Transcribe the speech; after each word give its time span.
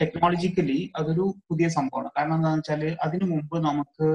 Technologically 0.00 0.78
അതൊരു 0.98 1.24
പുതിയ 1.48 1.66
സംഭവമാണ്. 1.74 2.08
കാരണം 2.16 2.36
എന്താണെന്ന് 2.36 2.62
വെച്ചാൽ 2.62 2.82
അതിനു 3.06 3.26
മുമ്പ് 3.32 3.56
നമുക്ക് 3.66 4.06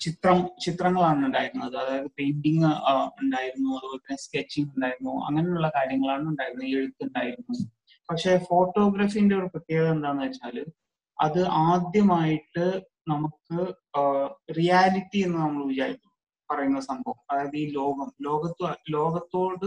ചിത്രം 0.00 0.38
ചിത്രങ്ങളാണ് 0.64 1.20
ഉണ്ടായിരുന്നത്. 1.26 1.74
അതായത് 1.82 2.08
പെയിന്റിങ് 2.18 2.70
ഉണ്ടായിരുന്നു. 3.22 3.68
അതുപോലെ 3.78 4.00
തന്നെ 4.02 4.18
സ്കെച്ചിങ് 4.24 4.70
ഉണ്ടായിരുന്നു. 4.74 5.14
അങ്ങനെയുള്ള 5.28 5.68
കാര്യങ്ങളാണ് 5.76 6.26
ഉണ്ടായിരുന്നത്. 6.32 6.72
എഴുത്തുണ്ടായിരുന്നു 6.78 7.56
പക്ഷെ 8.08 8.32
ഫോട്ടോഗ്രാഫിന്റെ 8.48 9.34
ഒരു 9.40 9.48
പ്രത്യേകത 9.54 9.88
എന്താണെന്ന് 9.96 10.26
വെച്ചാൽ 10.26 10.56
അത് 11.18 11.40
ആദ്യമായിട്ട് 11.70 12.66
നമുക്ക് 13.12 13.58
റിയാലിറ്റി 14.58 15.18
എന്ന് 15.26 15.38
നമ്മൾ 15.38 15.62
വിചാരിക്കും 15.72 16.12
പറയുന്ന 16.50 16.80
സംഭവം. 16.90 17.20
അതായത് 17.30 17.56
ഈ 17.62 17.64
ലോകം 17.78 18.08
ലോകത്തോ 18.26 18.66
ലോകത്തോട് 18.96 19.66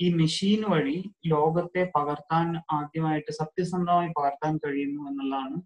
ഈ 0.00 0.08
മെഷീൻ 0.14 0.60
വഴി 0.72 0.96
ലോകത്തെ 1.26 1.82
പകർത്താൻ 1.96 2.48
ആദ്യമായിട്ട് 2.70 3.32
സത്യസന്ധമായി 3.32 4.10
പകർത്താൻ 4.18 4.54
കഴിയുന്നു 4.56 5.00
എന്നുള്ളതാണ് 5.10 5.56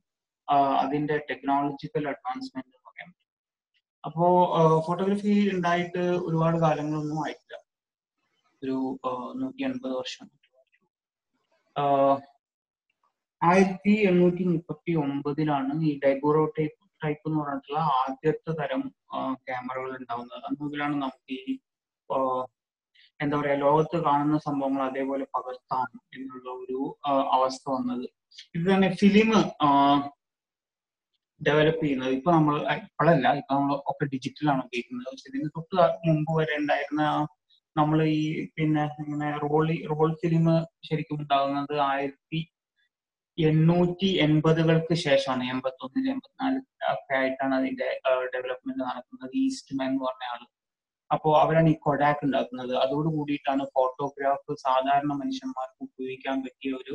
അതിന്റെ 0.83 1.17
ടെക്നോളജിക്കൽ 1.31 2.05
അഡ്വാൻസ്മെന്റ് 2.13 2.69
എന്ന് 2.69 2.81
പറയാൻ 2.89 3.11
അപ്പോ 4.05 4.27
ഫോട്ടോഗ്രാഫി 4.87 5.35
ഉണ്ടായിട്ട് 5.55 6.03
ഒരുപാട് 6.27 6.57
കാലങ്ങളൊന്നും 6.59 7.21
ആയിട്ടില്ല. 7.25 7.59
ഒരു 8.63 8.77
നൂറ്റി 9.41 9.63
അൻപത് 9.69 9.95
വർഷം 10.01 10.27
ആയിരത്തി 13.43 13.93
എണ്ണൂറ്റി 14.09 14.45
മുപ്പത്തി 14.45 14.93
ഒമ്പതിലാണ് 15.05 15.73
ഈ 15.89 15.93
ഡൈബോറോ 16.05 16.43
ടൈപ്പ് 16.59 16.79
ടൈപ്പ് 17.05 17.25
എന്ന് 17.29 17.39
പറഞ്ഞിട്ടുള്ള 17.41 17.81
ആദ്യത്തെ 18.01 18.53
തരം 18.61 18.83
ക്യാമറകൾ 19.47 19.91
ഉണ്ടാവുന്നത്. 19.99 20.43
അന്നുമുതലാണ് 20.49 20.97
നമുക്ക് 21.05 21.35
ഈ 21.41 21.55
എന്താ 23.23 23.35
പറയാ 23.41 23.57
ലോകത്ത് 23.67 23.97
കാണുന്ന 24.07 24.37
സംഭവങ്ങൾ 24.47 24.83
അതേപോലെ 24.91 25.25
പകർത്താം 25.37 25.89
എന്നുള്ള 26.17 26.49
ഒരു 26.63 26.81
അവസ്ഥ 27.37 27.65
വന്നത്. 27.75 28.07
ഇത് 28.57 28.65
തന്നെ 28.73 28.89
ഫിലിം 29.01 29.31
ഡെവലപ്പ് 31.41 31.83
ചെയ്യുന്നത്. 31.85 32.13
ഇപ്പൊ 32.19 32.31
നമ്മൾ 32.39 32.55
ഇപ്പോഴല്ല 32.81 33.27
ഇപ്പൊ 33.41 33.53
നമ്മൾ 33.59 33.75
ഒക്കെ 33.91 34.05
ഡിജിറ്റലാണ് 34.15 34.61
ഉപയോഗിക്കുന്നത്. 34.67 35.09
പക്ഷെ 35.13 35.29
ഇതിന് 35.31 35.49
തൊട്ട് 35.57 35.77
മുമ്പ് 36.09 36.33
വരെ 36.39 36.55
ഉണ്ടായിരുന്ന 36.63 37.05
നമ്മൾ 37.77 37.99
ഈ 38.17 38.23
പിന്നെ 38.57 38.83
ഇങ്ങനെ 39.03 39.29
റോൾ 39.45 39.69
റോൾ 39.93 40.11
ഫിലിം 40.23 40.47
ശരിക്കും 40.89 41.21
ഉണ്ടാകുന്നത് 41.23 41.77
ആയിരത്തി 41.91 42.41
എണ്ണൂറ്റി 43.39 44.09
എൺപതുകൾക്ക് 44.25 44.95
ശേഷമാണ്. 45.05 45.45
എൺപത്തി 45.53 45.83
ഒന്നിൽ 45.87 46.07
എൺപത്തിനാല് 46.15 46.59
ഒക്കെ 46.95 47.15
ആയിട്ടാണ് 47.21 47.55
അതിന്റെ 47.61 47.89
ഡെവലപ്മെന്റ് 48.35 48.83
നടക്കുന്നത്. 48.89 49.35
ഈസ്റ്റ് 49.45 49.77
മാൻ 49.79 49.89
എന്ന് 49.91 50.03
പറഞ്ഞ 50.07 50.25
ആൾ. 50.35 50.43
അപ്പോ 51.15 51.29
അവരാണ് 51.43 51.69
ഈ 51.75 51.77
കൊഡാക്ക് 51.87 52.23
ഉണ്ടാക്കുന്നത് 52.27 52.75
അതോട് 52.85 53.09
കൂടിയിട്ടാണ് 53.17 53.63
ഫോട്ടോഗ്രാഫ് 53.75 54.53
സാധാരണ 54.65 55.13
മനുഷ്യന്മാർക്ക് 55.23 55.81
ഉപയോഗിക്കാൻ 55.89 56.37
പറ്റിയ 56.45 56.73
ഒരു 56.81 56.95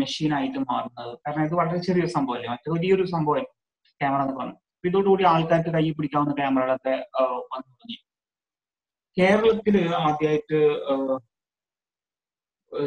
മെഷീൻ 0.00 0.30
ആയിട്ട് 0.38 0.60
മാറുന്നത്. 0.70 1.12
കാരണം 1.24 1.44
ഇത് 1.48 1.54
വളരെ 1.60 1.78
ചെറിയൊരു 1.86 2.12
സംഭവമല്ലേ? 2.16 2.48
മറ്റൊരു 2.54 2.74
വലിയൊരു 2.76 3.04
സംഭവം 3.14 3.46
ക്യാമറ 4.00 4.20
എന്ന് 4.26 4.34
പറഞ്ഞു. 4.40 4.56
ഇതോടുകൂടി 4.88 5.24
ആൾക്കാർക്ക് 5.32 5.70
കൈ 5.76 5.84
പിടിക്കാവുന്ന 5.98 6.32
ക്യാമറകളൊക്കെ 6.40 6.94
വന്നു 7.52 7.68
തുടങ്ങി. 7.70 7.98
കേരളത്തിൽ 9.16 9.76
ആദ്യമായിട്ട് 10.06 10.58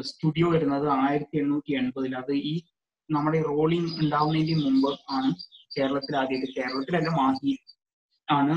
സ്റ്റുഡിയോ 0.10 0.48
വരുന്നത് 0.54 0.88
ആയിരത്തി 1.04 1.36
എണ്ണൂറ്റി 1.42 1.72
എൺപതിൽ 1.82 2.14
അത് 2.22 2.34
ഈ 2.52 2.54
നമ്മുടെ 3.10 3.40
റോളിംഗ് 3.52 3.92
ഉണ്ടാവുന്നതിന് 4.04 4.64
മുമ്പ് 4.66 4.90
ആണ് 5.18 5.30
കേരളത്തിൽ 5.76 6.14
ആദ്യമായിട്ട് 6.22 6.56
കേരളത്തിലല്ല 6.60 7.12
മാഹി 7.20 7.54
ആണ് 8.28 8.56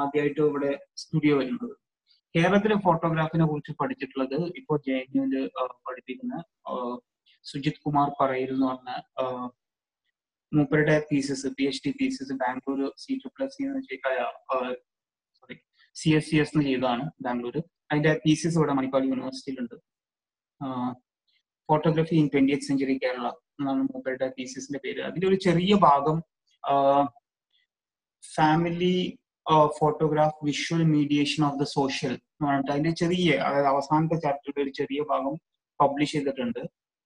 ആദ്യമായിട്ട് 0.00 0.40
ഇവിടെ 0.40 0.70
സ്റ്റുഡിയോ 1.02 1.34
വരുന്നത്. 1.38 1.74
കേരളത്തിലെ 2.34 2.76
ഫോട്ടോഗ്രാഫിനെ 2.86 3.44
കുറിച്ച് 3.50 3.72
പഠിച്ചിട്ടുള്ളത് 3.80 4.36
ഇപ്പോൾ 4.60 4.76
ജെ 4.86 4.96
എൻ 5.02 5.10
യുവിൽ 5.18 5.34
പഠിപ്പിക്കുന്ന 5.86 6.34
സുജിത് 7.44 7.80
കുമാർ 7.84 8.08
പറയിൽ 8.20 8.50
എന്ന് 8.54 8.66
പറഞ്ഞ 8.66 8.90
മൂപ്പരുടെ 10.52 10.96
thesis 11.10 11.48
P 11.56 11.64
H 11.68 11.82
D 11.84 11.92
thesis 12.00 12.34
Bangalore 12.42 12.80
C 13.04 13.14
two 13.22 13.28
plus 13.36 13.56
sorry 15.36 15.56
C 15.96 16.10
S 16.18 16.28
C 16.30 16.36
S 16.42 16.52
എന്ന് 16.54 16.66
ചെയ്തതാണ് 16.68 17.04
ബാംഗ്ലൂർ 17.26 17.56
അതിന്റെ 17.90 18.12
തീസിസ് 18.24 18.56
ഇവിടെ 18.58 18.74
Manipal 18.78 19.04
യൂണിവേഴ്സിറ്റിയിലുണ്ട് 19.10 19.76
photography 21.68 22.16
in 22.22 22.26
twenty 22.32 22.56
century 22.68 22.96
Kerala 23.04 23.26
എന്നാണ് 23.58 23.82
മൂപ്പരുടെ 23.92 24.26
തീസിസിന്റെ 24.38 24.80
പേര്. 24.84 25.00
അതിന്റെ 25.08 25.26
ഒരു 25.30 25.38
ചെറിയ 25.46 25.74
ഭാഗം 25.86 26.16
family 28.34 28.96
photograph 29.78 30.38
visual 30.44 30.82
mediation 30.94 31.44
of 31.44 31.58
the 31.58 31.62
social 31.62 32.12
എന്ന് 32.12 32.46
പറഞ്ഞിട്ട് 32.48 32.72
അതിന്റെ 32.72 32.90
ചെറിയ 32.90 33.36
അതായത് 33.46 33.66
അവസാനത്തെ 33.66 34.16
ചാപ്റ്ററുടെ 34.20 34.62
ഒരു 34.62 34.70
ചെറിയ 34.70 35.00
ഭാഗം 35.10 35.34
പബ്ലിഷ് 35.80 36.12
ചെയ്തിട്ടുണ്ട്. 36.12 36.62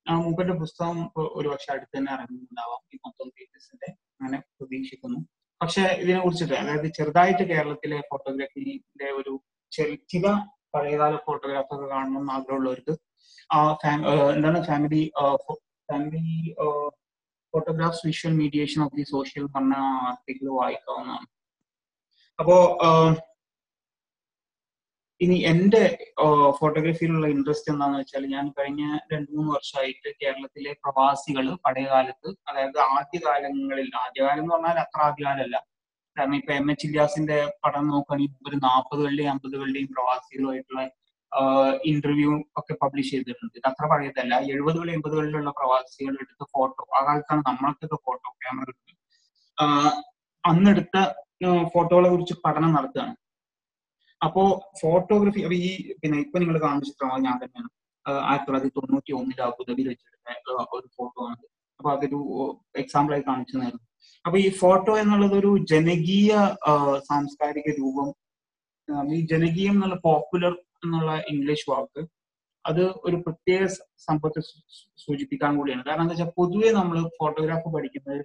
മൂപ്പന്റെ 0.07 0.55
പുസ്തകം 0.55 0.99
ഒരു 1.39 1.49
പക്ഷെ 1.49 1.71
അടുത്ത് 1.73 1.95
തന്നെ 1.99 2.11
ഇറങ്ങുന്നുണ്ടാവാം. 2.13 2.81
ഈ 2.95 2.99
മൊത്തം 3.07 3.29
പേജസിന്റെ 3.29 3.89
അങ്ങനെ 4.21 4.39
പ്രതീക്ഷിക്കുന്നു. 4.57 5.19
പക്ഷെ 5.61 5.83
ഇതിനെ 6.03 6.21
കുറിച്ചിട്ട് 6.21 6.55
അതായത് 6.55 6.89
ചെറുതായിട്ട് 6.99 7.43
കേരളത്തിലെ 7.43 7.99
ഫോട്ടോഗ്രാഫിന്റെ 8.11 9.09
ഒരു 9.21 9.33
ചില 9.73 10.27
പഴയകാല 10.75 11.15
ഫോട്ടോഗ്രാഫ് 11.27 11.73
ഒക്കെ 11.75 11.87
കാണണം 11.89 12.21
എന്ന് 12.21 12.33
ആഗ്രഹമുള്ളവർക്ക് 12.33 12.95
എന്താണ് 14.37 14.59
family 14.63 15.03
family 15.89 16.37
photographs 17.55 18.05
visual 18.07 18.35
mediation 18.43 18.81
of 18.85 18.97
the 18.97 19.05
social 19.15 19.45
പറഞ്ഞ 19.55 19.75
ആർട്ടിക്കിൾ 20.11 20.49
വായിക്കാവുന്നതാണ്. 20.61 21.27
അപ്പോ 22.39 22.57
ഇനി 25.21 25.37
എന്റെ 25.51 25.81
ഫോട്ടോഗ്രാഫിയിലുള്ള 26.59 27.27
ഇൻട്രസ്റ്റ് 27.29 27.71
എന്താന്ന് 27.73 27.99
വെച്ചാൽ 27.99 28.23
ഞാൻ 28.35 28.45
കഴിഞ്ഞ 28.59 28.83
രണ്ടു 29.13 29.31
മൂന്ന് 29.37 29.51
വർഷമായിട്ട് 29.55 30.09
കേരളത്തിലെ 30.21 30.73
പ്രവാസികൾ 30.85 31.47
പഴയകാലത്ത് 31.67 32.29
അതായത് 32.49 32.79
ആദ്യകാലങ്ങളിൽ 32.99 33.91
ആദ്യകാലം 34.05 34.43
എന്ന് 34.45 34.55
പറഞ്ഞാൽ 34.55 34.79
അത്ര 34.85 35.01
ആദ്യകാലമല്ല. 35.09 35.57
കാരണം 36.17 36.37
ഇപ്പൊ 36.37 36.53
എം 36.61 36.67
എച്ച് 36.73 36.87
ഇല്യാസിന്റെ 36.87 37.37
പഠനം 37.65 37.89
നോക്കുകയാണെങ്കിൽ 37.89 38.49
ഒരു 38.49 38.57
നാൽപ്പതുകളുടെയും 38.67 39.31
അമ്പതുകളുടെയും 39.35 39.91
പ്രവാസികളുമായിട്ടുള്ള 39.97 40.81
ഇന്റർവ്യൂ 41.91 42.33
ഒക്കെ 42.61 42.75
പബ്ലിഷ് 42.83 43.11
ചെയ്തിട്ടുണ്ട്. 43.15 43.55
ഇത് 43.59 43.67
അത്ര 43.71 43.85
പഴയതല്ല. 43.93 44.35
എഴുപതുകൾ 44.53 44.89
എൺപതുകളിലുള്ള 44.97 45.51
പ്രവാസികൾ 45.59 46.15
എടുത്ത 46.25 46.45
ഫോട്ടോ 46.55 46.83
ആ 46.99 47.01
കാലത്താണ് 47.09 47.43
നമ്മളൊക്കെ 47.49 47.99
ഫോട്ടോ 48.07 48.29
ക്യാമറ 48.45 48.67
എടുത്തത് 48.73 48.97
അന്നെടുത്ത 50.45 50.97
ഫോട്ടോകളെ 51.75 52.09
കുറിച്ച് 52.13 52.35
പഠനം 52.45 52.71
നടത്തുകയാണ്. 52.77 53.15
അപ്പോ 54.21 54.43
ഫോട്ടോഗ്രഫി 54.81 55.41
അപ്പൊ 55.47 55.57
ഈ 55.69 55.71
പിന്നെ 56.01 56.17
ഇപ്പൊ 56.25 56.39
നിങ്ങൾ 56.43 56.57
കാണുന്ന 56.65 56.89
ചിത്രമാണ് 56.89 57.23
ഞാൻ 57.29 57.37
തന്നെയാണ്. 57.43 57.71
ആയിരത്തി 58.29 58.47
തൊള്ളായിരത്തി 58.49 58.75
തൊണ്ണൂറ്റി 58.79 59.13
ഒന്നിൽ 59.19 59.41
അബുദാബിയിൽ 59.49 59.89
വെച്ചെടുത്ത 59.91 60.57
ഒരു 60.79 60.89
ഫോട്ടോ 60.97 61.21
ആണ്. 61.31 61.43
അപ്പൊ 61.81 61.91
അതൊരു 61.95 62.19
എക്സാമ്പിൾ 62.83 63.13
ആയി 63.17 63.25
കാണിച്ചു 63.29 63.55
തന്നായിരുന്നു 63.55 63.87
അപ്പൊ 64.25 64.37
ഈ 64.39 64.49
ഫോട്ടോ 64.63 64.93
എന്നുള്ളത് 65.03 65.35
ഒരു 65.41 65.51
ജനകീയ 65.73 66.33
സാംസ്കാരിക 67.11 67.69
രൂപം 67.79 68.09
ഈ 69.17 69.21
ജനകീയം 69.33 69.75
എന്നുള്ള 69.77 69.97
പോപ്പുലർ 70.09 70.53
എന്നുള്ള 70.85 71.13
ഇംഗ്ലീഷ് 71.33 71.67
വാക്ക്. 71.71 72.03
അത് 72.65 72.83
ഒരു 73.07 73.17
പ്രത്യേക 73.27 73.63
സംഭവത്തെ 74.07 74.41
സൂചിപ്പിക്കാൻ 75.05 75.53
കൂടിയാണ്. 75.59 75.83
കാരണം 75.89 76.05
എന്താ 76.05 76.15
വെച്ചാൽ 76.15 76.33
പൊതുവെ 76.41 76.71
നമ്മൾ 76.79 76.97
ഫോട്ടോഗ്രാഫ് 77.19 77.69
പഠിക്കുന്നത് 77.77 78.21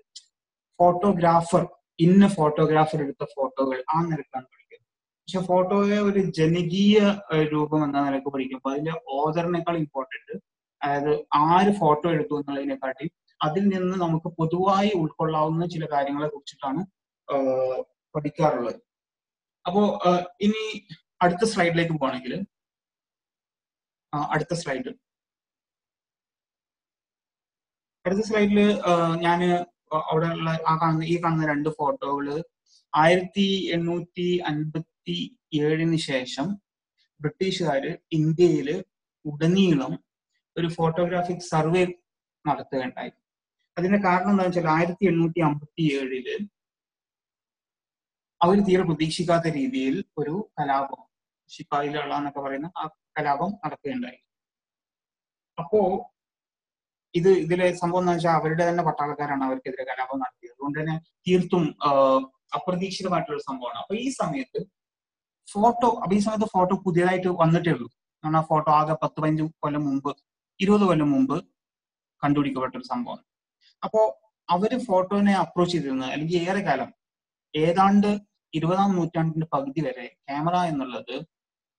ഫോട്ടോഗ്രാഫർ 0.79 1.63
ഇന്ന 2.05 2.23
ഫോട്ടോഗ്രാഫർ 2.37 2.99
എടുത്ത 3.05 3.23
ഫോട്ടോകൾ 3.35 3.77
ആ 3.95 3.97
നിരക്കാണ് 4.09 4.45
പഠിക്കുന്നത്. 4.51 4.89
പക്ഷെ 5.21 5.41
ഫോട്ടോയെ 5.49 5.99
ഒരു 6.07 6.21
ജനകീയ 6.39 6.97
രൂപം 7.53 7.81
എന്ന 7.85 8.03
നിലയ്ക്ക് 8.07 8.31
പഠിക്കുമ്പോൾ 8.33 8.71
അതിന്റെ 8.73 8.95
ഓദറിനേക്കാൾ 9.17 9.77
ഇമ്പോർട്ടന്റ് 9.83 10.35
അതായത് 10.81 11.13
ആര് 11.51 11.71
ഫോട്ടോ 11.81 12.07
എടുത്തു 12.15 12.35
എന്നുള്ളതിനെക്കാട്ടി 12.39 13.05
അതിൽ 13.41 13.63
നിന്ന് 13.75 13.95
നമുക്ക് 14.03 14.29
പൊതുവായി 14.39 14.91
ഉൾക്കൊള്ളാവുന്ന 15.01 15.65
ചില 15.73 15.85
കാര്യങ്ങളെ 15.93 16.27
കുറിച്ചിട്ടാണ് 16.33 16.81
പഠിക്കാറുള്ളത്. 18.15 18.79
അപ്പോ 19.65 19.81
ഇനി 20.45 20.63
അടുത്ത 21.21 21.43
സ്ലൈഡിലേക്ക് 21.53 21.93
പോകണമെങ്കിൽ 22.01 22.33
അടുത്ത 24.33 24.53
സ്ലൈഡ്. 24.61 24.91
അടുത്ത 28.05 28.23
സ്ലൈഡിൽ 28.27 28.59
ഞാൻ 29.25 29.39
അവിടെ 30.09 30.27
ഉള്ള 30.35 30.49
ആ 30.71 30.73
കാണുന്ന 30.81 31.05
ഈ 31.13 31.15
കാണുന്ന 31.23 31.45
രണ്ട് 31.51 31.69
ഫോട്ടോകൾ 31.79 32.27
ആയിരത്തി 32.93 33.47
എണ്ണൂറ്റി 33.75 34.27
അൻപത്തി 34.49 35.17
ഏഴിന് 35.61 35.97
ശേഷം 36.09 36.47
ബ്രിട്ടീഷുകാർ 37.21 37.83
ഇന്ത്യയിൽ 38.19 38.69
ഉടനീളം 39.25 39.93
ഒരു 40.55 40.67
ഫോട്ടോഗ്രാഫിക് 40.77 41.47
സർവേ 41.53 41.83
നടത്തുകയുണ്ടായി. 42.45 43.11
അതിന്റെ 43.77 43.99
കാരണം 44.07 44.31
എന്താ 44.33 44.43
വെച്ചാൽ 44.47 44.67
ആയിരത്തി 44.75 45.05
എണ്ണൂറ്റി 45.11 45.41
അമ്പത്തി 45.47 45.83
ഏഴിൽ 45.99 46.27
അവർ 48.41 48.57
തീരെ 48.67 48.83
പ്രതീക്ഷിക്കാത്ത 48.89 49.47
രീതിയിൽ 49.59 49.95
ഒരു 50.21 50.35
കലാപം 50.57 51.01
ശിപ്പായിലുള്ള 51.49 52.13
എന്നൊക്കെ 52.19 52.41
പറയുന്ന 52.45 52.69
ആ 52.77 52.83
കലാപം 53.17 53.51
നടക്കുകയുണ്ടായി. 53.63 54.19
അപ്പോ 55.57 55.79
ഇത് 57.15 57.29
ഇതിലെ 57.45 57.67
സംഭവം 57.81 58.01
എന്ന് 58.03 58.13
വെച്ചാൽ 58.13 58.33
അവരുടെ 58.39 58.63
തന്നെ 58.69 58.83
പട്ടാളക്കാരാണ് 58.83 59.43
അവർക്കെതിരെ 59.47 59.83
കലാപം 59.89 60.19
നടത്തിയത്. 60.23 60.53
അതുകൊണ്ട് 60.55 60.79
തന്നെ 60.79 60.95
തീർത്തും 61.27 61.63
അപ്രതീക്ഷിതമായിട്ടുള്ള 62.57 63.41
സംഭവമാണ്. 63.49 63.77
അപ്പൊ 63.83 63.95
ഈ 64.05 64.07
സമയത്ത് 64.21 64.59
ഫോട്ടോ 65.47 65.89
അപ്പൊ 66.03 66.13
ഈ 66.17 66.21
സമയത്ത് 66.25 66.49
ഫോട്ടോ 66.55 66.75
പുതിയതായിട്ട് 66.85 67.29
വന്നിട്ടേ 67.43 67.71
ഉള്ളൂ. 67.75 67.87
കാരണം 68.23 68.39
ആ 68.41 68.45
ഫോട്ടോ 68.51 68.69
ആകെ 68.79 68.95
പത്ത് 69.03 69.17
പതിനഞ്ച് 69.21 69.45
കൊല്ലം 69.63 69.83
മുമ്പ് 69.87 70.11
ഇരുപത് 70.59 70.85
കൊല്ലം 70.89 71.09
മുമ്പ് 71.11 71.37
കണ്ടുപിടിക്കപ്പെട്ട 72.23 72.75
ഒരു 72.79 72.87
സംഭവമാണ്. 72.93 73.23
അപ്പോ 73.83 74.01
അവർ 74.49 74.71
ഫോട്ടോനെ 74.87 75.33
അപ്രോച്ച് 75.43 75.73
ചെയ്തിരുന്നത് 75.75 76.11
അല്ലെങ്കിൽ 76.15 76.37
ഏറെ 76.49 76.61
കാലം 76.67 76.89
ഏതാണ്ട് 77.53 78.09
ഇരുപതാം 78.53 78.91
നൂറ്റാണ്ടിന്റെ 78.97 79.47
പകുതി 79.53 79.81
വരെ 79.87 80.05
ക്യാമറ 80.27 80.55
എന്നുള്ളത് 80.71 81.15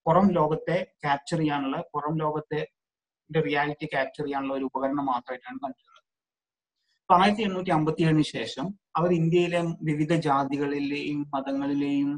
പുറം 0.07 0.27
ലോകത്തെ 0.39 0.77
ക്യാപ്ചർ 1.03 1.39
ചെയ്യാനുള്ള 1.41 1.77
പുറം 1.93 2.13
ലോകത്തെ 2.23 2.59
റിയാലിറ്റി 3.29 3.87
ക്യാപ്ചർ 3.93 4.23
ചെയ്യാനുള്ള 4.25 4.53
ഒരു 4.57 4.65
ഉപകരണം 4.69 5.05
മാത്രമായിട്ടാണ് 5.11 5.57
കണ്ടിട്ടുള്ളത്. 5.63 6.03
അപ്പൊ 7.01 7.15
ആയിരത്തി 7.21 7.43
എണ്ണൂറ്റി 7.47 7.71
അമ്പത്തി 7.77 8.03
ഏഴിന് 8.07 8.25
ശേഷം 8.35 8.65
അവർ 8.99 9.09
ഇന്ത്യയിലെ 9.21 9.59
വിവിധ 9.89 10.13
ജാതികളിലെയും 10.27 11.19
മതങ്ങളിലെയും 11.33 12.09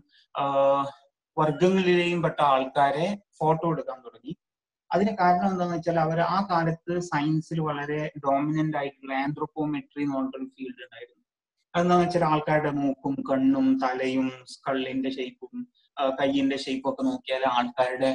വർഗങ്ങളിലെയും 1.37 2.19
പെട്ട 2.25 2.39
ആൾക്കാരെ 2.53 3.07
ഫോട്ടോ 3.39 3.65
എടുക്കാൻ 3.73 3.97
തുടങ്ങി. 4.05 4.33
അതിന് 4.91 5.11
കാരണം 5.21 5.49
എന്താണെന്ന് 5.53 5.77
വെച്ചാൽ 5.77 5.97
അവർ 6.05 6.19
ആ 6.35 6.37
കാലത്ത് 6.51 6.93
സയൻസിൽ 7.09 7.59
വളരെ 7.69 7.99
ഡോമിനന്റ് 8.25 8.77
ആയിട്ടുള്ള 8.79 9.13
ആന്ത്രോപോമെട്രി 9.25 10.03
എന്ന് 10.05 10.15
പറഞ്ഞൊരു 10.17 10.47
ഫീൽഡ് 10.55 10.83
ഉണ്ടായിരുന്നു. 10.85 11.23
അതെന്താണെന്ന് 11.73 12.07
വെച്ചാൽ 12.07 12.25
ആൾക്കാരുടെ 12.31 12.71
മൂക്കും 12.81 13.15
കണ്ണും 13.29 13.67
തലയും 13.83 14.27
സ്കള്ളിന്റെ 14.53 15.09
ഷേപ്പും 15.17 15.55
കയ്യിന്റെ 16.19 16.57
ഷേപ്പ് 16.57 16.87
ഒക്കെ 16.89 17.03
നോക്കിയാൽ 17.03 17.43
ആൾക്കാരുടെ 17.55 18.11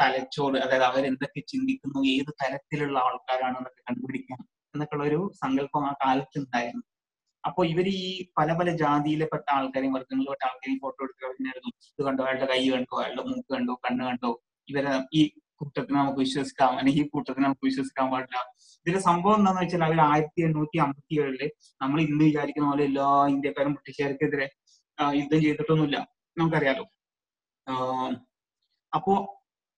തലച്ചോറ് 0.00 0.58
അതായത് 0.64 0.86
അവരെന്തൊക്കെ 0.90 1.40
ചിന്തിക്കുന്നു 1.52 2.00
ഏത് 2.14 2.30
തരത്തിലുള്ള 2.42 2.98
ആൾക്കാരാണെന്നൊക്കെ 2.98 3.82
കണ്ടുപിടിക്കാം 3.88 4.40
എന്നൊക്കെയുള്ള 4.74 5.04
ഒരു 5.10 5.20
സങ്കല്പം 5.42 5.84
ആ 5.90 5.92
കാലത്ത് 6.02 6.38
ഉണ്ടായിരുന്നു 6.38 6.84
അപ്പോൾ 7.44 7.64
ഇവർ 7.66 7.86
ഈ 7.88 8.04
പല 8.38 8.52
പല 8.58 8.68
ജാതിയിലെപ്പെട്ട 8.82 9.46
ആൾക്കാരെയും 9.56 9.92
വർഗങ്ങളിൽപ്പെട്ട 9.96 10.42
ആൾക്കാരെയും 10.48 10.80
ഫോട്ടോ 10.84 11.00
എടുക്കുന്നവരുന്നായിരുന്നു 11.04 11.70
ഇത് 11.92 12.02
കണ്ടോ? 12.06 12.22
അയാളുടെ 12.24 12.48
കൈ 12.52 12.60
കണ്ടോ? 12.74 12.96
അയാളുടെ 13.02 13.24
മൂക്ക് 13.28 13.50
കണ്ടോ? 13.54 13.74
കണ്ണ് 13.86 14.02
കണ്ടോ? 14.08 14.30
ഇവരെ 14.68 14.92
ഈ 15.18 15.20
കൂട്ടത്തിന് 15.60 15.96
നമുക്ക് 15.98 16.20
വിശ്വസിക്കാം 16.26 16.72
അല്ലെങ്കിൽ 16.80 17.02
ഈ 17.04 17.08
കൂട്ടത്തിന് 17.14 17.44
നമുക്ക് 17.46 17.64
വിശ്വസിക്കാൻ 17.68 18.06
പാടില്ല. 18.12 18.38
ഇതിന്റെ 18.82 19.00
സംഭവം 19.08 19.38
എന്താണെന്ന് 19.38 19.64
വെച്ചാൽ 19.64 19.84
അവർ 19.88 20.00
ആയിരത്തി 20.10 20.40
എണ്ണൂറ്റി 20.48 20.78
അമ്പത്തി 20.84 21.14
ഏഴിൽ 21.22 21.42
നമ്മൾ 21.82 21.98
ഇന്ന് 22.06 22.22
വിചാരിക്കുന്ന 22.28 22.68
പോലെ 22.72 22.84
എല്ലാ 22.90 23.06
ഇന്ത്യക്കാരും 23.34 23.72
ബ്രിട്ടീഷുകാർക്കെതിരെ 23.76 24.46
യുദ്ധം 25.20 25.40
ചെയ്തിട്ടൊന്നുമില്ല. 25.46 25.98
നമുക്കറിയാലോ. 26.38 26.84
അപ്പോ 28.92 29.14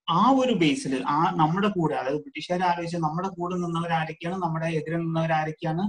ആ 0.09 0.23
ഒരു 0.43 0.55
ബേസിൽ 0.63 0.93
ആ 1.15 1.19
നമ്മുടെ 1.41 1.69
കൂടെ 1.77 1.95
അതായത് 2.01 2.21
ബ്രിട്ടീഷുകാർ 2.25 2.63
ആലോചിച്ച് 2.71 2.99
നമ്മുടെ 3.07 3.29
കൂടെ 3.39 3.55
നിന്നവരാരൊക്കെയാണ് 3.65 4.37
നമ്മുടെ 4.45 4.69
എതിരെ 4.79 4.99
നിന്നവരാരൊക്കെയാണ് 5.05 5.85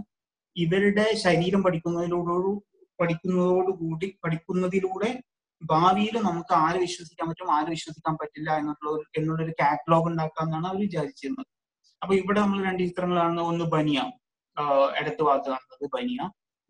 ഇവരുടെ 0.56 1.06
ശരീരം 1.26 1.62
പഠിക്കുന്നതിലൂടെ 1.66 2.36
പഠിക്കുന്നതോടുകൂടി 3.00 4.08
പഠിക്കുന്നതിലൂടെ 4.24 5.10
ഭാവിയിൽ 5.62 6.16
നമുക്ക് 6.28 6.54
ആര് 6.66 6.78
വിശ്വസിക്കാൻ 6.86 7.26
പറ്റും 7.30 7.52
ആര് 7.58 7.70
വിശ്വസിക്കാൻ 7.76 8.16
പറ്റില്ല 8.22 8.50
എന്നുള്ള 8.62 8.92
എന്നുള്ള 9.20 9.42
ഒരു 9.48 9.54
കാറ്റലോഗ് 9.62 10.08
ഉണ്ടാക്കാമെന്നാണ് 10.12 10.68
അവർ 10.72 10.80
വിചാരിച്ചിരുന്നത്. 10.86 11.50
അപ്പൊ 12.02 12.14
ഇവിടെ 12.22 12.40
നമ്മൾ 12.44 12.60
രണ്ട് 12.68 12.82
ചിത്രങ്ങളാണ്. 12.90 13.42
ഒന്ന് 13.52 13.66
ബനിയ 13.76 14.00
ഇടത്ത് 15.00 15.24
ഭാഗത്ത് 15.28 15.50
കാണുന്നത് 15.54 15.86
ബനിയ 15.96 16.20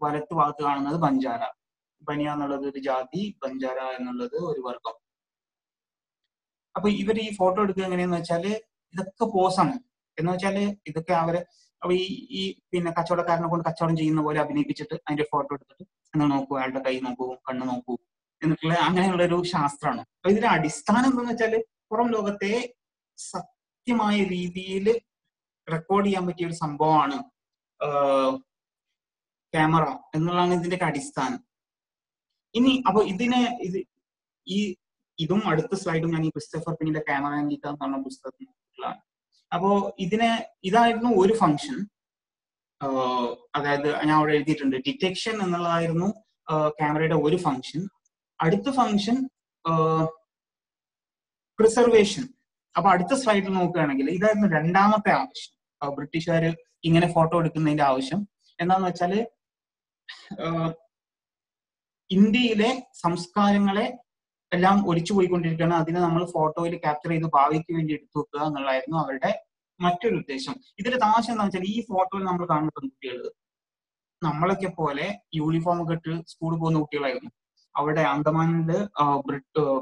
വലത്ത് 0.01 0.33
ഭാഗത്ത് 0.39 0.61
കാണുന്നത് 0.67 0.97
ബഞ്ചാര. 1.05 1.41
ബനിയ 2.01 2.33
എന്നുള്ളത് 2.35 2.65
ഒരു 2.71 2.79
ജാതി 2.87 3.23
ബഞ്ചാര 3.43 3.79
എന്നുള്ളത് 3.97 4.37
ഒരു 4.51 4.61
വർഗം 4.67 4.95
അപ്പൊ 6.75 6.87
ഇവർ 7.01 7.17
ഈ 7.25 7.29
ഫോട്ടോ 7.39 7.59
എടുക്കുക 7.65 7.85
എങ്ങനെയാന്ന് 7.87 8.19
വെച്ചാൽ 8.19 8.45
ഇതൊക്കെ 8.93 9.25
പോസാണ് 9.35 9.75
എന്ന് 10.17 10.29
വെച്ചാൽ 10.33 10.57
ഇതൊക്കെ 10.89 11.13
അവർ 11.23 11.35
അപ്പൊ 11.81 11.93
ഈ 12.01 12.05
ഈ 12.39 12.41
പിന്നെ 12.71 12.91
കച്ചവടക്കാരനെ 12.97 13.47
കൊണ്ട് 13.51 13.63
കച്ചവടം 13.67 13.95
ചെയ്യുന്ന 14.01 14.21
പോലെ 14.27 14.39
അഭിനയിപ്പിച്ചിട്ട് 14.43 14.95
അതിന്റെ 15.05 15.25
ഫോട്ടോ 15.31 15.51
എടുത്തിട്ട് 15.55 15.83
എന്ന് 16.13 16.25
നോക്കൂ 16.33 16.53
അയാളുടെ 16.59 16.81
കൈ 16.87 16.95
നോക്കൂ 17.05 17.27
കണ്ണ് 17.47 17.65
നോക്കൂ 17.71 17.93
എന്നിട്ടുള്ള 18.41 18.75
അങ്ങനെയുള്ള 18.87 19.23
ഒരു 19.29 19.37
ശാസ്ത്രമാണ്. 19.53 20.01
അപ്പൊ 20.17 20.29
ഇതിന്റെ 20.33 20.49
അടിസ്ഥാനം 20.55 21.07
എന്താന്ന് 21.09 21.31
വെച്ചാൽ 21.33 21.53
പുറം 21.91 22.07
ലോകത്തെ 22.15 22.53
സത്യമായ 23.19 24.17
രീതിയിൽ 24.33 24.85
റെക്കോർഡ് 25.67 26.07
ചെയ്യാൻ 26.07 26.23
പറ്റിയ 26.27 26.49
ഒരു 26.49 26.57
സംഭവമാണ് 26.63 27.17
ക്യാമറ 29.53 29.85
എന്നുള്ളതാണ് 30.15 30.53
ഇതിന്റെ 30.59 30.79
അടിസ്ഥാനം. 30.89 31.39
ഇനി 32.55 32.71
അപ്പൊ 32.87 33.01
ഇതിനെ 33.13 33.41
ഇത് 33.67 33.79
ഈ 34.47 34.59
ഇതും 35.19 35.41
അടുത്ത 35.51 35.73
സ്ലൈഡും 35.81 36.11
ഞാൻ 36.15 36.23
ഈ 36.27 36.29
ക്രിസ്റ്റഫർ 36.35 36.73
പിന്നിന്റെ 36.79 37.03
ക്യാമറ 37.09 37.33
ഗീത 37.49 37.65
എന്ന് 37.71 37.81
പറഞ്ഞ 37.81 37.97
പുസ്തകത്തിലാണ് 38.07 38.99
അപ്പോ 39.51 39.69
ഇതിനെ 40.05 40.29
ഇതായിരുന്നു 40.69 41.09
ഒരു 41.21 41.33
ഫംഗ്ഷൻ 41.41 41.77
അതായത് 43.57 43.89
ഞാൻ 44.07 44.15
അവിടെ 44.17 44.33
എഴുതിയിട്ടുണ്ട്. 44.37 44.75
ഡിറ്റക്ഷൻ 44.87 45.35
എന്നുള്ളതായിരുന്നു 45.45 46.07
ക്യാമറയുടെ 46.79 47.17
ഒരു 47.27 47.37
ഫംഗ്ഷൻ 47.45 47.81
അടുത്ത 48.39 48.69
ഫംഗ്ഷൻ 48.79 49.17
പ്രിസർവേഷൻ 51.59 52.23
അപ്പൊ 52.75 52.87
അടുത്ത 52.93 53.13
സ്ലൈഡിൽ 53.21 53.53
നോക്കുകയാണെങ്കിൽ 53.59 54.07
ഇതായിരുന്നു 54.17 54.47
രണ്ടാമത്തെ 54.57 55.11
ആവശ്യം. 55.19 55.51
ബ്രിട്ടീഷുകാർ 55.81 56.43
ഇങ്ങനെ 56.87 57.07
ഫോട്ടോ 57.15 57.35
എടുക്കുന്നതിന്റെ 57.41 57.85
ആവശ്യം. 57.91 58.19
എന്താന്ന് 58.59 58.87
വെച്ചാൽ 58.89 59.13
ഇന്ത്യയിലെ 62.15 62.69
സംസ്കാരങ്ങളെ 63.03 63.85
എല്ലാം 64.51 64.77
ഒലിച്ചു 64.89 65.11
പോയിക്കൊണ്ടിരിക്കുകയാണ്. 65.15 65.75
അതിനെ 65.81 65.99
നമ്മൾ 66.05 66.21
ഫോട്ടോയിൽ 66.33 66.73
ക്യാപ്ചർ 66.83 67.11
ചെയ്ത് 67.13 67.27
ഭാവിക്ക് 67.35 67.71
വേണ്ടി 67.75 67.91
എടുത്തു 67.97 68.17
വെക്കുക 68.19 68.41
എന്നുള്ളതായിരുന്നു 68.47 68.97
അവരുടെ 69.03 69.31
മറ്റൊരു 69.79 70.15
ഉദ്ദേശം. 70.21 70.55
ഇതിന്റെ 70.79 70.99
താമസം 71.03 71.31
എന്താണെന്ന് 71.33 71.57
വെച്ചാൽ 71.57 71.69
ഈ 71.75 71.77
ഫോട്ടോയിൽ 71.89 72.25
നമ്മൾ 72.29 72.45
കാണുന്ന 72.51 72.71
പെൺകുട്ടികൾ 72.77 73.19
നമ്മളൊക്കെ 74.21 74.69
പോലെ 74.79 75.05
യൂണിഫോം 75.39 75.79
ഒക്കെ 75.83 75.95
ഇട്ട് 75.97 76.13
സ്കൂളിൽ 76.31 76.57
പോകുന്ന 76.61 76.81
കുട്ടികളായിരുന്നു. 76.81 77.31
അവിടെ 77.75 78.03
അന്തമാനിൽ 78.13 78.71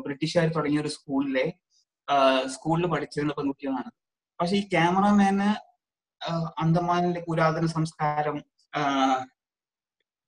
ബ്രിട്ടീഷുകാർ 0.06 0.48
തുടങ്ങിയ 0.58 0.84
ഒരു 0.84 0.92
സ്കൂളിലെ 0.98 1.46
സ്കൂളിൽ 2.54 2.86
പഠിച്ചിരുന്ന 2.94 3.34
പെൺകുട്ടികളാണ്. 3.40 3.92
പക്ഷെ 4.40 4.56
ഈ 4.62 4.64
ക്യാമറമാന് 4.74 5.50
അന്തമാനിലെ 6.64 7.22
പുരാതന 7.28 7.66
സംസ്കാരം 7.78 8.38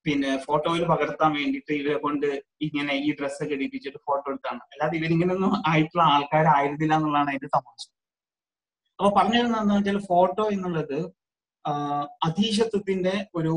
പിന്നെ 0.05 0.31
ഫോട്ടോയിൽ 0.45 0.83
പകർത്താൻ 0.91 1.31
വേണ്ടിയിട്ട് 1.39 1.73
ഇവരെ 1.73 1.97
കൊണ്ട് 1.97 2.27
ഇങ്ങനെ 2.67 2.93
ഈ 3.07 3.09
ഡ്രസ്സൊക്കെ 3.19 3.53
ഇടിപ്പിച്ചിട്ട് 3.57 3.99
ഫോട്ടോ 4.07 4.25
എടുത്താണ് 4.31 4.61
അല്ലാതെ 4.73 4.95
ഇവരിങ്ങനൊന്നും 4.99 5.53
ആയിട്ടുള്ള 5.71 6.03
ആൾക്കാരായിരുന്നില്ല 6.15 6.95
എന്നുള്ളതാണ് 6.97 7.31
അതിന്റെ 7.33 7.49
തമാശ 7.57 7.83
അപ്പൊ 8.99 9.09
പറഞ്ഞു 9.17 9.39
തരുന്നതെന്ന് 9.39 9.75
വെച്ചാൽ 9.77 9.99
ഫോട്ടോ 10.11 10.43
എന്നുള്ളത് 10.55 10.97
അധീശത്വത്തിന്റെ 12.27 13.13
ഒരു 13.39 13.53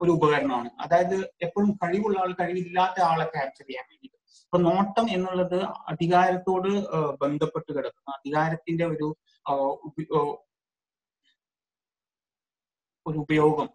ഒരു 0.00 0.10
ഉപകരണമാണ്. 0.16 0.68
അതായത് 0.84 1.14
എപ്പോഴും 1.46 1.70
കഴിവുള്ള 1.82 2.16
ആൾ 2.24 2.30
കഴിവില്ലാത്ത 2.40 2.98
ആളെ 3.10 3.26
ക്യാപ്ചർ 3.34 3.64
ചെയ്യാൻ 3.68 3.86
വേണ്ടിയിട്ട്. 3.90 4.16
അപ്പൊ 4.46 4.58
നോട്ടം 4.66 5.06
എന്നുള്ളത് 5.16 5.56
അധികാരത്തോട് 5.92 6.68
ബന്ധപ്പെട്ട് 7.22 7.70
കിടക്കുന്ന. 7.76 8.10
അധികാരത്തിന്റെ 8.18 8.84
ഒരു 8.94 9.08
ഒരു 13.06 13.18
ഉപയോഗം. 13.24 13.68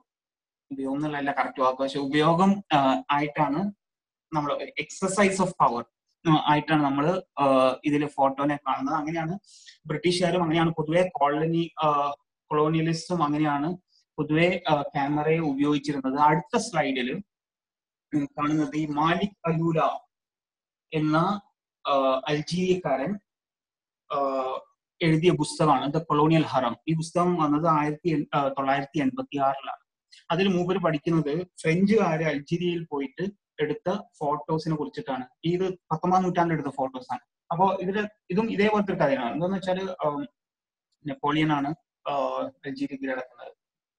ഉപയോഗം 0.73 0.97
എന്നുള്ളതല്ല 0.99 1.31
കറക്റ്റ് 1.39 1.63
വാക്ക് 1.63 1.79
പക്ഷെ 1.83 1.99
ഉപയോഗം 2.07 2.51
ആയിട്ടാണ് 3.15 3.61
നമ്മൾ 4.31 4.51
എക്സസൈസ് 4.83 5.41
ഓഫ് 5.45 5.55
പവർ 5.61 5.83
ആയിട്ടാണ് 6.51 6.83
നമ്മൾ 6.87 7.05
ഇതിൽ 7.87 8.03
ഫോട്ടോനെ 8.17 8.55
കാണുന്നത്. 8.65 8.95
അങ്ങനെയാണ് 8.99 9.33
ബ്രിട്ടീഷുകാരും 9.89 10.43
അങ്ങനെയാണ് 10.45 10.71
പൊതുവെ 10.77 11.01
കോളനി 11.19 11.63
കൊളോണിയലിസ്റ്റും 12.51 13.21
അങ്ങനെയാണ് 13.25 13.69
പൊതുവെ 14.17 14.47
ക്യാമറയെ 14.93 15.41
ഉപയോഗിച്ചിരുന്നത്. 15.51 16.17
അടുത്ത 16.27 16.55
സ്ലൈഡിൽ 16.67 17.09
കാണുന്നത് 18.37 18.75
ഈ 18.81 18.85
മാലിക് 18.99 19.37
അലൂല 19.49 19.81
എന്ന 20.91 21.17
അൽജീരിയക്കാരൻ 22.31 23.11
എഴുതിയ 25.01 25.31
പുസ്തകമാണ് 25.41 25.85
ദ 25.95 25.99
കൊളോണിയൽ 26.09 26.45
ഹറം. 26.51 26.73
ഈ 26.89 26.93
പുസ്തകം 26.99 27.31
വന്നത് 27.43 27.67
ആയിരത്തി 27.77 28.09
തൊള്ളായിരത്തി 28.57 28.97
എൺപത്തി 29.05 29.37
ആറിലാണ് 29.47 29.82
അതിൽ 30.29 30.47
മൂപ്പർ 30.55 30.77
പഠിക്കുന്നത് 30.85 31.33
ഫ്രഞ്ചുകാര് 31.61 32.25
അൾജീരിയയിൽ 32.31 32.83
പോയിട്ട് 32.91 33.23
എടുത്ത 33.63 33.89
ഫോട്ടോസിനെ 34.19 34.75
കുറിച്ചിട്ടാണ്. 34.79 35.25
ഇത് 35.53 35.65
പത്തൊമ്പതാം 35.91 36.23
നൂറ്റാണ്ടിൽ 36.25 36.55
എടുത്ത 36.57 36.71
ഫോട്ടോസ് 36.79 37.09
ആണ് 37.15 37.23
അപ്പോ 37.51 37.65
ഇതിൽ 37.83 37.97
ഇതും 38.31 38.47
ഇതേപോലത്തെ 38.55 38.91
ഒരു 38.93 38.99
കഥയാണ്. 39.01 39.33
എന്താന്ന് 39.35 39.57
വെച്ചാൽ 39.57 39.79
നെപ്പോളിയൻ 41.05 41.51
ആണ് 41.57 41.69
അൾജീരിയ 42.67 42.95
കീഴടക്കുന്നത് 43.01 43.51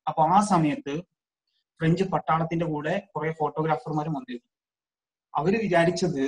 അപ്പൊ 0.07 0.23
ആ 0.37 0.39
സമയത്ത് 0.53 0.95
ഫ്രഞ്ച് 1.81 2.05
പട്ടാളത്തിന്റെ 2.13 2.67
കൂടെ 2.73 2.95
കുറെ 3.15 3.31
ഫോട്ടോഗ്രാഫർമാരും 3.41 4.15
വന്നിരുന്നു. 4.19 4.49
അവർ 5.35 5.53
വിചാരിച്ചത് 5.65 6.25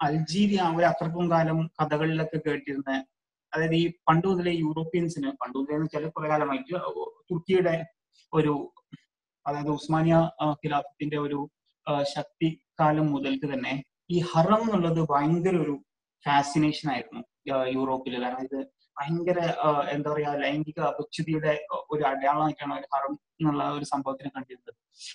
അൾജീരിയ 0.00 0.58
അവർ 0.70 0.82
അത്രക്കും 0.90 1.24
കാലം 1.32 1.60
കഥകളിലൊക്കെ 1.78 2.38
കേട്ടിരുന്ന 2.46 2.90
അതായത് 3.52 3.76
ഈ 3.82 3.84
പണ്ട് 4.08 4.26
മുതലേ 4.30 4.52
യൂറോപ്യൻസിന് 4.64 5.30
പണ്ട് 5.40 5.56
മുതലേ 5.58 5.78
വെച്ചാൽ 5.82 6.04
കുറെ 6.16 6.28
കാലമായിട്ട് 6.32 6.74
തുർക്കിയുടെ 7.30 7.74
ഒരു 8.32 8.52
അതായത് 9.48 9.70
ഉസ്മാനിയ 9.70 10.16
ഖിലാഫത്തിന്റെ 10.62 11.18
ഒരു 11.18 11.38
ശക്തി 12.12 12.48
കാലം 12.80 13.06
മുതൽക്ക് 13.12 13.46
തന്നെ 13.52 13.74
ഈ 14.10 14.18
ഹറം 14.30 14.62
എന്നുള്ളത് 14.64 15.00
ഭയങ്കര 15.10 15.54
ഒരു 15.56 15.74
ഫാസിനേഷൻ 16.24 16.86
ആയിരുന്നു 16.92 17.22
യൂറോപ്പിൽ 17.72 18.14
കാരണം 18.16 18.42
ഇത് 18.44 18.58
ഭയങ്കര 18.96 19.38
എന്താ 19.90 20.08
പറയാ 20.10 20.30
ലൈംഗിക 20.34 20.78
അപച്യുതിയുടെ 20.82 21.52
ഒരു 21.90 22.02
അടയാളമായിട്ടാണ് 22.04 22.72
അവർ 22.72 22.84
ഹറം 22.94 23.12
എന്നുള്ള 23.40 23.64
ഒരു 23.70 23.84
സംഭവത്തിനെ 23.84 24.30
കണ്ടിരുന്നത്. 24.34 24.72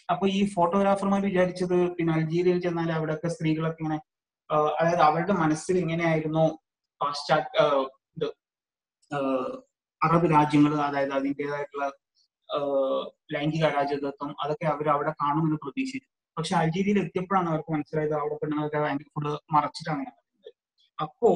അപ്പൊ 0.10 0.26
ഈ 0.28 0.42
ഫോട്ടോഗ്രാഫർമാർ 0.54 1.22
വിചാരിച്ചത് 1.22 1.78
പിന്നെ 1.98 2.12
അൾജീരിയയിൽ 2.14 2.60
ചെന്നാൽ 2.62 2.92
അവിടെയൊക്കെ 2.92 3.30
സ്ത്രീകളൊക്കെ 3.30 3.82
ഇങ്ങനെ 3.84 4.00
അതായത് 4.78 5.04
അവരുടെ 5.10 5.34
മനസ്സിൽ 5.34 5.76
എങ്ങനെയായിരുന്നു 5.78 6.46
പാശ്ചാത്യ 7.02 7.60
അറബ് 10.02 10.28
രാജ്യങ്ങൾ 10.32 10.74
അതായത് 10.82 11.14
അതിന്റെതായിട്ടുള്ള 11.14 11.86
ലൈംഗിക 13.34 13.64
അരാജകത്വം 13.66 14.32
അതൊക്കെ 14.44 14.66
അവർ 14.66 14.88
അവിടെ 14.90 15.12
കാണുമെന്ന് 15.22 15.58
പ്രതീക്ഷിച്ചു. 15.58 16.08
പക്ഷെ 16.38 16.54
അൾജീരിയയിൽ 16.56 17.00
എത്തിയപ്പോഴാണ് 17.00 17.48
അവർക്ക് 17.50 17.72
മനസ്സിലായത് 17.72 18.16
അവിടെ 18.20 18.36
പെണ്ണുങ്ങളൊക്കെ 18.36 18.80
ഭയങ്കര 18.80 19.10
ഫുഡ് 19.16 19.32
മറച്ചിട്ടാണ് 19.54 20.06
അപ്പോ 21.00 21.30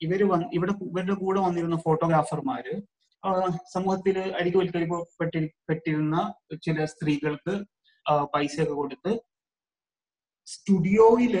ഇവർ 0.00 0.20
ഇവിടെ 0.52 0.72
ഇവരുടെ 0.88 1.14
കൂടെ 1.14 1.40
വന്നിരുന്ന 1.40 1.76
ഫോട്ടോഗ്രാഫർമാര് 1.76 2.74
സമൂഹത്തിൽ 3.72 4.16
അരികുവൽക്കരിക്കപ്പെട്ടി 4.40 5.40
പെട്ടിരുന്ന 5.68 6.16
ചില 6.62 6.84
സ്ത്രീകൾക്ക് 6.84 7.54
പൈസയൊക്കെ 8.34 8.74
കൊടുത്ത് 8.74 9.12
സ്റ്റുഡിയോയിൽ 10.48 11.36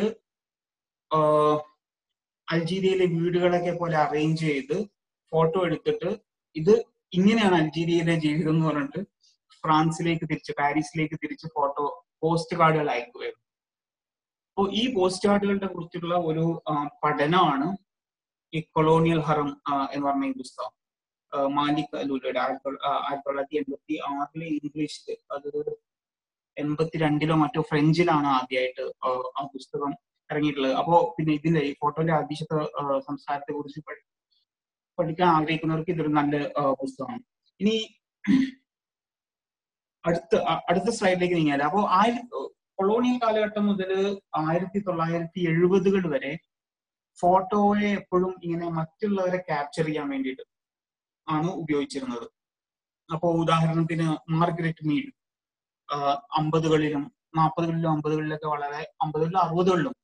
അൽജീരിയയിലെ 2.48 3.06
വീടുകളൊക്കെ 3.06 3.72
പോലെ 3.72 3.96
അറേഞ്ച് 3.96 4.44
ചെയ്ത് 4.46 4.76
ഫോട്ടോ 5.32 5.58
എടുത്തിട്ട് 5.64 6.10
ഇത് 6.56 6.74
ഇങ്ങനെയാണ് 7.12 7.56
അൾജീരിയയിലെ 7.56 8.14
ജീവിതം 8.24 8.50
എന്ന് 8.50 8.66
പറഞ്ഞിട്ട് 8.66 9.00
ഫ്രാൻസിലേക്ക് 9.64 10.26
തിരിച്ച് 10.30 10.52
പാരീസിലേക്ക് 10.58 11.16
തിരിച്ച് 11.22 11.46
ഫോട്ടോ 11.54 11.84
പോസ്റ്റ് 12.22 12.56
കാർഡുകൾ 12.56 12.88
അയക്കുകയായിരുന്നു 12.94 13.46
അപ്പോൾ 14.48 14.66
ഈ 14.72 14.94
പോസ്റ്റ് 14.94 15.28
കാർഡുകളുടെ 15.28 15.68
കുറിച്ചുള്ള 15.74 16.14
ഒരു 16.28 16.44
പഠനമാണ് 17.02 17.68
ഈ 18.52 18.60
കൊളോണിയൽ 18.76 19.20
ഹറം 19.20 19.48
എന്ന് 19.92 20.06
പറഞ്ഞ 20.06 20.24
ഈ 20.24 20.36
പുസ്തകം. 20.38 20.72
മാലിക് 21.52 21.92
അലൂലയുടെ 21.98 22.40
ആയിരത്തി 22.40 22.68
ആയിരത്തി 23.02 23.26
തൊള്ളായിരത്തി 23.26 23.58
എൺപത്തി 23.60 23.94
ആറിലെ 24.08 24.46
ഇംഗ്ലീഷിൽ 24.56 25.06
അത് 25.30 25.50
എൺപത്തിരണ്ടിലോ 26.56 27.34
മറ്റോ 27.36 27.60
ഫ്രഞ്ചിലാണ് 27.62 28.28
ആദ്യമായിട്ട് 28.36 28.84
ആ, 29.04 29.08
പുസ്തകം 29.54 29.92
ഇറങ്ങിയിട്ടുള്ളത്. 30.30 30.74
അപ്പോ 30.74 30.96
പിന്നെ 31.16 31.32
ഇതിന്റെ 31.38 31.60
ഈ 31.60 31.74
ഫോട്ടോന്റെ 31.80 32.12
ആദ്യത്തെ 32.12 32.56
സംസ്കാരത്തെ 33.06 33.52
കുറിച്ച് 33.52 33.80
പഠിക്കാൻ 35.00 35.28
ആഗ്രഹിക്കുന്നവർക്ക് 35.38 35.92
ഇതൊരു 35.96 36.12
നല്ല 36.18 36.34
പുസ്തകമാണ്. 36.80 37.22
ഇനി 37.60 37.76
അടുത്ത 40.04 40.34
അടുത്ത 40.70 40.90
സ്ലൈഡിലേക്ക് 40.98 41.36
നീങ്ങിയാൽ 41.38 41.62
അപ്പോൾ 41.68 41.84
ആയിരത്തി 42.00 42.28
കൊളോണിയൽ 42.78 43.16
കാലഘട്ടം 43.22 43.64
മുതൽ 43.70 43.90
ആയിരത്തി 44.42 44.78
തൊള്ളായിരത്തി 44.86 45.40
എഴുപതുകൾ 45.50 46.04
വരെ 46.14 46.32
ഫോട്ടോയെ 47.18 47.90
എപ്പോഴും 48.00 48.32
ഇങ്ങനെ 48.44 48.66
മറ്റുള്ളവരെ 48.78 49.38
ക്യാപ്ചർ 49.48 49.86
ചെയ്യാൻ 49.88 50.06
വേണ്ടിയിട്ട് 50.12 50.44
ആണ് 51.26 51.48
ഉപയോഗിച്ചിരുന്നത്. 51.62 52.26
അപ്പോ 53.10 53.28
ഉദാഹരണത്തിന് 53.42 54.06
മാർഗരറ്റ് 54.32 54.86
മീഡ് 54.88 55.10
അമ്പതുകളിലും 56.38 57.04
നാൽപ്പതുകളിലും 57.38 57.90
അമ്പതുകളിലൊക്കെ 57.92 58.48
വളരെ 58.54 58.80
അമ്പതുകളിലും 59.02 59.40
അറുപതുകളിലും 59.44 59.94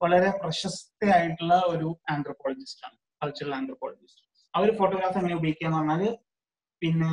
വളരെ 0.00 0.30
പ്രശസ്തയായിട്ടുള്ള 0.42 1.54
ഒരു 1.72 1.88
ആന്ത്രപ്പോളജിസ്റ്റ് 2.14 2.84
ആണ് 2.88 2.96
കൾച്ചറൽ 3.22 3.54
ആന്ത്രപ്പോളജിസ്റ്റ് 3.54 4.25
അവർ 4.56 4.68
ഫോട്ടോഗ്രാഫ് 4.80 5.18
എങ്ങനെ 5.20 5.36
ഉപയോഗിക്കുക 5.40 5.66
എന്ന് 5.68 5.78
പറഞ്ഞാൽ 5.80 6.02
പിന്നെ 6.82 7.12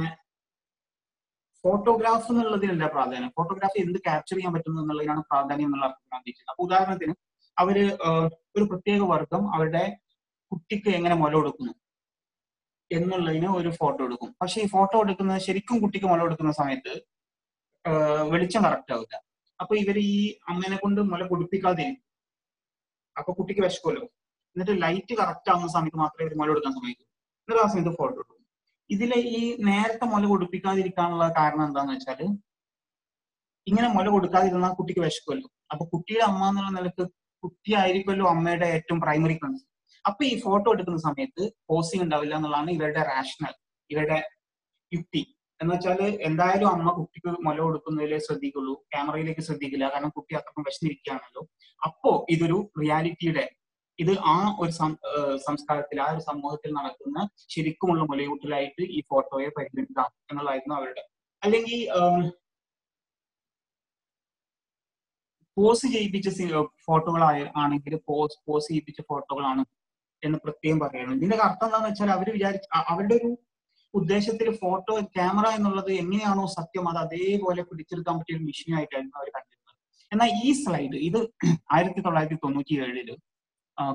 ഫോട്ടോഗ്രാഫ് 1.64 2.28
എന്നുള്ളതിനല്ല 2.32 2.86
പ്രാധാന്യം. 2.96 3.32
ഫോട്ടോഗ്രാഫി 3.38 3.78
എന്ത് 3.86 4.00
ക്യാപ്ചർ 4.08 4.36
ചെയ്യാൻ 4.38 4.52
പറ്റുന്നു 4.56 4.80
എന്നുള്ളതിനാണ് 4.84 5.22
പ്രാധാന്യം 5.30 5.68
എന്നുള്ള 5.68 5.86
അർത്ഥം 5.90 6.08
ഗാന്ധിച്ചത് 6.14 6.50
അപ്പൊ 6.52 6.62
ഉദാഹരണത്തിന് 6.68 7.14
അവർ 7.58 7.78
ഒരു 8.56 8.66
പ്രത്യേക 8.72 9.02
വർഗം 9.14 9.44
അവരുടെ 9.56 9.84
കുട്ടിക്ക് 10.52 10.90
എങ്ങനെ 10.98 11.16
മുല 11.22 11.34
കൊടുക്കുന്നു 11.40 11.74
എന്നുള്ളതിന് 12.92 13.48
ഒരു 13.60 13.70
ഫോട്ടോ 13.80 14.02
എടുക്കും. 14.08 14.32
പക്ഷെ 14.42 14.58
ഈ 14.64 14.68
ഫോട്ടോ 14.74 14.98
എടുക്കുന്നത് 15.04 15.40
ശരിക്കും 15.46 15.78
കുട്ടിക്ക് 15.84 16.08
മുല 16.12 16.20
കൊടുക്കുന്ന 16.26 16.54
സമയത്ത് 16.62 16.94
വെളിച്ചം 18.34 18.62
കറക്റ്റ് 18.68 18.94
ആവില്ല. 18.96 19.16
അപ്പൊ 19.60 19.74
ഇവർ 19.84 19.98
ഈ 20.10 20.14
അമ്മേനെ 20.52 20.78
കൊണ്ട് 20.84 21.02
മുല 21.14 21.24
കുടിപ്പിക്കാതെ 21.32 21.88
അപ്പൊ 23.16 23.32
കുട്ടിക്ക് 23.40 23.62
വിശക്കുമല്ലോ. 23.66 24.04
എന്നിട്ട് 24.56 24.76
ലൈറ്റ് 24.84 25.14
കറക്റ്റ് 25.22 25.50
ആവുന്ന 25.54 25.70
സമയത്ത് 25.78 26.00
മാത്രമേ 26.04 26.26
ഇവർ 26.28 26.36
മുല 26.42 26.50
കൊടുക്കാൻ 26.54 26.74
സമയത്ത് 26.80 27.06
ആ 27.50 27.66
സമയത്ത് 27.72 27.94
ഫോട്ടോ 28.00 28.16
എടുക്കും 28.20 28.40
ഇതിലെ 28.90 29.18
ഈ 29.38 29.42
നേരത്തെ 29.70 30.06
മുല 30.12 30.24
കൊടുപ്പിക്കാതിരിക്കാനുള്ള 30.32 31.26
കാരണം 31.38 31.64
എന്താന്ന് 31.68 31.94
വെച്ചാൽ 31.96 32.22
ഇങ്ങനെ 33.68 33.88
മുല 33.96 34.08
കൊടുക്കാതിരുന്ന 34.16 34.70
കുട്ടിക്ക് 34.80 35.02
വിശക്കുമല്ലോ. 35.06 35.48
അപ്പൊ 35.72 35.84
കുട്ടിയുടെ 35.92 36.24
അമ്മ 36.30 36.42
എന്നുള്ള 36.50 36.72
നിലയ്ക്ക് 36.78 37.04
കുട്ടിയായിരിക്കുമല്ലോ 37.44 38.26
അമ്മയുടെ 38.34 38.68
ഏറ്റവും 38.78 39.00
പ്രൈമറി 39.06 39.36
കൺസേൺ 39.42 39.70
അപ്പൊ 40.06 40.22
ഈ 40.30 40.34
ഫോട്ടോ 40.46 40.68
എടുക്കുന്ന 40.76 41.00
സമയത്ത് 41.08 41.44
പോസിങ് 41.70 42.04
ഉണ്ടാവില്ല 42.06 42.34
എന്നുള്ളതാണ് 42.38 42.72
ഇവരുടെ 42.78 43.02
റാഷണൽ 43.12 43.54
ഇവരുടെ 43.90 44.18
യുക്തി. 44.92 45.22
എന്ന് 45.62 45.74
വെച്ചാൽ 45.74 46.00
എന്തായാലും 46.30 46.70
അമ്മ 46.76 46.92
കുട്ടിക്ക് 47.00 47.32
മുല 47.48 47.58
കൊടുക്കുന്നതിലേ 47.66 48.20
ശ്രദ്ധിക്കുള്ളൂ 48.28 48.74
ക്യാമറയിലേക്ക് 48.94 49.44
ശ്രദ്ധിക്കില്ല 49.48 49.86
കാരണം 49.94 50.12
കുട്ടി 50.18 50.34
അത്രയും 50.40 50.66
വിശന്നിരിക്കുകയാണല്ലോ. 50.70 51.44
അപ്പോ 51.82 52.12
ഇതൊരു 52.36 52.58
റിയാലിറ്റിയുടെ 52.82 53.46
ഇത് 54.00 54.14
ആ 54.34 54.38
ഒരു 54.62 54.72
സംസ്കാരത്തിൽ 55.48 55.98
ആ 56.06 56.08
ഒരു 56.14 56.22
സമൂഹത്തിൽ 56.30 56.72
നടക്കുന്ന 56.78 57.18
ശരിക്കുമുള്ള 57.54 58.04
മുലയൂട്ടലായിട്ട് 58.12 58.84
ഈ 58.98 59.02
ഫോട്ടോയെ 59.10 59.50
പരിഗണിക്കാം 59.58 60.10
എന്നുള്ളതായിരുന്നു 60.30 60.76
അവരുടെ. 60.80 61.04
അല്ലെങ്കിൽ 61.44 61.80
പോസ് 65.58 65.88
ചെയ്യിപ്പിച്ച 65.94 66.30
ഫോട്ടോകൾ 66.88 67.24
ആണെങ്കിൽ 67.64 67.96
പോസ് 68.10 68.38
പോസ് 68.48 68.68
ചെയ്യിപ്പിച്ച 68.70 69.02
ഫോട്ടോകളാണ് 69.10 69.64
എന്ന് 70.24 70.38
പ്രത്യേകം 70.44 70.78
പറയുന്നത്. 70.84 71.18
ഇതിന്റെ 71.20 71.38
അർത്ഥം 71.48 71.68
എന്താണെന്ന് 71.68 71.90
വെച്ചാൽ 71.92 72.10
അവർ 72.16 72.28
വിചാരിച്ച 72.38 72.68
അവരുടെ 72.92 73.16
ഒരു 73.20 73.30
ഉദ്ദേശത്തിൽ 73.94 74.48
ഫോട്ടോ 74.62 74.94
ക്യാമറ 75.16 75.48
എന്നുള്ളത് 75.58 75.92
എങ്ങനെയാണോ 76.04 76.46
സത്യം 76.58 76.86
അത് 76.92 77.00
അതേപോലെ 77.04 77.62
പിടിച്ചെടുക്കാൻ 77.70 78.16
പറ്റിയ 78.20 78.38
ഒരു 78.38 78.46
മെഷീൻ 78.48 78.72
ആയിട്ടായിരുന്നു 78.78 79.18
അവർ 79.20 79.30
കണ്ടിരുന്നത്. 79.36 79.76
എന്നാൽ 80.12 80.30
ഈ 80.46 80.52
സ്ലൈഡ് 80.62 80.98
ഇത് 81.10 81.20
ആയിരത്തി 81.76 82.02
തൊള്ളായിരത്തി 82.08 82.40
തൊണ്ണൂറ്റി 82.46 82.76
ഏഴിൽ 82.86 83.12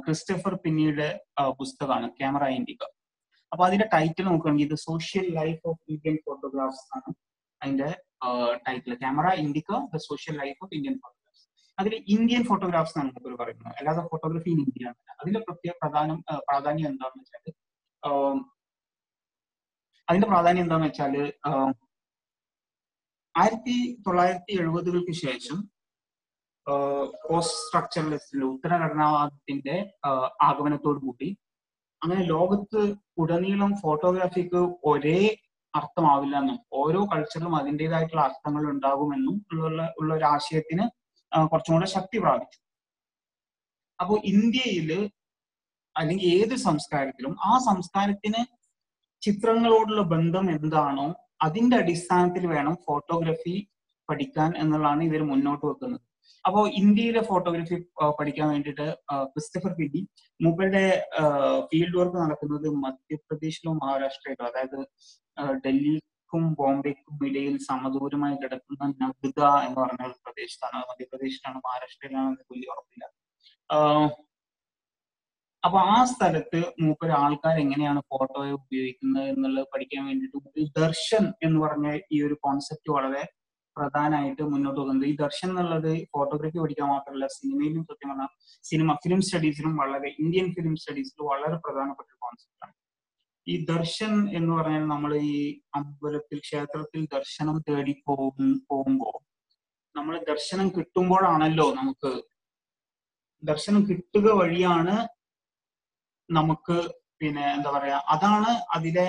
ക്രിസ്റ്റഫർ 0.05 0.55
പിന്നീട് 0.65 1.07
പുസ്തകമാണ് 1.61 2.07
ക്യാമറ 2.19 2.45
ഇൻഡിക 2.57 2.83
അപ്പൊ 3.53 3.63
അതിന്റെ 3.67 3.87
ടൈറ്റിൽ 3.95 4.27
നോക്കുകയാണെങ്കിൽ 4.29 4.67
ഇത് 4.69 4.79
social 4.89 5.27
life 5.39 5.63
of 5.71 5.81
Indian 5.95 6.17
photographs 6.27 6.85
ആണ്. 6.97 7.11
അതിന്റെ 7.61 7.89
title 8.67 8.93
camera 9.03 9.27
indica 9.43 9.71
the 9.93 10.01
social 10.09 10.35
life 10.43 10.59
of 10.65 10.75
Indian 10.79 10.97
photographs 11.03 11.45
അതിൽ 11.79 11.95
ഇന്ത്യൻ 12.15 12.43
ഫോട്ടോഗ്രാഫ്സ് 12.51 12.95
എന്നാണ് 12.97 13.11
നമുക്ക് 13.11 13.39
പറയുന്നത്. 13.41 13.75
അല്ലാതെ 13.81 14.03
ഫോട്ടോഗ്രാഫി 14.13 14.51
ഇൻ 14.55 14.61
ഇന്ത്യ 14.65 14.91
ആണ് 14.91 15.19
അതിന്റെ 15.21 15.41
പ്രത്യേക 15.47 15.75
പ്രധാനം 15.83 16.19
പ്രാധാന്യം 16.49 16.89
എന്താണെന്ന് 16.93 17.23
വെച്ചാൽ 17.25 17.55
അതിന്റെ 20.09 20.29
പ്രാധാന്യം 20.33 20.65
എന്താണെന്ന് 20.65 20.91
വെച്ചാൽ 20.91 21.15
ആയിരത്തി 23.35 23.75
തൊള്ളായിരത്തി 24.07 24.53
എഴുപതുകൾക്ക് 24.61 25.15
ശേഷം 25.25 25.59
പോസ്റ്റ് 27.27 27.59
സ്ട്രക്ചറലിസ്റ്റിന്റെ 27.65 28.47
ഉത്തരഘടനാവാദത്തിന്റെ 28.55 29.77
ആഗമനത്തോടു 30.49 31.01
കൂടി. 31.07 31.29
അങ്ങനെ 32.03 32.23
ലോകത്ത് 32.33 32.81
ഉടനീളം 33.23 33.73
ഫോട്ടോഗ്രാഫിക്ക് 33.83 34.61
ഒരേ 34.91 35.21
അർത്ഥമാവില്ല 35.75 36.37
എന്നും 36.43 36.59
ഓരോ 36.81 37.01
കൾച്ചറിലും 37.13 37.55
അതിന്റെതായിട്ടുള്ള 37.61 38.23
അർത്ഥങ്ങൾ 38.29 38.63
ഉണ്ടാകുമെന്നും 38.75 39.37
ഉള്ള 39.53 39.83
ഉള്ള 40.01 40.11
ഒരു 40.19 40.27
ആശയത്തിന് 40.35 40.85
കുറച്ചും 41.51 41.75
കൂടെ 41.75 41.89
ശക്തി 41.97 42.19
പ്രാപിച്ചു. 42.25 42.59
അപ്പോൾ 43.99 44.19
ഇന്ത്യയിൽ 44.33 44.91
അല്ലെങ്കിൽ 45.97 46.27
ഏത് 46.39 46.55
സംസ്കാരത്തിലും 46.67 47.33
ആ 47.51 47.53
സംസ്കാരത്തിന് 47.69 48.41
ചിത്രങ്ങളോടുള്ള 49.23 50.03
ബന്ധം 50.15 50.45
എന്താണോ 50.57 51.07
അതിന്റെ 51.47 51.77
അടിസ്ഥാനത്തിൽ 51.83 52.45
വേണം 52.55 52.75
ഫോട്ടോഗ്രാഫി 52.87 53.55
പഠിക്കാൻ 54.09 54.51
എന്നുള്ളതാണ് 54.63 55.03
ഇവർ 55.09 55.23
മുന്നോട്ട് 55.33 55.65
വെക്കുന്നത്. 55.67 56.05
അപ്പോൾ 56.45 56.65
ഇന്ത്യയിലെ 56.81 57.23
ഫോട്ടോഗ്രാഫി 57.31 57.77
പഠിക്കാൻ 58.19 58.49
വേണ്ടിയിട്ട് 58.53 58.87
ക്രിസ്റ്റഫർ 59.33 59.73
പിഡി 59.79 60.01
മൂപ്പരുടെ 60.41 60.85
ഫീൽഡ് 61.71 61.99
വർക്ക് 62.01 62.19
നടക്കുന്നത് 62.25 62.69
മധ്യപ്രദേശിലോ 62.85 63.73
മഹാരാഷ്ട്രയിലോ 63.83 64.45
അതായത് 64.51 64.79
ഡൽഹിക്കും 65.65 66.45
ബോംബെക്കും 66.61 67.19
ഇടയിൽ 67.29 67.55
സമദൂരമായി 67.71 68.37
കിടക്കുന്ന 68.43 68.85
നഗ്ദ 69.03 69.41
എന്ന് 69.67 69.79
പറഞ്ഞ 69.83 70.03
ഒരു 70.11 70.17
പ്രദേശത്താണ്. 70.25 70.79
മധ്യപ്രദേശിലാണ് 70.91 71.59
മഹാരാഷ്ട്രയിലാണ് 71.67 72.29
എന്ന് 72.33 72.45
വലിയ 72.53 72.73
ഉറപ്പില്ല. 72.75 73.05
അപ്പൊ 75.63 75.79
ആ 75.95 75.97
സ്ഥലത്ത് 76.11 76.61
മൂപ്പര് 76.83 77.13
ആൾക്കാർ 77.23 77.57
എങ്ങനെയാണ് 77.63 78.01
ഫോട്ടോയെ 78.11 78.53
ഉപയോഗിക്കുന്നത് 78.59 79.27
എന്നുള്ളത് 79.33 79.67
പഠിക്കാൻ 79.73 80.03
വേണ്ടിയിട്ട് 80.09 80.69
ദർശൻ 80.81 81.25
എന്ന് 81.47 81.59
പറഞ്ഞ 81.65 81.87
ഈ 82.15 82.19
ഒരു 82.27 82.37
കോൺസെപ്റ്റ് 82.47 82.91
വളരെ 82.97 83.23
പ്രധാനമായിട്ട് 83.79 84.43
മുന്നോട്ട് 84.53 84.79
പോകുന്നത്. 84.81 85.07
ഈ 85.07 85.15
ദർശൻ 85.17 85.49
എന്നുള്ളത് 85.51 85.91
ഫോട്ടോഗ്രാഫി 86.13 86.59
പഠിക്കാൻ 86.59 86.89
മാത്രമല്ല 86.89 87.27
സിനിമയിലും 87.37 87.83
സത്യം 87.85 88.11
പറഞ്ഞാൽ 88.11 88.31
സിനിമ 88.65 88.95
ഫിലിം 89.05 89.23
സ്റ്റഡീസിലും 89.23 89.75
വളരെ 89.77 90.11
ഇന്ത്യൻ 90.19 90.49
ഫിലിം 90.55 90.75
സ്റ്റഡീസിലും 90.77 91.27
വളരെ 91.27 91.59
പ്രധാനപ്പെട്ട 91.65 92.09
ഒരു 92.09 92.19
കോൺസെപ്റ്റാണ് 92.19 92.75
ഈ 93.47 93.55
ദർശൻ 93.65 94.13
എന്ന് 94.39 94.53
പറഞ്ഞാൽ 94.55 94.85
നമ്മൾ 94.87 95.11
ഈ 95.29 95.37
അമ്പലത്തിൽ 95.75 96.39
ക്ഷേത്രത്തിൽ 96.39 97.03
ദർശനം 97.15 97.57
തേടി 97.69 97.95
പോകും 98.09 98.49
പോകുമ്പോൾ 98.71 99.17
നമ്മൾ 99.95 100.15
ദർശനം 100.29 100.67
കിട്ടുമ്പോഴാണല്ലോ 100.69 101.67
നമുക്ക് 101.75 102.11
ദർശനം 103.43 103.81
കിട്ടുക 103.89 104.29
വഴിയാണ് 104.33 104.97
നമുക്ക് 106.29 106.77
പിന്നെ 107.21 107.45
എന്താ 107.53 107.71
പറയാ 107.71 107.99
അതാണ് 108.09 108.51
അതിലെ 108.75 109.07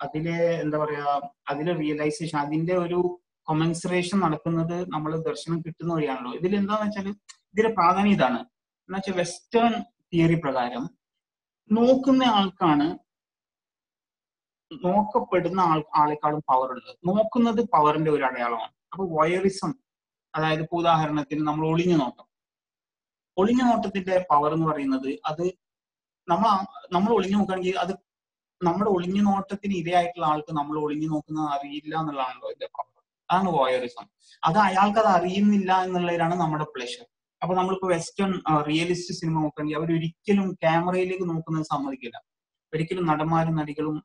അതിലെ 0.00 0.36
എന്താ 0.64 0.76
പറയാ 0.82 1.06
അതിലെ 1.52 1.72
റിയലൈസേഷൻ 1.80 2.36
അതിന്റെ 2.44 2.74
ഒരു 2.84 3.00
കൊമൻസറേഷൻ 3.48 4.18
നടക്കുന്നത് 4.26 4.76
നമ്മൾ 4.94 5.12
ദർശനം 5.28 5.58
കിട്ടുന്ന 5.66 5.90
വഴിയാണല്ലോ. 5.96 6.32
ഇതിൽ 6.38 6.52
എന്താന്ന് 6.60 6.86
വെച്ചാൽ 6.86 7.06
ഇതിന്റെ 7.52 7.70
പ്രാധാന്യം 7.78 8.14
ഇതാണ്. 8.16 8.40
എന്നുവെച്ചാൽ 8.88 9.16
വെസ്റ്റേൺ 9.20 9.72
തിയറി 10.12 10.36
പ്രകാരം 10.44 10.84
നോക്കുന്ന 11.70 12.22
ആൾക്കാണ് 12.38 12.86
നോക്കപ്പെടുന്ന 14.70 15.60
ആൾ 15.72 15.80
ആളെക്കാളും 16.00 16.40
പവർ 16.50 16.68
ഉള്ളത്. 16.74 16.96
നോക്കുന്നത് 17.08 17.60
പവറിന്റെ 17.74 18.10
ഒരു 18.16 18.24
അടയാളമാണ്. 18.28 18.74
അപ്പൊ 18.92 19.04
വയറിസം 19.18 19.70
അതായത് 20.34 20.62
ഇപ്പൊ 20.64 20.76
ഉദാഹരണത്തിന് 20.82 21.42
നമ്മൾ 21.48 21.64
ഒളിഞ്ഞു 21.72 21.96
നോട്ടം 22.02 22.26
ഒളിഞ്ഞു 23.36 23.64
നോട്ടത്തിന്റെ 23.70 24.14
പവർ 24.30 24.50
എന്ന് 24.56 24.66
പറയുന്നത് 24.70 25.10
അത് 25.30 25.44
നമ്മൾ 26.28 26.48
നമ്മൾ 26.94 27.10
ഒളിഞ്ഞു 27.18 27.36
നോക്കുകയാണെങ്കിൽ 27.38 27.78
അത് 27.84 27.92
നമ്മുടെ 28.60 28.90
ഒളിഞ്ഞു 28.96 29.22
നോട്ടത്തിന് 29.28 29.74
ഇരയായിട്ടുള്ള 29.80 30.26
ആൾക്ക് 30.32 30.52
നമ്മൾ 30.58 30.76
ഒളിഞ്ഞു 30.84 31.08
നോക്കുന്നത് 31.12 31.48
അറിയില്ല 31.56 31.94
എന്നുള്ളതാണല്ലോ 32.00 32.48
ഇതിന്റെ 32.52 32.68
പ്രോബ്ലം 32.74 32.94
അതാണ് 33.30 33.50
വോയറിസം 33.56 34.06
അത് 34.42 34.58
അയാൾക്ക് 34.68 35.00
അത് 35.02 35.10
അറിയുന്നില്ല 35.18 35.72
എന്നുള്ളതിലാണ് 35.86 36.34
നമ്മുടെ 36.42 36.66
പ്ലഷർ 36.74 37.06
അപ്പൊ 37.42 37.54
നമ്മളിപ്പോ 37.58 37.88
വെസ്റ്റേൺ 37.94 38.30
റിയലിസ്റ്റ് 38.68 39.14
സിനിമ 39.18 39.36
നോക്കുകയാണെങ്കിൽ 39.42 39.78
അവർ 39.80 39.90
ഒരിക്കലും 39.98 40.48
ക്യാമറയിലേക്ക് 40.62 41.26
നോക്കുന്നത് 41.32 41.66
സമ്മതിക്കില്ല. 41.72 42.16
ഒരിക്കലും 42.72 43.04
നടന്മാരും 43.10 43.54
നടികളും 43.60 43.96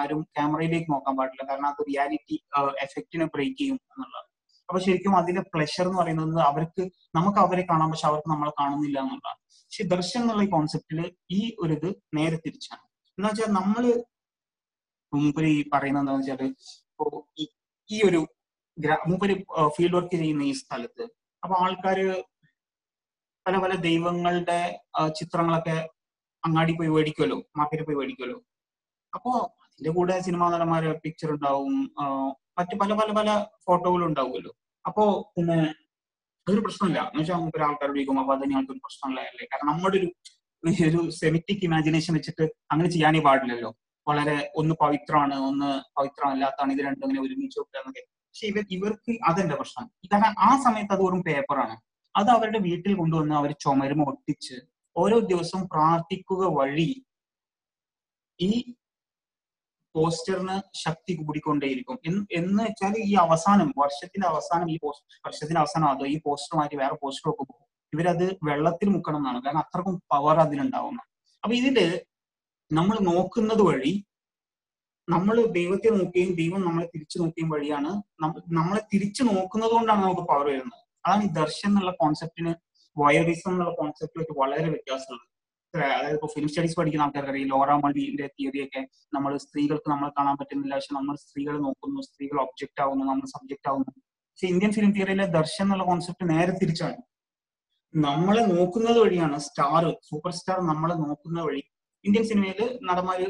ആരും 0.00 0.20
ക്യാമറയിലേക്ക് 0.34 0.90
നോക്കാൻ 0.94 1.14
പാടില്ല. 1.18 1.42
കാരണം 1.50 1.68
അത് 1.72 1.80
റിയാലിറ്റി 1.88 2.36
എഫക്റ്റിനെ 2.84 3.26
ബ്രേക്ക് 3.34 3.58
ചെയ്യും 3.60 3.78
എന്നുള്ളതാണ്. 3.92 4.28
അപ്പൊ 4.68 4.80
ശരിക്കും 4.86 5.14
അതിന്റെ 5.20 5.42
പ്ലഷർ 5.52 5.86
എന്ന് 5.88 5.98
പറയുന്നത് 6.00 6.40
അവർക്ക് 6.50 6.82
നമുക്ക് 7.18 7.40
അവരെ 7.44 7.64
കാണാം 7.70 7.88
പക്ഷെ 7.92 8.06
അവർക്ക് 8.10 8.28
നമ്മളെ 8.34 8.52
കാണുന്നില്ല 8.60 8.98
എന്നുള്ളതാണ്. 9.04 9.40
പക്ഷെ 9.64 9.84
ദർശനം 9.94 10.22
എന്നുള്ള 10.22 10.44
ഈ 10.46 10.50
കോൺസെപ്റ്റിൽ 10.56 11.00
ഈ 11.38 11.40
ഒരു 11.64 11.72
ഇത് 11.78 11.88
നേരെ 12.18 12.38
തിരിച്ചാണ്. 12.44 12.84
എന്ന് 13.18 13.28
വെച്ചാൽ 13.28 13.50
നമ്മൾ 13.52 13.84
മൂപ്പര് 15.12 15.48
ഈ 15.54 15.62
പറയുന്നത് 15.72 16.02
എന്താണെന്ന് 16.02 16.32
വെച്ചാൽ 16.32 16.52
ഇപ്പോ 16.82 17.06
ഈ 17.90 17.96
ഒരു 18.02 18.20
മൂപ്പര് 19.06 19.34
ഫീൽഡ് 19.74 19.96
വർക്ക് 19.96 20.16
ചെയ്യുന്ന 20.16 20.44
ഈ 20.44 20.52
സ്ഥലത്ത് 20.52 21.04
അപ്പൊ 21.42 21.54
ആൾക്കാര് 21.56 22.06
പല 23.46 23.56
പല 23.56 23.72
ദൈവങ്ങളുടെ 23.86 24.58
ചിത്രങ്ങളൊക്കെ 25.18 25.76
അങ്ങാടി 26.42 26.72
പോയി 26.72 26.88
മേടിക്കുമല്ലോ 26.88 27.38
മാർക്കറ്റിൽ 27.56 27.84
പോയി 27.84 27.98
മേടിക്കുമല്ലോ 28.00 28.38
അപ്പോ 29.12 29.32
അതിന്റെ 29.66 29.90
കൂടെ 29.90 30.14
സിനിമാ 30.20 30.46
നടന്മാരെ 30.50 30.90
പിക്ചർ 31.04 31.30
ഉണ്ടാവും 31.30 31.74
മറ്റു 32.58 32.74
പല 32.76 32.92
പല 32.92 33.10
പല 33.12 33.28
ഫോട്ടോകളും 33.66 34.06
ഉണ്ടാവുമല്ലോ. 34.06 34.52
അപ്പോ 34.84 35.04
പിന്നെ 35.34 35.56
അതൊരു 36.46 36.60
പ്രശ്നമില്ല. 36.60 37.00
എന്ന് 37.08 37.20
വെച്ചാൽ 37.22 37.38
ആൾക്കാർ 37.66 37.88
ഉപയോഗിക്കും 37.90 38.20
അപ്പൊ 38.20 38.32
അത് 38.36 38.44
ഒരു 38.44 38.78
അല്ലേ? 39.30 39.44
കാരണം 39.52 39.68
നമ്മുടെ 39.72 39.96
ഒരു 39.98 40.08
ഒരു 40.64 41.00
സെമിറ്റിക് 41.20 41.64
ഇമാജിനേഷൻ 41.68 42.12
വെച്ചിട്ട് 42.14 42.44
അങ്ങനെ 42.72 42.88
ചെയ്യാനേ 42.90 43.20
പാടില്ലല്ലോ. 43.20 43.70
വളരെ 44.06 44.36
ഒന്ന് 44.60 44.74
പവിത്രമാണ് 44.82 45.36
ഒന്ന് 45.48 45.70
പവിത്രമല്ലാത്താണ് 45.96 46.72
ഇത് 46.72 46.82
രണ്ടും 46.88 47.06
ഇങ്ങനെ 47.06 47.22
ഒരുമിച്ച് 47.26 47.58
വെക്കുക 47.60 47.78
എന്നൊക്കെ. 47.80 48.02
പക്ഷെ 48.28 48.46
ഇവർ 48.50 48.64
ഇവർക്ക് 48.76 49.12
അതെന്റെ 49.30 49.56
പ്രശ്നം? 49.60 49.86
കാരണം 50.12 50.34
ആ 50.48 50.50
സമയത്ത് 50.66 50.92
അത് 50.96 51.02
വെറും 51.06 51.22
പേപ്പറാണ് 51.28 51.74
അത് 52.14 52.28
അവരുടെ 52.36 52.60
വീട്ടിൽ 52.68 52.92
കൊണ്ടുവന്ന് 53.00 53.34
അവർ 53.40 53.50
ചുമരും 53.64 54.00
ഒട്ടിച്ച് 54.10 54.56
ഓരോ 54.96 55.18
ദിവസവും 55.32 55.64
പ്രാർത്ഥിക്കുക 55.74 56.44
വഴി 56.58 56.90
ഈ 58.40 58.50
പോസ്റ്ററിന് 59.94 60.56
ശക്തി 60.84 61.12
കൂടിക്കൊണ്ടേയിരിക്കും. 61.20 61.96
എന്ന് 62.40 62.62
വെച്ചാൽ 62.66 62.94
ഈ 63.08 63.12
അവസാനം 63.24 63.68
വർഷത്തിന്റെ 63.82 64.26
അവസാനം 64.32 64.66
ഈ 64.74 64.76
പോസ്റ്റ് 64.84 65.20
വർഷത്തിന്റെ 65.26 65.60
അവസാനം 65.60 65.88
അതോ 65.88 66.06
ഈ 66.14 66.16
പോസ്റ്റർ 66.26 66.54
മാറ്റി 66.60 66.76
വേറെ 66.82 66.96
പോസ്റ്റർ 67.02 67.28
ഒക്കെ 67.32 67.44
പോകും 67.50 67.68
ഇവരത് 67.92 68.26
വെള്ളത്തിൽ 68.48 68.88
മുക്കണം 68.88 69.16
എന്നാണ് 69.16 69.38
കാരണം 69.44 69.58
അത്രക്കും 69.58 70.02
പവർ 70.12 70.36
അതിലുണ്ടാവുന്ന 70.40 71.00
അപ്പൊ 71.44 71.54
ഇതിൽ 71.54 71.78
നമ്മൾ 72.70 72.96
നോക്കുന്നത് 73.00 73.62
വഴി 73.62 73.92
നമ്മൾ 75.08 75.36
ദൈവത്തെ 75.58 75.88
നോക്കുകയും 75.88 76.30
ദൈവം 76.34 76.60
നമ്മളെ 76.66 76.86
തിരിച്ചു 76.94 77.18
നോക്കുകയും 77.18 77.48
വഴിയാണ് 77.50 77.90
നമ്മളെ 78.58 78.82
തിരിച്ചു 78.92 79.22
നോക്കുന്നത് 79.22 79.70
കൊണ്ടാണ് 79.70 80.02
നമുക്ക് 80.02 80.20
പവർ 80.20 80.46
വരുന്നത്. 80.46 80.80
അതാണ് 81.06 81.22
ഈ 81.24 81.30
ദർശൻ 81.40 81.68
എന്നുള്ള 81.68 81.92
കോൺസെപ്റ്റിന് 81.92 82.52
വയറിസം 82.96 83.52
എന്നുള്ള 83.52 83.72
കോൺസെപ്റ്റിലേക്ക് 83.74 84.34
വളരെ 84.40 84.68
വ്യത്യാസമുള്ളത്. 84.68 85.28
അതായത് 85.74 86.14
ഇപ്പൊ 86.14 86.28
ഫിലിം 86.34 86.48
സ്റ്റഡീസ് 86.48 86.76
പഠിക്കുന്ന 86.78 87.04
ആൾക്കാർക്ക് 87.04 87.30
അറിയാം 87.30 87.48
ലോറ 87.48 87.68
തിയറി 87.96 88.26
തിയറിയൊക്കെ 88.38 88.80
നമ്മൾ 89.14 89.32
സ്ത്രീകൾക്ക് 89.36 89.90
നമ്മൾ 89.90 90.08
കാണാൻ 90.18 90.36
പറ്റുന്നില്ല. 90.40 90.74
പക്ഷെ 90.74 90.94
നമ്മൾ 90.94 91.14
സ്ത്രീകളെ 91.16 91.58
നോക്കുന്നു. 91.58 92.00
സ്ത്രീകൾ 92.02 92.38
ഒബ്ജക്റ്റ് 92.40 92.82
ആവുന്നു. 92.84 93.04
നമ്മൾ 93.04 93.26
സബ്ജക്റ്റ് 93.26 93.68
ആവുന്നു. 93.68 93.92
പക്ഷെ 94.32 94.46
ഇന്ത്യൻ 94.46 94.72
ഫിലിം 94.72 94.92
തിയറിയിലെ 94.92 95.26
ദർശൻ 95.38 95.64
എന്നുള്ള 95.64 95.84
കോൺസെപ്റ്റ് 95.84 96.30
നേരെ 96.30 96.52
തിരിച്ചാണ്. 96.62 96.98
നമ്മളെ 97.94 98.42
നോക്കുന്നത് 98.52 98.98
വഴിയാണ് 99.04 99.36
സ്റ്റാർ 99.46 99.84
സൂപ്പർ 100.08 100.32
സ്റ്റാർ 100.38 100.58
നമ്മളെ 100.70 100.94
നോക്കുന്ന 100.94 101.40
വഴി. 101.46 101.62
ഇന്ത്യൻ 102.04 102.24
സിനിമയിൽ 102.30 102.60
നടന്മാര് 102.88 103.26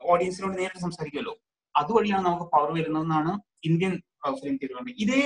ഓഡിയൻസിനോട് 0.00 0.54
നേരിട്ട് 0.58 0.80
സംസാരിക്കുമല്ലോ. 0.80 1.34
അതുവഴിയാണ് 1.74 2.24
നമുക്ക് 2.26 2.46
പവർ 2.54 2.70
വരുന്നതെന്നാണ് 2.78 3.32
ഇന്ത്യൻ 3.68 3.92
ഫിലിം 4.40 4.56
തിയറി 4.62 4.94
ഇതേ 5.04 5.20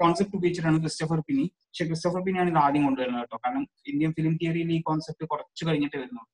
കോൺസെപ്റ്റ് 0.00 0.36
ഉപയോഗിച്ചിട്ടാണ് 0.38 0.78
ക്രിസ്റ്റഫർ 0.82 1.20
പിനി 1.28 1.44
പക്ഷെ 1.68 1.84
ക്രിസ്റ്റഫർ 1.84 2.20
പിന്നിയാണ് 2.26 2.50
ഇത് 2.52 2.58
ആദ്യം 2.58 2.84
കൊണ്ടുവരുന്നത് 2.84 3.22
കേട്ടോ. 3.22 3.38
കാരണം 3.44 3.64
ഇന്ത്യൻ 3.92 4.12
ഫിലിം 4.18 4.34
തിയറിയിൽ 4.42 4.70
ഈ 4.76 4.80
കോൺസെപ്റ്റ് 4.88 5.26
കുറച്ച് 5.32 5.62
കഴിഞ്ഞിട്ട് 5.68 5.96
വരുന്നുള്ളൂ. 5.96 6.30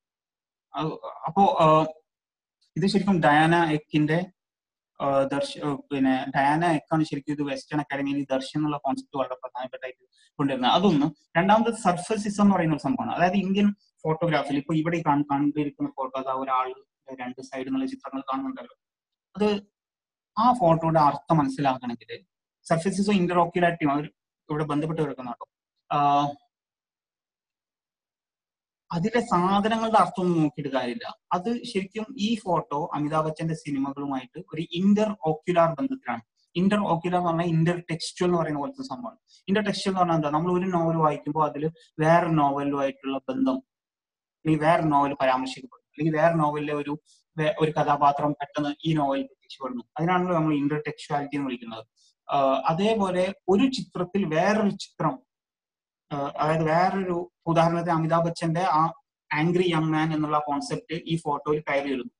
അപ്പോ 1.28 1.42
ഇത് 2.76 2.86
ശരിക്കും 2.92 3.18
ഡയാന 3.22 3.54
എക്കിന്റെ 3.76 4.18
ദർശ 5.32 5.58
പിന്നെ 5.92 6.24
ഡയാന 6.36 6.64
എക്കാണ് 6.64 7.04
ശരിക്കും 7.04 7.32
ഇത് 7.32 7.42
വെസ്റ്റേൺ 7.42 7.80
അക്കാഡമിയിൽ 7.80 8.26
ദർശൻ 8.30 8.58
എന്നുള്ള 8.58 8.76
കോൺസെപ്റ്റ് 8.84 9.18
വളരെ 9.18 9.34
പ്രധാനപ്പെട്ടായിട്ട് 9.34 10.04
കൊണ്ടുവരുന്നത്. 10.38 10.72
അതൊന്ന്. 10.72 11.06
രണ്ടാമത് 11.36 11.74
സർഫസിസം 11.74 12.42
എന്ന് 12.42 12.54
പറയുന്ന 12.54 12.74
ഒരു 12.74 12.82
സംഭവമാണ്. 12.82 13.16
അതായത് 13.16 13.36
ഇന്ത്യൻ 13.36 13.74
ഫോട്ടോഗ്രാഫിൽ 14.02 14.56
ഇപ്പൊ 14.56 14.74
ഇവിടെ 14.74 15.02
കണ്ടിരിക്കുന്ന 15.30 15.90
ഫോട്ടോ 15.90 16.20
അതാ 16.20 16.32
ഒരാൾ 16.32 16.74
രണ്ട് 17.20 17.42
സൈഡിൽ 17.42 17.64
നിന്നുള്ള 17.64 17.86
ചിത്രങ്ങൾ 17.86 18.20
കാണുന്നുണ്ടല്ലോ. 18.20 18.74
അത് 19.36 19.48
ആ 20.38 20.52
ഫോട്ടോയുടെ 20.52 21.00
അർത്ഥം 21.00 21.38
മനസ്സിലാക്കണമെങ്കിൽ 21.38 22.24
സർഫസിസോ 22.68 23.12
ഇന്റർഓക്യുലാരിറ്റിയും 23.12 23.92
അവർ 23.92 24.04
ഇവിടെ 24.50 24.64
ബന്ധപ്പെട്ട് 24.64 25.02
കിടക്കുന്ന 25.02 25.30
അതിലെ 28.96 29.20
സാധനങ്ങളുടെ 29.33 29.98
അർത്ഥമൊന്നും 30.02 30.40
നോക്കിയിട്ട് 30.42 30.70
കാര്യമില്ല. 30.76 31.09
അത് 31.37 31.50
ശരിക്കും 31.70 32.07
ഈ 32.26 32.28
ഫോട്ടോ 32.44 32.78
അമിതാഭ് 32.96 33.26
ബച്ചന്റെ 33.26 33.57
സിനിമകളുമായിട്ട് 33.64 34.38
ഒരു 34.52 34.62
ഇന്റർ 34.80 35.11
ഓക്യുലാർ 35.30 35.68
ബന്ധത്തിലാണ്. 35.78 36.22
ഇന്റർ 36.57 36.80
ഓക്യുലാർ 36.92 37.20
എന്ന് 37.20 37.30
പറഞ്ഞാൽ 37.30 37.48
ഇന്റർ 37.54 37.78
ടെക്സ്റ്റൽ 37.90 38.26
എന്ന് 38.26 38.38
പറയുന്ന 38.40 38.61
പോലത്തെ 38.62 38.85
സംഭവമാണ്. 38.90 39.18
ഇന്റർ 39.48 39.62
ടെക്സ്റ്റൽ 39.68 39.90
എന്ന് 39.90 40.00
പറഞ്ഞാൽ 40.00 40.18
എന്താ? 40.20 40.30
നമ്മൾ 40.37 40.50
ഒരു 40.59 40.66
നോവൽ 40.76 40.98
വായിക്കുമ്പോൾ 41.07 41.44
അതിൽ 41.48 41.64
വേറെ 42.04 42.28
നോവലുമായിട്ടുള്ള 42.40 43.18
ബന്ധം 43.30 43.59
അല്ലെങ്കിൽ 44.44 44.62
വേറെ 44.66 44.85
നോവൽ 44.92 45.12
പരാമർശിക്കപ്പെടുന്നു 45.22 45.90
അല്ലെങ്കിൽ 45.94 46.14
വേറെ 46.20 46.35
നോവലിലെ 46.42 46.74
ഒരു 46.83 46.94
ഒരു 47.62 47.70
കഥാപാത്രം 47.78 48.33
പെട്ടെന്ന് 48.40 48.70
ഈ 48.88 48.90
നോവലിൽ 48.98 49.24
പ്രത്യക്ഷപ്പെടുന്നു. 49.30 49.83
അതിനാണല്ലോ 49.98 50.35
നമ്മൾ 50.38 50.52
ഇന്റർ 50.62 50.80
ടെക്സ്റ്റുവാലിറ്റി 50.88 51.37
എന്ന് 51.38 51.48
വിളിക്കുന്നത്. 51.48 51.85
അതേപോലെ 52.70 53.24
ഒരു 53.52 53.64
ചിത്രത്തിൽ 53.76 54.22
വേറൊരു 54.35 54.72
ചിത്രം 54.85 55.14
അതായത് 56.40 56.64
വേറൊരു 56.72 57.16
ഉദാഹരണത്തിന് 57.50 57.94
അമിതാഭ് 57.98 58.27
ബച്ചന്റെ 58.27 58.64
ആ 58.79 58.83
ആംഗ്രി 59.31 59.66
യങ് 59.74 59.90
മാൻ 59.94 60.09
എന്നുള്ള 60.16 60.38
കോൺസെപ്റ്റ് 60.48 60.96
ഈ 61.12 61.14
ഫോട്ടോയിൽ 61.24 61.61
കയറി 61.68 61.88
വരുന്നു. 61.94 62.14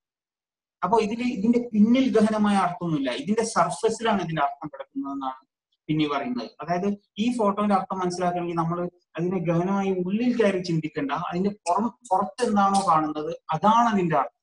അപ്പോൾ 0.83 0.99
ഇതിൽ 1.07 1.21
ഇതിന്റെ 1.37 1.61
പിന്നിൽ 1.73 2.07
ഗഹനമായ 2.17 2.57
അർത്ഥമൊന്നുമില്ല. 2.67 3.11
ഇതിന്റെ 3.23 3.45
സർഫസിലാണ് 3.57 4.21
ഇതിന്റെ 4.27 4.43
അർത്ഥം 4.47 4.69
കിടക്കുന്നതെന്നാണ് 4.73 5.41
പിന്നെ 5.89 6.07
പറയുന്നത്. 6.13 6.51
അതായത് 6.63 6.89
ഈ 7.23 7.27
ഫോട്ടോന്റെ 7.39 7.75
അർത്ഥം 7.79 7.99
മനസ്സിലാക്കണമെങ്കിൽ 8.03 8.59
നമ്മൾ 8.63 8.79
അതിനെ 9.19 9.39
ഗഹനമായി 9.49 9.91
ഉള്ളിൽ 10.03 10.31
കയറി 10.39 10.61
ചിന്തിക്കേണ്ട 10.69 11.13
അതിന്റെ 11.29 11.51
പുറം 11.65 11.87
പുറത്ത് 12.11 12.45
എന്താണോ 12.49 12.81
കാണുന്നത് 12.91 13.33
അതാണ് 13.55 13.89
അതിന്റെ 13.95 14.17
അർത്ഥം. 14.23 14.41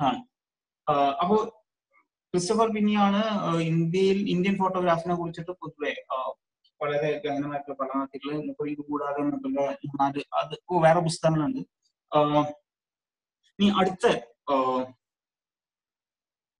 ആണ്. 0.00 0.20
അപ്പോ 1.22 1.36
ക്രിസ്റ്റഫർ 2.34 2.68
പിന്നെയാണ് 2.76 3.20
ഇന്ത്യയിൽ 3.72 4.18
ഇന്ത്യൻ 4.34 4.54
ഫോട്ടോഗ്രാഫിനെ 4.60 5.14
കുറിച്ചിട്ട് 5.20 5.52
പൊതുവെ 5.62 5.92
വളരെ 6.82 7.10
ഗഹനമായിട്ടുള്ള 7.24 7.76
പഠനത്തിൽ 7.80 8.24
മുപ്പത് 8.48 8.68
ഇത് 8.74 8.82
കൂടാതെ 8.88 9.20
മുപ്പതിന്റെ 9.28 9.64
നാല് 10.00 10.22
അത് 10.40 10.54
വേറെ 10.86 11.00
പുസ്തകങ്ങളുണ്ട്. 11.08 11.62
ഇനി 13.58 13.68
അടുത്ത 13.80 14.06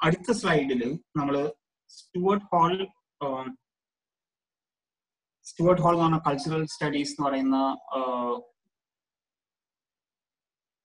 അടുത്ത 0.01 0.31
സ്ലൈഡിൽ 0.41 0.83
നമ്മൾ 1.19 1.37
സ്റ്റുവർട്ട് 1.97 2.47
ഹാൾ 2.53 2.73
സ്റ്റുവർട്ട് 5.49 5.83
ഹാൾ 5.83 5.95
എന്ന് 5.95 6.05
പറഞ്ഞ 6.05 6.19
കൾച്ചറൽ 6.27 6.63
സ്റ്റഡീസ് 6.75 7.13
എന്ന് 7.13 7.25
പറയുന്ന 7.27 7.57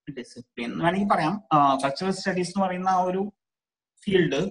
ഡിസിപ്ലിൻ 0.07 0.71
വേണമെങ്കിൽ 0.83 1.09
പറയാം. 1.13 1.35
കൾച്ചറൽ 1.83 2.13
സ്റ്റഡീസ് 2.19 2.51
എന്ന് 2.53 2.63
പറയുന്ന 2.65 2.91
ഒരു 3.09 3.21
ഫീൽഡ് 4.03 4.41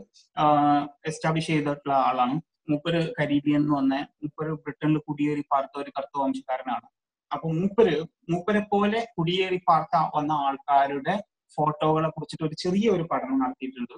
എസ്റ്റാബ്ലിഷ് 1.11 1.51
ചെയ്തിട്ടുള്ള 1.53 1.95
ആളാണ്. 2.09 2.37
മൂപ്പര് 2.69 3.01
കരീബിയൻ 3.19 3.61
എന്ന് 3.61 3.73
വന്ന 3.79 3.95
മൂപ്പര് 4.23 4.53
ബ്രിട്ടനിൽ 4.65 4.99
കുടിയേറി 5.09 5.43
പാർത്ത 5.53 5.75
ഒരു 5.83 5.91
കറുത്ത 5.97 6.17
വംശക്കാരനാണ്. 6.23 6.87
അപ്പൊ 7.35 7.47
മൂപ്പര് 7.59 7.97
മൂപ്പരെ 8.33 8.63
പോലെ 8.73 9.01
കുടിയേറി 9.17 9.59
പാർത്ത 9.69 9.97
വന്ന 10.17 10.33
ആൾക്കാരുടെ 10.47 11.15
ഫോട്ടോകളെ 11.57 12.09
കുറിച്ചിട്ട് 12.09 12.45
ഒരു 12.49 12.57
ചെറിയ 12.65 12.87
ഒരു 12.97 13.05
പഠനം 13.13 13.39
നടത്തിയിട്ടുണ്ട്. 13.43 13.97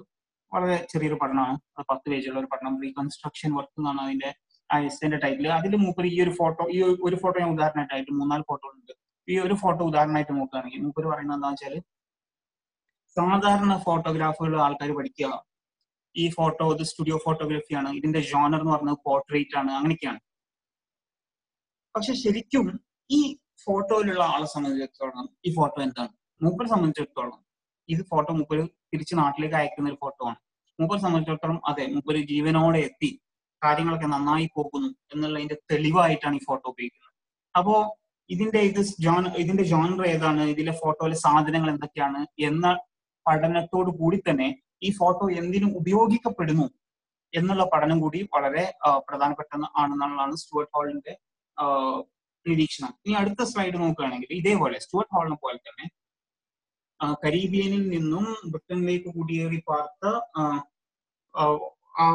വളരെ 0.51 0.77
ചെറിയൊരു 0.91 1.17
പഠനമാണ്. 1.21 1.55
അത് 1.77 1.85
പത്ത് 1.91 2.07
പേജുള്ള 2.11 2.37
ഒരു 2.39 2.49
പഠനം. 2.53 2.73
റീകൺസ്ട്രക്ഷൻ 2.83 3.51
വർക്ക് 3.57 3.79
എന്നാണ് 3.79 4.01
അതിന്റെ 4.05 4.29
ആ 4.69 4.77
എസ്റ്റിന്റെ 4.87 5.17
ടൈറ്റിൽ 5.23 5.47
അതിൽ 5.57 5.73
മൂപ്പര് 5.85 6.07
ഈ 6.15 6.17
ഒരു 6.25 6.33
ഫോട്ടോ 6.39 6.63
ഈ 6.75 6.79
ഒരു 7.07 7.17
ഫോട്ടോ 7.21 7.37
ഞാൻ 7.43 7.51
ഉദാഹരണമായിട്ടായിട്ട് 7.55 8.11
മൂന്നാൽ 8.19 8.41
ഫോട്ടോ 8.49 8.65
ഉണ്ട്. 8.73 8.93
ഈ 9.27 9.35
ഒരു 9.45 9.55
ഫോട്ടോ 9.61 9.81
ഉദാഹരണമായിട്ട് 9.91 10.33
നോക്കുകയാണെങ്കിൽ 10.39 10.81
മൂപ്പര് 10.85 11.07
പറയുന്നത് 11.11 11.37
എന്താ 11.37 11.49
വെച്ചാൽ 11.53 11.75
സാധാരണ 13.17 13.73
ഫോട്ടോഗ്രാഫുകൾ 13.85 14.53
ആൾക്കാർ 14.65 14.89
പഠിക്കുക. 14.97 15.31
ഈ 16.17 16.29
ഫോട്ടോ 16.29 16.65
ഇത് 16.73 16.83
സ്റ്റുഡിയോ 16.83 17.17
ഫോട്ടോഗ്രാഫിയാണ് 17.25 17.89
ഇതിന്റെ 17.89 18.19
ജോണർ 18.19 18.59
എന്ന് 18.59 18.73
പറയുന്നത് 18.73 18.99
പോർട്രേറ്റ് 19.05 19.57
ആണ്. 19.57 19.71
അങ്ങനെയൊക്കെയാണ്. 19.71 20.19
പക്ഷെ 21.95 22.13
ശരിക്കും 22.13 22.65
ഈ 23.09 23.19
ഫോട്ടോയിലുള്ള 23.65 24.23
ആളെ 24.23 24.45
സംബന്ധിച്ചിടത്തോളം 24.45 25.29
ഈ 25.45 25.55
ഫോട്ടോ 25.55 25.79
എന്താണ്? 25.81 26.13
മൂപ്പരെ 26.41 26.69
സംബന്ധിച്ചിടത്തോളം 26.69 27.39
ഇത് 27.89 28.01
ഫോട്ടോ 28.09 28.33
മൂപ്പര് 28.33 28.67
തിരിച്ച് 28.93 29.15
നാട്ടിലേക്ക് 29.17 29.55
അയക്കുന്ന 29.55 29.89
ഒരു 29.89 29.97
ഫോട്ടോ 30.01 30.25
ആണ്. 30.27 30.39
മൂപ്പരെ 30.79 31.01
സംബന്ധിച്ചിടത്തോളം 31.01 31.61
അതെ 31.67 31.85
മൂപ്പര് 31.87 32.17
ജീവനോടെ 32.17 32.79
എത്തി. 32.79 33.09
കാര്യങ്ങളൊക്കെ 33.63 34.07
നന്നായി 34.07 34.49
പോകുന്നു 34.55 34.89
എന്നുള്ളതിന്റെ 35.13 35.55
തെളിവായിട്ടാണ് 35.71 36.35
ഈ 36.35 36.39
ഫോട്ടോ 36.47 36.69
ഉപയോഗിക്കുന്നത്. 36.69 37.13
അപ്പോ 37.57 37.97
ഇതിന്റെ 38.29 38.59
ഇത് 38.59 38.81
ജോൺ 38.99 39.27
ഇതിന്റെ 39.27 39.63
ജോണർ 39.63 40.05
ഏതാണ്? 40.07 40.41
ഇതിലെ 40.41 40.71
ഫോട്ടോയിലെ 40.71 41.15
സാധനങ്ങൾ 41.15 41.69
എന്തൊക്കെയാണ്? 41.69 42.21
എന്ന 42.39 42.77
പഠനത്തോടു 43.27 43.91
കൂടി 43.91 44.17
തന്നെ 44.29 44.49
ഈ 44.81 44.89
ഫോട്ടോ 44.97 45.25
എന്തിനും 45.41 45.71
ഉപയോഗിക്കപ്പെടുന്നു 45.79 46.67
എന്നുള്ള 47.33 47.63
പഠനം 47.73 47.97
കൂടി 47.99 48.19
വളരെ 48.35 48.63
പ്രധാനപ്പെട്ട 49.07 49.51
ആണെന്നുള്ളതാണ് 49.77 50.35
സ്റ്റുവർട്ട് 50.35 50.73
ഹോളിന്റെ 50.77 51.13
നിരീക്ഷണം. 52.45 52.91
ഇനി 53.05 53.13
അടുത്ത 53.21 53.41
സ്ലൈഡ് 53.51 53.77
നോക്കുകയാണെങ്കിൽ 53.83 54.29
ഇതേപോലെ 54.39 54.77
സ്റ്റുവർട്ട് 54.79 55.13
ഹോളിനെ 55.15 55.37
പോലെ 55.37 55.57
തന്നെ 55.57 55.85
കരീബിയനിൽ 57.23 57.83
നിന്നും 57.89 58.25
ബ്രിട്ടനിലേക്ക് 58.51 59.09
കുടിയേറി 59.17 59.59
പാർത്ത 59.67 60.05
ആ 61.95 62.05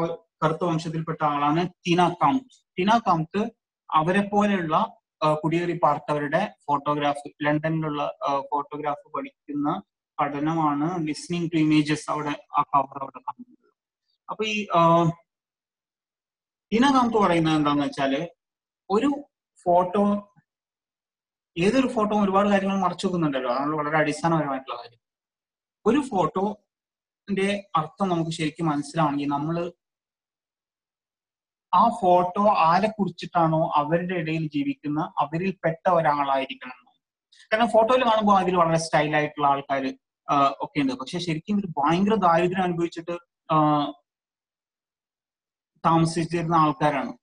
കറുത്ത 0.41 0.63
വംശത്തിൽപ്പെട്ട 0.63 1.21
ആളാണ് 1.23 1.61
ടിന 1.85 2.01
കൗണ്ട് 2.21 2.55
ടിന 2.77 2.91
കൗണ്ട് 3.05 3.39
അവരെ 3.89 4.23
പോലെയുള്ള 4.33 4.75
കുടിയേറി 5.43 5.75
പാർത്തവരുടെ 5.83 6.41
ഫോട്ടോഗ്രാഫ് 6.65 7.29
ലണ്ടനിലുള്ള 7.45 8.03
ഫോട്ടോഗ്രാഫ് 8.49 9.07
പഠിക്കുന്ന 9.13 9.69
പഠനമാണ് 10.17 10.87
ലിസ്ണിംഗ് 11.09 11.49
ടു 11.53 11.57
ഇമേജസ് 11.65 12.07
അവിടെ 12.13 12.33
ആ 12.57 12.63
കവർ 12.71 12.97
അവിടെ 13.03 13.19
കാണുന്നത് 13.27 13.69
അപ്പൊ 14.29 14.43
ഈ 14.53 14.57
ഇതിനകത്ത് 16.71 17.17
പറയുന്നത് 17.23 17.55
എന്താന്ന് 17.59 17.83
വെച്ചാൽ 17.87 18.13
ഒരു 18.89 19.09
ഫോട്ടോ 19.65 20.03
ഏതൊരു 21.57 21.89
ഫോട്ടോ 21.95 22.13
ഒരുപാട് 22.25 22.47
കാര്യങ്ങൾ 22.51 22.77
മറച്ചു 22.83 23.05
വെക്കുന്നുണ്ടല്ലോ. 23.07 23.49
അതാണ് 23.55 23.73
വളരെ 23.79 23.97
അടിസ്ഥാനപരമായിട്ടുള്ള 23.99 24.77
കാര്യം. 24.81 25.01
ഒരു 25.85 25.99
ഫോട്ടോന്റെ 26.11 27.47
അർത്ഥം 27.79 28.07
നമുക്ക് 28.11 28.33
ശരിക്കും 28.37 28.69
മനസ്സിലാവണമെങ്കിൽ 28.71 29.29
നമ്മൾ 29.35 29.57
ആ 31.73 31.83
ഫോട്ടോ 31.99 32.43
ആരെ 32.69 32.89
കുറിച്ചിട്ടാണോ 32.97 33.61
അവരുടെ 33.81 34.15
ഇടയിൽ 34.21 34.43
ജീവിക്കുന്ന 34.55 34.99
അവരിൽ 35.23 35.51
പെട്ട 35.63 35.85
ഒരാളായിരിക്കണം. 35.97 36.79
കാരണം 37.51 37.69
ഫോട്ടോയിൽ 37.75 38.03
കാണുമ്പോൾ 38.09 38.35
അതിൽ 38.41 38.55
വളരെ 38.61 38.79
സ്റ്റൈലായിട്ടുള്ള 38.85 39.47
ആൾക്കാർ 39.53 39.85
ഒക്കെ 40.63 40.81
ഉണ്ട് 40.83 40.93
പക്ഷെ 41.01 41.17
ശരിക്കും 41.25 41.55
ഇവർ 41.57 41.67
ഭയങ്കര 41.79 42.15
ദാരിദ്ര്യം 42.25 42.65
അനുഭവിച്ചിട്ട് 42.67 43.15
താമസിച്ചിരുന്ന 45.83 46.55
ആൾക്കാരാണ്. 46.63 47.13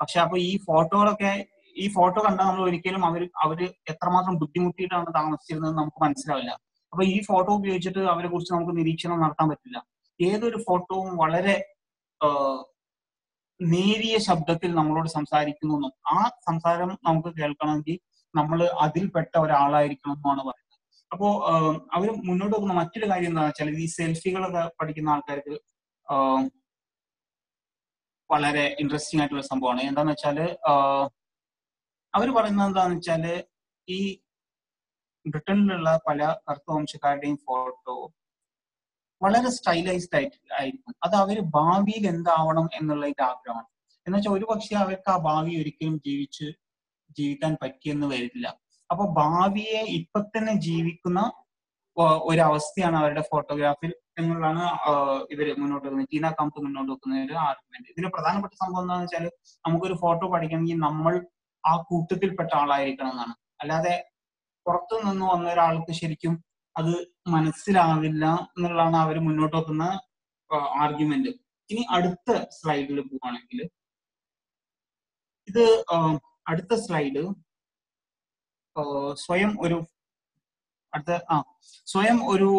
പക്ഷെ 0.00 0.18
അപ്പൊ 0.24 0.36
ഈ 0.50 0.52
ഫോട്ടോകളൊക്കെ 0.66 1.32
ഈ 1.76 1.84
ഫോട്ടോ 1.96 2.18
കണ്ടാൽ 2.24 2.46
നമ്മൾ 2.48 2.64
ഒരിക്കലും 2.68 3.02
അവർ 3.08 3.22
അവർ 3.44 3.58
എത്രമാത്രം 3.92 4.34
ബുദ്ധിമുട്ടിയിട്ടാണ് 4.42 5.10
താമസിച്ചിരുന്നത് 5.18 5.74
നമുക്ക് 5.80 6.00
മനസ്സിലാവില്ല. 6.04 6.52
അപ്പൊ 6.92 7.02
ഈ 7.14 7.18
ഫോട്ടോ 7.28 7.50
ഉപയോഗിച്ചിട്ട് 7.60 8.00
അവരെ 8.14 8.28
കുറിച്ച് 8.32 8.52
നമുക്ക് 8.54 8.74
നിരീക്ഷണം 8.80 9.22
നടത്താൻ 9.24 9.46
പറ്റില്ല. 9.52 9.78
ഏതൊരു 10.20 10.58
ഫോട്ടോവും 10.66 11.12
വളരെ 11.22 11.54
നേരിയ 13.60 14.16
ശബ്ദത്തിൽ 14.26 14.70
നമ്മളോട് 14.80 15.08
സംസാരിക്കുന്നു 15.18 15.88
ആ 16.14 16.18
സംസാരം 16.48 16.90
നമുക്ക് 17.08 17.30
കേൾക്കണമെങ്കിൽ 17.40 17.96
നമ്മൾ 18.34 18.58
അതിൽപ്പെട്ട 18.84 19.32
ഒരാളായിരിക്കണം 19.44 20.14
എന്നാണ് 20.18 20.42
പറയുന്നത്. 20.48 20.61
അപ്പോ 21.12 21.28
അവർ 21.96 22.08
മുന്നോട്ട് 22.28 22.54
പോകുന്ന 22.54 22.74
മറ്റൊരു 22.80 23.06
കാര്യം 23.10 23.30
എന്താണെന്ന് 23.30 23.52
വെച്ചാൽ 23.52 23.70
ഈ 23.84 23.86
സെൽഫികളൊക്കെ 23.96 24.62
പഠിക്കുന്ന 24.80 25.14
ആൾക്കാർക്ക് 25.14 25.54
വളരെ 28.30 28.64
ഇൻട്രസ്റ്റിംഗ് 28.82 29.20
ആയിട്ടുള്ള 29.22 29.44
സംഭവമാണ്. 29.50 29.82
എന്താന്ന് 29.90 30.12
വെച്ചാൽ 30.12 30.38
അവർ 32.14 32.28
പറയുന്നത് 32.36 32.68
എന്താന്ന് 32.70 32.96
വെച്ചാൽ 32.96 33.24
ഈ 33.88 33.98
ബ്രിട്ടനിലുള്ള 35.26 35.90
പല 36.08 36.20
കറുത്ത 36.46 36.68
വംശക്കാരുടെയും 36.76 37.36
ഫോട്ടോ 37.48 37.96
വളരെ 39.20 39.50
സ്റ്റൈലൈസ്ഡ് 39.56 40.16
ആയിട്ട് 40.18 40.38
ആയിരിക്കും. 40.60 40.94
അത് 41.04 41.14
അവർ 41.22 41.36
ഭാവിയിൽ 41.58 42.04
എന്താവണം 42.14 42.66
എന്നുള്ളതിന്റെ 42.78 43.24
ആഗ്രഹമാണ്. 43.30 43.68
എന്ന് 44.06 44.16
വെച്ചാൽ 44.16 44.34
ഒരു 44.38 44.46
പക്ഷേ 44.50 44.74
അവർക്ക് 44.84 45.10
ആ 45.14 45.16
ഭാവി 45.28 45.52
ഒരിക്കലും 45.60 45.96
ജീവിച്ച് 46.06 46.46
ജീവിക്കാൻ 47.18 47.52
പറ്റിയെന്ന് 47.62 48.06
വരില്ല. 48.14 48.46
അപ്പൊ 48.92 49.04
ഭാവിയെ 49.18 49.80
ഇപ്പൊ 49.98 50.18
തന്നെ 50.26 50.54
ജീവിക്കുന്ന 50.66 51.20
ഒരവസ്ഥയാണ് 52.26 52.96
അവരുടെ 53.00 53.22
ഫോട്ടോഗ്രാഫിൽ 53.30 53.90
എന്നുള്ളതാണ് 54.18 54.62
ഇവർ 55.32 55.46
മുന്നോട്ട് 55.60 55.84
വെക്കുന്നത്. 55.86 56.08
ടീന 56.12 56.26
കമ്പ് 56.38 56.58
മുന്നോട്ട് 56.64 56.90
വെക്കുന്ന 56.92 57.20
ഒരു 57.26 57.36
ആർഗ്യുമെന്റ് 57.48 57.90
ഇതിന് 57.92 58.08
പ്രധാനപ്പെട്ട 58.16 58.54
സംഭവം 58.62 58.82
എന്താണെന്ന് 58.84 59.06
വെച്ചാൽ 59.06 59.26
നമുക്കൊരു 59.64 59.96
ഫോട്ടോ 60.02 60.26
പഠിക്കണമെങ്കിൽ 60.34 60.80
നമ്മൾ 60.86 61.14
ആ 61.64 61.72
കൂട്ടത്തിൽപ്പെട്ട 61.90 62.52
ആളായിരിക്കണം 62.62 63.12
എന്നാണ്. 63.14 63.34
അല്ലാതെ 63.62 63.94
പുറത്തു 64.66 64.96
നിന്ന് 65.04 65.26
വന്ന 65.32 65.46
ഒരാൾക്ക് 65.54 65.92
ശരിക്കും 66.00 66.34
അത് 66.76 66.92
മനസ്സിലാവില്ല 67.34 68.24
എന്നുള്ളതാണ് 68.54 68.98
അവർ 69.04 69.16
മുന്നോട്ട് 69.26 69.56
വെക്കുന്ന 69.56 69.84
ആർഗ്യുമെന്റ് 70.84 71.32
ഇനി 71.70 71.82
അടുത്ത 71.96 72.30
സ്ലൈഡിൽ 72.58 72.98
പോവാണെങ്കിൽ 73.10 73.60
ഇത് 75.48 75.64
അടുത്ത 76.50 76.74
സ്ലൈഡ് 76.84 77.22
സ്വയം 79.16 79.50
ഒരു 79.60 79.78
അടുത്ത 80.92 81.12
ആ 81.30 81.36
സ്വയം 81.86 82.18
ഒരു 82.26 82.50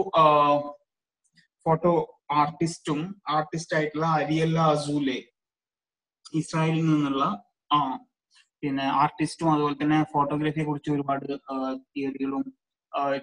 ഫോട്ടോ 1.66 1.92
ആർട്ടിസ്റ്റും 2.32 3.00
ആർട്ടിസ്റ്റ് 3.28 3.76
ആയിട്ടുള്ള 3.78 4.06
അരിയല്ല 4.06 4.60
അസൂലെ 4.74 5.20
ഇസ്രായേലിൽ 6.34 6.86
നിന്നുള്ള 6.86 7.24
ആ 7.72 7.80
പിന്നെ 8.64 8.84
ആർട്ടിസ്റ്റും 9.02 9.50
അതുപോലെ 9.54 9.76
തന്നെ 9.82 9.98
ഫോട്ടോഗ്രാഫിയെ 10.14 10.66
കുറിച്ച് 10.66 10.92
ഒരുപാട് 10.92 11.26
തിയറികളും 11.96 12.44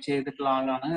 ചെയ്തിട്ടുള്ള 0.02 0.48
ആളാണ്. 0.48 0.90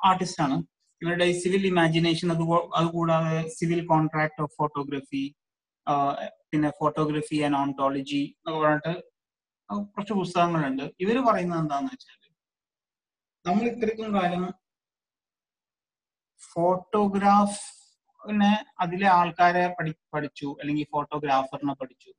ആർട്ടിസ്റ്റ് 0.00 0.42
ആണ്. 0.42 0.56
ഇവരുടെ 1.02 1.26
സിവിൽ 1.32 1.66
ഇമാജിനേഷൻ 1.66 2.28
അത് 2.32 2.42
അതുകൂടാതെ 2.74 3.48
സിവിൽ 3.48 3.86
കോൺട്രാക്ട് 3.86 4.42
ഓഫ് 4.42 4.54
ഫോട്ടോഗ്രഫി 4.56 5.24
പിന്നെ 6.50 6.70
ഫോട്ടോഗ്രഫി 6.78 7.36
ആൻഡ് 7.36 7.56
ഓണ്ടോളജി 7.56 8.22
എന്നൊക്കെ 8.38 8.60
പറഞ്ഞിട്ട് 8.66 8.94
കുറച്ച് 9.70 10.12
പുസ്തകങ്ങളുണ്ട്. 10.12 10.92
ഇവർ 11.00 11.28
പറയുന്നത് 11.28 11.58
എന്താന്ന് 11.58 11.92
വെച്ചാൽ 11.92 12.16
നമ്മൾ 13.44 13.64
ഇത്രയ്ക്കും 13.64 14.14
കാലം 14.14 14.54
ഫോട്ടോഗ്രാഫിനെ 16.52 18.64
അതിലെ 18.80 19.08
ആൾക്കാരെ 19.08 19.74
പഠി 19.78 19.94
പഠിച്ചു 20.14 20.56
അല്ലെങ്കിൽ 20.60 20.86
ഫോട്ടോഗ്രാഫറിനെ 20.92 21.74
പഠിച്ചു. 21.74 22.12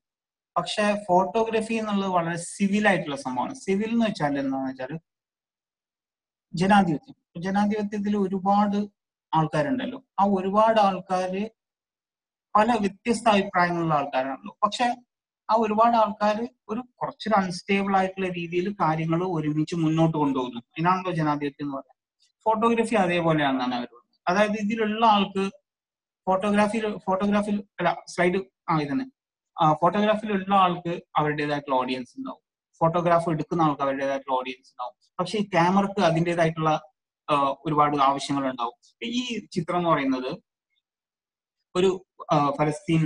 പക്ഷെ 0.58 1.04
ഫോട്ടോഗ്രാഫി 1.08 1.74
എന്നുള്ളത് 1.74 2.12
വളരെ 2.12 2.38
സിവിൽ 2.38 2.88
ആയിട്ടുള്ള 2.88 3.16
സംഭവമാണ്. 3.16 3.56
സിവിൽ 3.56 3.90
എന്ന് 3.90 4.06
വെച്ചാൽ 4.06 4.40
എന്താണെന്ന് 4.40 4.72
വെച്ചാൽ 4.72 5.00
ജനാധിപത്യം. 6.54 7.42
ജനാധിപത്യത്തിൽ 7.42 8.18
ഒരുപാട് 8.18 8.88
ആൾക്കാരുണ്ടല്ലോ. 9.34 10.04
ആ 10.20 10.26
ഒരുപാട് 10.26 10.80
ആൾക്കാര് 10.80 11.50
പല 12.56 12.78
വ്യത്യസ്ത 12.82 13.30
അഭിപ്രായങ്ങളുള്ള 13.30 13.94
ആൾക്കാരാണല്ലോ. 13.94 14.58
പക്ഷെ 14.64 15.07
ആ 15.50 15.54
ഒരുപാട് 15.64 15.96
ആൾക്കാർ 16.02 16.38
ഒരു 16.72 16.82
കുറച്ചൊരു 17.00 17.36
അൺസ്റ്റേബിൾ 17.42 17.94
ആയിട്ടുള്ള 18.00 18.30
രീതിയിൽ 18.40 18.68
കാര്യങ്ങൾ 18.82 19.22
ഒരുമിച്ച് 19.38 19.76
മുന്നോട്ട് 19.84 20.16
കൊണ്ടുപോകുന്നു. 20.18 20.62
അതിനാണല്ലോ 20.74 21.12
ജനാധിപത്യം 21.20 21.66
എന്ന് 21.66 21.76
പറയുന്നത്. 21.78 21.96
ഫോട്ടോഗ്രാഫി 22.46 22.96
അതേപോലെയാണെന്നാണ് 23.04 23.76
അവർ 23.80 23.88
പറയുന്നത് 23.94 24.20
അതായത് 24.30 24.58
ഇതിലുള്ള 24.64 25.04
ആൾക്ക് 25.16 25.44
ഫോട്ടോഗ്രാഫിയിൽ 26.28 26.86
ഫോട്ടോഗ്രാഫിൽ 27.06 27.58
അല്ല 27.80 27.90
സ്ലൈഡ് 28.14 28.40
ആ 28.72 28.76
ഇതന്നെ. 28.86 29.06
ഫോട്ടോഗ്രാഫിയിലുള്ള 29.82 30.54
ആൾക്ക് 30.66 30.94
അവരുടേതായിട്ടുള്ള 31.20 31.78
ഓഡിയൻസ് 31.82 32.14
ഉണ്ടാവും. 32.20 32.42
ഫോട്ടോഗ്രാഫ് 32.82 33.30
എടുക്കുന്ന 33.34 33.62
ആൾക്ക് 33.68 33.84
അവരുടേതായിട്ടുള്ള 33.86 34.36
ഓഡിയൻസ് 34.40 34.70
ഉണ്ടാവും. 34.74 34.96
പക്ഷെ 35.20 35.36
ഈ 35.44 35.46
ക്യാമറക്ക് 35.56 36.02
അതിന്റെതായിട്ടുള്ള 36.10 36.72
ഒരുപാട് 37.66 37.96
ആവശ്യങ്ങൾ 38.10 38.44
ഉണ്ടാവും 38.52 38.76
ഈ 39.20 39.24
ചിത്രം 39.56 39.80
എന്ന് 39.80 39.90
പറയുന്നത് 39.90 40.30
ഒരു 41.76 41.90
ഫലസ്തീൻ 42.58 43.04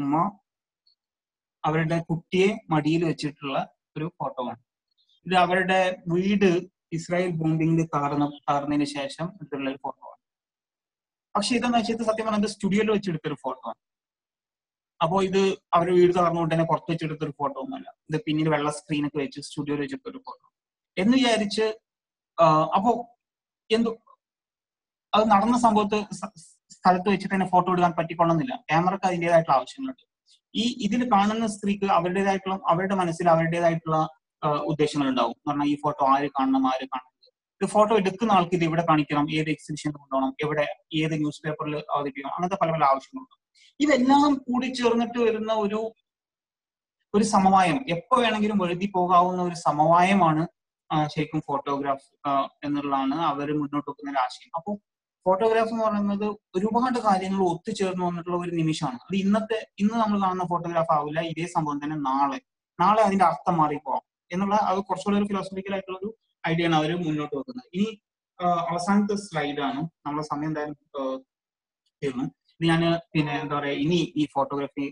ഉമ്മ 0.00 0.14
അവരുടെ 1.64 1.98
കുട്ടിയെ 2.10 2.48
മടിയിൽ 2.72 3.02
വെച്ചിട്ടുള്ള 3.10 3.58
ഒരു 3.96 4.06
ഫോട്ടോ 4.18 4.42
ആണ്. 4.50 4.60
ഇത് 5.26 5.34
അവരുടെ 5.44 5.80
വീട് 6.14 6.50
ഇസ്രായേൽ 6.96 7.32
ബോംബിംഗിൽ 7.40 7.86
താർന്ന 7.94 8.24
താർന്നതിന് 8.48 8.86
ശേഷം 8.96 9.26
എടുത്തുള്ള 9.40 9.68
ഒരു 9.72 9.80
ഫോട്ടോ 9.84 10.02
ആണ്. 10.12 10.18
പക്ഷെ 11.34 11.52
ഇതെന്ന് 11.58 11.78
വെച്ചാൽ 11.78 12.04
സത്യം 12.10 12.26
പറഞ്ഞത് 12.28 12.52
സ്റ്റുഡിയോയിൽ 12.54 12.90
വെച്ചെടുത്തൊരു 12.96 13.36
ഫോട്ടോ 13.44 13.64
ആണ്. 13.72 13.80
അപ്പോ 15.00 15.16
ഇത് 15.28 15.42
അവരുടെ 15.76 15.94
വീട് 15.98 16.12
താർന്നുകൊണ്ട് 16.18 16.52
തന്നെ 16.54 16.66
പുറത്ത് 16.70 16.90
വെച്ചെടുത്തൊരു 16.92 17.34
ഫോട്ടോ 17.40 17.56
ഒന്നുമല്ല. 17.64 17.88
ഇത് 18.08 18.18
പിന്നീട് 18.26 18.50
വെള്ള 18.54 18.70
സ്ക്രീനൊക്കെ 18.78 19.18
വെച്ച് 19.24 19.40
സ്റ്റുഡിയോയിൽ 19.48 19.82
വെച്ചെടുത്തൊരു 19.84 20.20
ഫോട്ടോ 20.26 20.46
എന്ന് 20.96 21.14
വിചാരിച്ച് 21.18 21.66
അപ്പോ 22.76 22.90
എന്തു 23.70 23.90
അത് 25.12 25.24
നടന്ന 25.32 25.56
സംഭവത്ത് 25.66 25.98
സ്ഥലത്ത് 26.74 27.08
വെച്ചിട്ട് 27.12 27.34
തന്നെ 27.34 27.48
ഫോട്ടോ 27.52 27.68
എടുക്കാൻ 27.74 27.92
പറ്റിക്കൊള്ളുന്നില്ല 27.98 28.54
ക്യാമറക്ക് 28.70 29.06
അതിന്റെതായിട്ടുള്ള 29.08 29.56
ആവശ്യങ്ങളുണ്ട്. 29.58 30.04
ഈ 30.54 30.64
ഇതിൽ 30.86 31.02
കാണുന്ന 31.12 31.46
സ്ത്രീക്ക് 31.54 31.88
അവരുടേതായിട്ടുള്ള 31.98 32.56
അവരുടെ 32.72 32.96
മനസ്സിൽ 33.00 33.26
അവരുടേതായിട്ടുള്ള 33.34 33.98
ഉദ്ദേശങ്ങൾ 34.70 35.06
ഉണ്ടാവും 35.12 35.34
എന്ന് 35.36 35.50
പറഞ്ഞാൽ 35.50 35.68
ഈ 35.72 35.76
ഫോട്ടോ 35.82 36.04
ആര് 36.14 36.28
കാണണം 36.36 36.64
ആര് 36.72 36.86
കാണണം. 36.92 37.08
ഇത് 37.60 37.66
ഫോട്ടോ 37.74 37.94
എടുക്കുന്ന 38.00 38.32
ആൾക്ക് 38.36 38.54
ഇത് 38.58 38.64
എവിടെ 38.68 38.84
കാണിക്കണം 38.90 39.26
ഏത് 39.38 39.48
എക്സിബിഷൻ 39.54 39.90
കൊണ്ടുപോകണം 39.96 40.30
എവിടെ 40.44 40.64
ഏത് 41.00 41.14
ന്യൂസ് 41.22 41.42
പേപ്പറിൽ 41.44 41.74
അവതരിപ്പിക്കണം 41.94 42.34
അങ്ങനത്തെ 42.36 42.58
പല 42.62 42.70
പല 42.76 42.84
ആവശ്യങ്ങളുണ്ട്. 42.92 43.36
ഇതെല്ലാം 43.80 44.30
കൂടി 44.46 44.68
ചേർന്നിട്ട് 44.78 45.18
വരുന്ന 45.26 45.52
ഒരു 45.64 45.80
ഒരു 47.14 47.24
സമവായം 47.34 47.78
എപ്പോ 47.94 48.14
വേണമെങ്കിലും 48.24 48.58
എഴുതി 48.66 48.88
പോകാവുന്ന 48.96 49.40
ഒരു 49.48 49.56
സമവായമാണ് 49.68 50.42
ശരിക്കും 51.14 51.40
ഫോട്ടോഗ്രാഫ് 51.48 52.06
എന്നുള്ളതാണ് 52.66 53.16
അവർ 53.30 53.48
മുന്നോട്ട് 53.60 53.88
വെക്കുന്ന 53.90 54.12
ഒരു 54.14 54.20
ആശയം. 54.24 54.50
അപ്പോൾ 54.58 54.74
ഫോട്ടോഗ്രാഫ് 55.30 55.68
എന്ന് 55.68 55.84
പറയുന്നത് 55.84 56.24
ഒരുപാട് 56.56 56.98
കാര്യങ്ങൾ 57.08 57.40
ഒത്തുചേർന്ന് 57.52 58.04
വന്നിട്ടുള്ള 58.04 58.38
ഒരു 58.44 58.52
നിമിഷമാണ്. 58.60 58.98
അത് 59.06 59.16
ഇന്നത്തെ 59.16 59.58
ഇന്ന് 59.78 59.94
നമ്മൾ 60.02 60.18
കാണുന്ന 60.24 60.44
ഫോട്ടോഗ്രാഫ് 60.52 60.92
ആവില്ല. 60.98 61.20
ഇതേ 61.32 61.46
സംഭവം 61.56 61.80
തന്നെ 61.82 61.96
നാളെ. 61.96 62.38
നാളെ 62.80 63.02
അതിന്റെ 63.02 63.24
അർത്ഥം 63.24 63.56
മാറിപ്പോവാം. 63.56 64.02
എന്നുള്ള 64.32 64.56
അത് 64.70 64.78
കുറച്ചുകൂടെ 64.88 65.16
ഒരു 65.20 65.28
ഫിലോസഫിക്കൽ 65.30 65.72
ആയിട്ടുള്ള 65.76 65.98
ഒരു 66.02 66.10
ഐഡിയ 66.44 66.66
ആണ് 66.68 66.76
അവർ 66.80 66.90
മുന്നോട്ട് 67.06 67.34
വെക്കുന്നത്. 67.36 67.68
ഇനി 67.76 67.88
അവസാനത്തെ 68.72 69.16
സ്ലൈഡാണ് 69.26 69.80
നമ്മുടെ 70.06 70.24
സമയം 70.32 70.48
എന്തായാലും 70.50 70.76
തീർന്നു. 72.02 72.26
ഞാൻ 72.68 72.80
പിന്നെ 73.12 73.32
എന്താ 73.42 73.54
പറയാ 73.58 73.72
ഇനി 73.84 74.12
ഈ 74.20 74.24
ഫോട്ടോഗ്രാഫി 74.34 74.86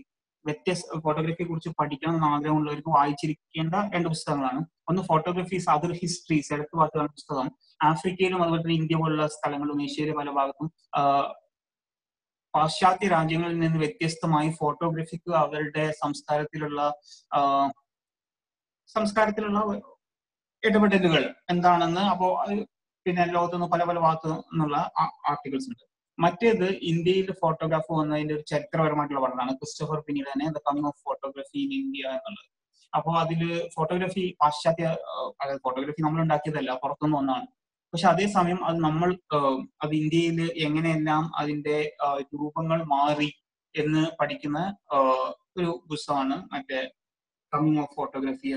വ്യത്യസ്ത 0.45 0.99
ഫോട്ടോഗ്രാഫിയെ 1.05 1.45
കുറിച്ച് 1.47 1.71
പഠിക്കണം 1.79 2.13
എന്ന് 2.17 2.27
ആഗ്രഹമുള്ളവർക്ക് 2.27 2.91
വായിച്ചിരിക്കേണ്ട 2.97 3.75
രണ്ട് 3.93 4.07
പുസ്തകങ്ങളാണ്. 4.13 4.61
ഒന്ന് 4.89 5.01
ഫോട്ടോഗ്രാഫീസ് 5.09 5.69
അതർ 5.75 5.91
ഹിസ്റ്ററീസ് 6.01 6.53
എടുത്തു 6.53 6.77
വാർത്തകളുടെ 6.79 7.13
പുസ്തകം. 7.17 7.49
ആഫ്രിക്കയിലും 7.81 8.41
അതുപോലെ 8.43 8.61
തന്നെ 8.63 8.77
ഇന്ത്യ 8.81 8.97
പോലുള്ള 9.01 9.25
സ്ഥലങ്ങളിലും 9.35 9.81
ഏഷ്യയിലെ 9.85 10.13
പല 10.19 10.29
ഭാഗത്തും 10.37 10.69
പാശ്ചാത്യ 12.53 13.07
രാജ്യങ്ങളിൽ 13.15 13.57
നിന്ന് 13.63 13.79
വ്യത്യസ്തമായി 13.83 14.49
ഫോട്ടോഗ്രാഫിക്ക് 14.59 15.31
അവരുടെ 15.43 15.85
സംസ്കാരത്തിലുള്ള 16.01 16.79
സംസ്കാരത്തിലുള്ള 18.95 19.59
ഇടപെടലുകൾ 20.63 21.23
എന്താണെന്ന് 21.53 22.03
അപ്പോ 22.13 22.27
പിന്നെ 23.05 23.25
ലോകത്തു 23.35 23.55
നിന്ന് 23.57 23.67
പല 23.73 23.83
പല 23.89 23.97
ഭാഗത്തു 24.05 24.29
നിന്നുള്ള 24.29 24.77
ആർട്ടിക്കിൾസ് 25.31 25.69
ഉണ്ട്. 25.71 25.83
മറ്റേത് 26.17 26.65
ഇന്ത്യയിൽ 26.91 27.27
ഫോട്ടോഗ്രാഫ് 27.41 27.91
വന്നതിന്റെ 27.99 28.33
ഒരു 28.37 28.43
ചരിത്രപരമായിട്ടുള്ള 28.51 29.21
പഠനമാണ്. 29.25 29.53
ക്രിസ്റ്റഫർ 29.59 29.99
പിന്നീട് 30.07 30.29
തന്നെ 30.31 30.47
the 30.57 30.61
coming 30.67 30.89
of 30.91 30.99
photography 31.05 31.57
in 31.65 31.71
India 31.81 32.03
എന്നുള്ളത്. 32.17 32.49
അപ്പോൾ 32.93 33.13
അതിൽ 33.23 33.41
ഫോട്ടോഗ്രാഫി 33.75 34.23
പാശ്ചാത്യ 34.41 34.85
അതായത് 35.41 35.61
ഫോട്ടോഗ്രാഫി 35.65 36.01
നമ്മൾ 36.07 36.21
ഉണ്ടാക്കിയതല്ല 36.25 36.73
പുറത്തുനിന്ന് 36.83 37.37
പക്ഷെ 37.93 38.07
അതേസമയം 38.07 38.59
അത് 38.65 38.77
നമ്മൾ 38.87 39.09
അത് 39.83 39.93
ഇന്ത്യയിൽ 40.01 40.39
എങ്ങനെയെല്ലാം 40.67 41.23
അതിന്റെ 41.35 41.77
രൂപങ്ങൾ 42.33 42.79
മാറി 42.95 43.29
എന്ന് 43.75 44.03
പഠിക്കുന്ന 44.19 44.59
ഒരു 45.57 45.69
പുസ്തകമാണ് 45.89 46.35
മറ്റേ 46.53 46.79
coming 47.53 47.81
of 47.83 47.93
photography 47.95 48.49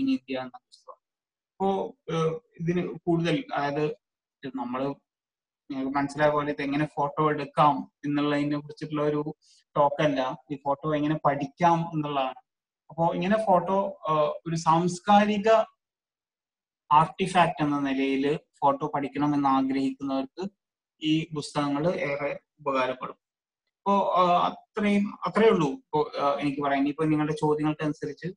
in 0.00 0.06
India 0.14 0.36
എന്ന 0.44 0.56
പുസ്തകം. 0.66 0.98
അപ്പോ 1.52 1.68
ഇതിന് 2.60 2.82
കൂടുതൽ 3.04 3.36
അതായത് 3.54 3.84
നമ്മൾ 4.60 4.82
മനസ്സിലായ 5.96 6.30
പോലെ 6.30 6.50
ഇത് 6.52 6.62
എങ്ങനെ 6.62 6.86
ഫോട്ടോ 6.94 7.24
എടുക്കാം 7.30 7.74
എന്നുള്ളതിനെ 8.06 8.58
കുറിച്ചിട്ടുള്ള 8.58 9.02
ഒരു 9.10 9.22
ടോക്കല്ല. 9.76 10.20
ഈ 10.52 10.56
ഫോട്ടോ 10.64 10.94
എങ്ങനെ 10.98 11.16
പഠിക്കാം 11.26 11.78
എന്നുള്ളതാണ്. 11.94 12.40
അപ്പോ 12.90 13.04
ഇങ്ങനെ 13.16 13.36
ഫോട്ടോ 13.48 13.76
ഒരു 14.46 14.56
സാംസ്കാരിക 14.68 15.48
ആർട്ടിഫാക്ട് 16.90 17.62
എന്ന 17.64 17.76
നിലയിൽ 17.88 18.24
ഫോട്ടോ 18.62 18.86
പഠിക്കണം 18.94 19.34
എന്ന് 19.34 19.48
ആഗ്രഹിക്കുന്നവർക്ക് 19.48 20.44
ഈ 21.02 21.12
പുസ്തകങ്ങൾ 21.34 21.84
ഏറെ 22.08 22.40
ഉപകാരപ്പെടും. 22.60 23.16
ഇപ്പോ 23.78 23.94
അത്രയും 24.48 25.04
അത്രേ 25.26 25.48
ഉള്ളൂ. 25.50 25.68
ഇപ്പോ 25.70 26.00
എനിക്ക് 26.40 26.60
പറയാൻ. 26.62 26.88
ഇപ്പൊ 26.88 27.04
നിങ്ങളുടെ 27.04 27.36
ചോദ്യങ്ങൾക്ക് 27.40 27.84
അനുസരിച്ച് 27.84 28.28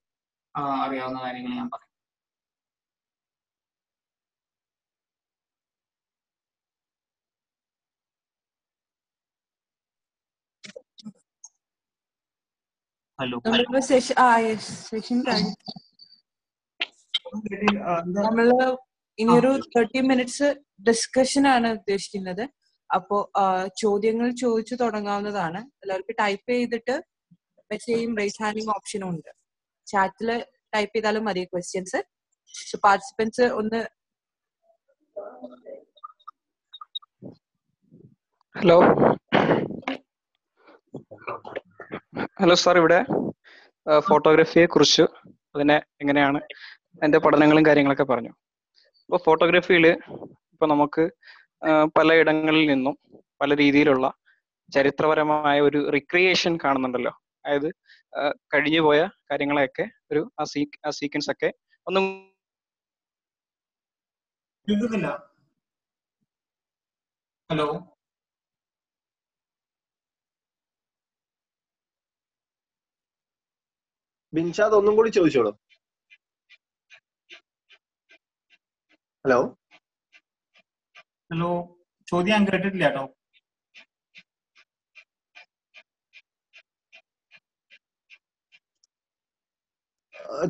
അറിയാവുന്ന 0.86 1.20
കാര്യങ്ങൾ 1.24 1.56
ഞാൻ 1.56 1.70
പറയാം. 1.74 1.90
ഹലോ. 13.20 13.38
സെഷൻ 13.80 15.20
നമ്മൾ 18.22 18.48
ഇനിയൊരു 19.20 19.52
തേർട്ടി 19.74 20.02
മിനിറ്റ്സ് 20.12 20.48
ഡിസ്കഷൻ 20.88 21.44
ആണ് 21.56 21.68
ഉദ്ദേശിക്കുന്നത്. 21.78 22.44
അപ്പോ 22.96 23.18
ചോദ്യങ്ങൾ 23.82 24.28
ചോദിച്ചു 24.44 24.76
തുടങ്ങാവുന്നതാണ്. 24.76 25.60
എല്ലാവർക്കും 25.84 26.18
ടൈപ്പ് 26.20 26.50
ചെയ്തിട്ട് 26.52 26.96
മെസ്സേജും 27.72 28.12
റേസ് 28.22 28.42
ഹാൻഡിങ് 28.44 28.74
ഓപ്ഷനും 28.76 29.10
ഉണ്ട്. 29.10 29.32
ചാറ്റിൽ 29.88 30.30
ടൈപ്പ് 30.76 30.94
ചെയ്താലും 30.96 31.26
മതി 31.30 31.44
ക്വസ്റ്റ്യൻസ് 31.44 32.00
സോ 32.70 32.78
പാർട്ടിസിപ്പൻസ് 32.84 33.46
ഒന്ന് 33.62 33.82
ഹലോ 38.56 38.78
ഹലോ 42.42 42.56
സാർ 42.64 42.76
ഇവിടെ 42.82 43.00
ഫോട്ടോഗ്രാഫിയെ 44.10 44.66
കുറിച്ച് 44.66 45.04
അതിനെ 45.56 45.78
എങ്ങനെയാണ് 46.02 46.40
എന്റെ 47.06 47.18
പഠനങ്ങളും 47.26 47.66
കാര്യങ്ങളൊക്കെ 47.68 48.04
പറഞ്ഞു. 48.04 48.32
ഇപ്പോൾ 49.14 49.24
ഫോട്ടോഗ്രാഫിയിൽ 49.26 49.88
ഇപ്പോൾ 49.88 50.66
നമുക്ക് 50.70 51.04
പല 51.98 52.14
ഇടങ്ങളിൽ 52.14 52.68
നിന്നും 52.68 52.96
പല 53.42 53.56
രീതിയിലുള്ള 53.56 54.14
ചരിത്രപരമായ 54.74 55.62
ഒരു 55.62 55.90
റിക്രിയേഷൻ 55.90 56.58
കാണുന്നുണ്ടല്ലോ. 56.64 57.12
അതായത് 57.46 57.70
കഴിഞ്ഞു 58.54 58.82
പോയ 58.82 59.10
കാര്യങ്ങളെയൊക്കെ 59.32 59.86
ഒരു 60.12 60.32
സീക്വൻസ് 60.90 61.32
ഒക്കെ 61.32 61.54
ഒന്നും 61.88 62.06
ഹലോ? 67.50 67.68
ബിൻഷാദ് 74.34 74.74
ഒന്നും 74.74 74.96
കൂടി 74.96 75.10
ചോദിച്ചോളൂ. 75.10 75.63
ഹലോ 79.26 79.38
ഹലോ 81.32 81.50
ചോദ്യം 82.08 82.34
ഞാൻ 82.34 82.44
കേട്ടിട്ടില്ല 82.48 82.86
കേട്ടോ. 82.88 83.04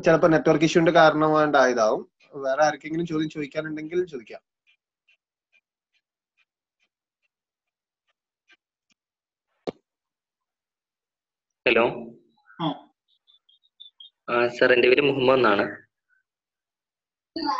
ചിലപ്പോ 0.04 0.28
നെറ്റ്വർക്ക് 0.30 0.66
ഇഷ്യൂന്റെ 0.68 0.92
കാരണമായിട്ടായതാവും 0.96 2.02
വേറെ 2.34 2.62
ആർക്കെങ്കിലും 2.66 3.06
ചോദ്യം 3.10 3.30
ചോദിക്കാനുണ്ടെങ്കിൽ 3.34 4.00
ചോദിക്കാം. 4.06 4.42
ഹലോ 11.66 11.84
ആ. 12.58 12.66
സാർ 14.56 14.70
എന്റെ 14.74 14.88
പേര് 14.90 15.02
മുഹമ്മദ് 15.08 15.38
എന്നാണ്. 15.38 15.64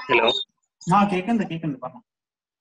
ഹലോ 0.08 0.28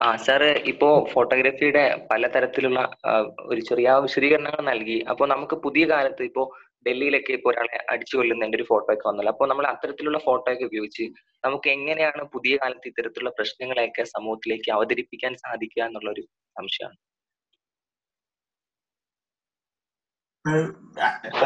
ആ 0.02 0.10
സാറ് 0.26 0.50
ഇപ്പോ 0.72 0.88
ഫോട്ടോഗ്രാഫിയുടെ 1.14 1.84
പലതരത്തിലുള്ള 2.10 2.80
തരത്തിലുള്ള 2.86 3.40
ഒരു 3.52 3.62
ചെറിയ 3.70 3.90
വിശദീകരണങ്ങൾ 4.06 4.62
നൽകി. 4.72 4.98
അപ്പോൾ 5.12 5.28
നമുക്ക് 5.34 5.56
പുതിയ 5.66 5.84
കാലത്ത് 5.92 6.24
ഇപ്പോ 6.30 6.44
ഡൽഹിയിലൊക്കെ 6.86 7.32
ഇപ്പോൾ 7.38 7.50
ഒരാളെ 7.52 7.78
അടിച്ചു 7.94 8.16
കൊല്ലുന്നതിന്റെ 8.18 8.58
ഒരു 8.60 8.66
ഫോട്ടോ 8.72 8.90
ഒക്കെ 8.94 9.06
വന്നല്ലോ. 9.10 9.32
അപ്പോൾ 9.34 9.48
നമ്മൾ 9.52 9.66
അത്തരത്തിലുള്ള 9.72 10.20
ഫോട്ടോ 10.28 10.48
ഒക്കെ 10.54 10.66
ഉപയോഗിച്ച് 10.70 11.06
നമുക്ക് 11.46 11.70
എങ്ങനെയാണ് 11.76 12.24
പുതിയ 12.36 12.56
കാലത്ത് 12.64 12.90
ഇത്തരത്തിലുള്ള 12.92 13.32
പ്രശ്നങ്ങളെയൊക്കെ 13.40 14.06
സമൂഹത്തിലേക്ക് 14.16 14.72
അവതരിപ്പിക്കാൻ 14.78 15.36
സാധിക്കുക 15.46 15.84
എന്നുള്ള 15.88 16.10
ഒരു 16.16 16.24
സംശയമാണ് 16.56 17.00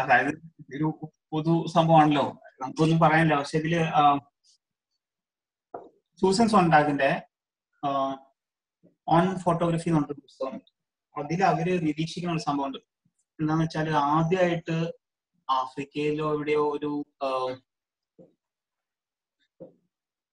അതായത് 0.00 0.32
ഒരു 0.76 0.88
പൊതു 1.32 1.52
സംഭവമാണല്ലോ. 1.76 2.26
നമുക്കൊന്നും 2.62 2.98
പറയാനില്ല. 3.04 3.36
പക്ഷെ 3.40 3.58
ഇതിൽ 3.62 3.74
സൂസൻ 6.22 6.46
സോണ്ടാഗിന്റെ 6.48 7.10
ഓൺ 9.08 9.26
ഫോട്ടോഗ്രഫി 9.36 9.88
എന്ന് 9.90 10.00
പറഞ്ഞൊരു 10.00 10.22
പുസ്തകം 10.22 10.56
അതിൽ 11.14 11.40
അവർ 11.44 11.66
നിരീക്ഷിക്കുന്ന 11.86 12.34
ഒരു 12.36 12.44
സംഭവം 12.46 12.66
ഉണ്ട്. 12.68 12.80
എന്താന്ന് 13.38 13.64
വെച്ചാൽ 13.64 13.88
ആദ്യമായിട്ട് 14.08 14.76
ആഫ്രിക്കയിലോ 15.48 16.26
എവിടെയോ 16.34 16.64
ഒരു 16.76 16.90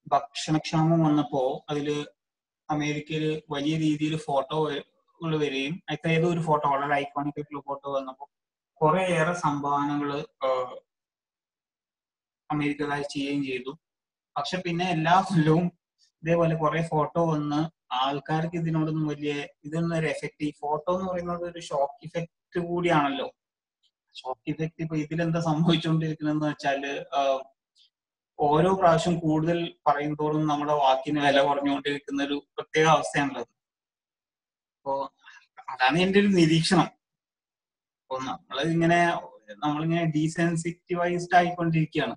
ഭക്ഷണക്ഷാമം 0.08 1.00
വന്നപ്പോ 1.06 1.41
അതിൽ 1.69 1.88
അമേരിക്കയിൽ 2.69 3.26
വലിയ 3.50 3.76
രീതിയിൽ 3.78 4.15
ഫോട്ടോ 4.28 4.58
വരികയും 5.36 5.76
അതിൽ 5.89 6.12
ഏതോ 6.12 6.28
ഒരു 6.34 6.41
ഫോട്ടോ 6.48 6.65
വളരെ 6.69 6.93
ഐക്കോണിക് 6.95 7.38
ആയിട്ടുള്ള 7.39 7.62
ഫോട്ടോ 7.69 7.88
വന്നപ്പോൾ 7.95 8.28
കുറേയേറെ 8.82 9.34
സംഭാവനകൾ 9.45 10.10
ആഹ് 10.48 10.76
അമേരിക്കക്കാർ 12.50 13.02
ചെയ്യുകയും 13.13 13.43
ചെയ്തു. 13.45 13.71
പക്ഷെ 14.36 14.58
പിന്നെ 14.65 14.86
എല്ലാ 14.95 15.15
കൊല്ലവും 15.30 15.65
ഇതേപോലെ 16.24 16.56
കുറെ 16.56 16.82
ഫോട്ടോ 16.91 17.21
വന്ന് 17.32 17.60
ആൾക്കാർക്ക് 18.04 18.56
ഇതിനോടൊന്നും 18.62 19.08
വലിയ 19.08 19.34
ഇതൊന്നും 19.65 19.95
ഒരു 19.98 20.08
എഫക്ട് 20.13 20.43
ഈ 20.48 20.52
ഫോട്ടോ 20.62 20.91
എന്ന് 20.95 21.08
പറയുന്നത് 21.10 21.43
ഒരു 21.52 21.62
ഷോക്ക് 21.69 22.00
ഇഫക്റ്റ് 22.08 22.60
കൂടിയാണല്ലോ. 22.69 23.28
ഷോക്ക് 24.15 24.50
ഇഫക്റ്റ് 24.54 24.84
ഇപ്പൊ 24.86 24.95
ഇതിലെന്താ 25.04 25.39
സംഭവിച്ചുകൊണ്ടിരിക്കുന്നതെന്ന് 25.50 26.48
വെച്ചാൽ 26.52 26.84
ഓരോ 28.39 28.71
പ്രാവശ്യം 28.80 29.15
കൂടുതൽ 29.19 29.60
പറയുമ്പോഴും 29.88 30.41
നമ്മുടെ 30.52 30.74
വാക്കിന് 30.84 31.19
വില 31.26 31.41
കുറഞ്ഞുകൊണ്ടിരിക്കുന്ന 31.48 32.24
ഒരു 32.24 32.38
പ്രത്യേക 32.56 32.88
അവസ്ഥയാണുള്ളത്. 32.95 33.48
അപ്പോ 34.78 34.93
അതാണ് 35.74 35.98
എന്റെ 36.06 36.19
ഒരു 36.24 36.32
നിരീക്ഷണം. 36.39 36.89
അപ്പൊ 38.02 38.15
നമ്മൾ 38.30 38.58
ഇങ്ങനെ 38.76 39.00
നമ്മളിങ്ങനെ 39.63 40.06
ഡീസെൻസിറ്റൈസ്ഡ് 40.15 41.38
ആയിക്കൊണ്ടിരിക്കുകയാണ്. 41.39 42.15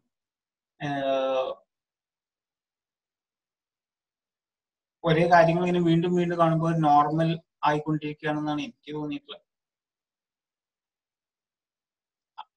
ഒരേ 5.05 5.25
കാര്യങ്ങൾ 5.33 5.63
ഇങ്ങനെ 5.63 5.81
വീണ്ടും 5.81 6.17
വീണ്ടും 6.17 6.39
കാണുമ്പോൾ 6.39 6.73
നോർമൽ 6.79 7.31
ആയിക്കൊണ്ടിരിക്കുകയാണെന്നാണ് 7.65 8.61
എനിക്ക് 8.63 8.95
തോന്നിയിട്ടുള്ളത്. 8.95 9.45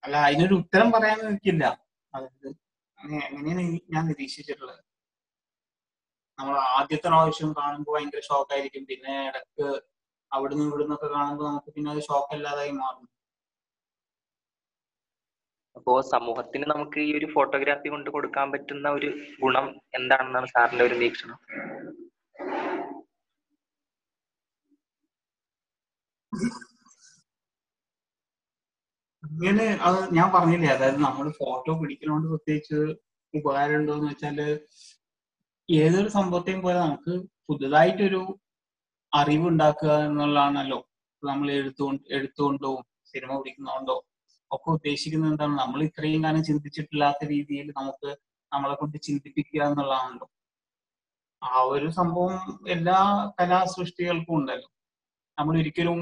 അല്ല 0.04 0.16
അതിനൊരു 0.16 0.54
ഉത്തരം 0.54 0.88
പറയാൻ 0.92 1.18
എനിക്കില്ല. 1.20 1.64
അതായത് 2.14 2.48
അങ്ങനെ- 2.98 3.26
അങ്ങനെയാണ് 3.28 3.62
ഞാൻ 3.90 4.04
നിരീക്ഷിച്ചിട്ടുള്ളത്? 4.08 4.80
നമ്മൾ 6.38 6.54
ആദ്യത്തെ 6.78 7.08
പ്രാവശ്യം 7.08 7.52
കാണുമ്പോൾ 7.52 7.92
ഭയങ്കര 7.96 8.20
ഷോക്കായിരിക്കും 8.20 8.84
പിന്നെ 8.84 9.14
ഇടയ്ക്ക് 9.28 9.66
അവിടുന്ന് 10.32 10.64
ഇവിടുന്ന് 10.64 10.94
ഒക്കെ 10.94 11.08
കാണുമ്പോൾ 11.08 11.44
നമുക്ക് 11.44 11.70
പിന്നെ 11.74 11.90
അത് 11.90 12.00
ഷോക്ക് 12.00 12.34
അല്ലാതായി 12.34 12.70
മാറും. 12.72 13.06
അപ്പോ 15.76 16.00
സമൂഹത്തിന് 16.14 16.64
നമുക്ക് 16.64 17.00
ഈ 17.00 17.10
ഒരു 17.18 17.26
ഫോട്ടോഗ്രാഫി 17.34 17.88
കൊണ്ട് 17.88 18.10
കൊടുക്കാൻ 18.10 18.52
പറ്റുന്ന 18.52 18.88
ഒരു 18.88 19.08
ഗുണം 19.40 19.66
എന്താണെന്നാണ് 19.94 20.46
സാറിന്റെ 20.46 20.84
ഒരു 20.84 20.94
വീക്ഷണം 20.94 21.38
ഇങ്ങനെ 29.32 29.66
അത് 29.86 29.98
ഞാൻ 30.16 30.28
പറഞ്ഞില്ലേ 30.34 30.68
അതായത് 30.74 30.98
നമ്മൾ 30.98 31.26
ഫോട്ടോ 31.32 31.72
പിടിക്കലോണ്ട് 31.80 32.26
പ്രത്യേകിച്ച് 32.28 32.78
ഉപകാരം 33.34 33.76
ഉണ്ടോ 33.76 33.92
എന്ന് 33.94 34.08
വെച്ചാൽ 34.10 34.38
ഏതൊരു 35.68 36.08
സംഭവത്തെയും 36.08 36.62
പോലെ 36.62 36.78
നമുക്ക് 36.78 37.12
പുതുതായിട്ടൊരു 37.48 38.22
അറിവ് 39.12 39.46
ഉണ്ടാക്കുക 39.48 39.92
എന്നുള്ളതാണല്ലോ 40.06 40.78
നമ്മൾ 41.22 41.48
എഴുത്തുകൊണ്ട് 41.50 42.02
എഴുത്തുകൊണ്ടോ 42.08 42.70
സിനിമ 43.06 43.30
പിടിക്കുന്നതുകൊണ്ടോ 43.38 43.96
ഒക്കെ 44.50 44.70
ഉദ്ദേശിക്കുന്നത് 44.70 45.30
എന്താണ്? 45.32 45.54
നമ്മൾ 45.58 45.80
ഇത്രയും 45.82 46.24
കാലം 46.24 46.42
ചിന്തിച്ചിട്ടില്ലാത്ത 46.44 47.24
രീതിയിൽ 47.24 47.68
നമുക്ക് 47.78 48.10
നമ്മളെ 48.52 48.74
കൊണ്ട് 48.74 48.96
ചിന്തിപ്പിക്കുക 48.98 49.60
എന്നുള്ളതാണല്ലോ. 49.62 50.26
ആ 51.42 51.60
ഒരു 51.74 51.88
സംഭവം 51.90 52.34
എല്ലാ 52.68 52.98
കലാസൃഷ്ടികൾക്കും 53.40 54.34
ഉണ്ടല്ലോ. 54.36 54.68
നമ്മൾ 55.38 55.54
ഒരിക്കലും 55.58 56.00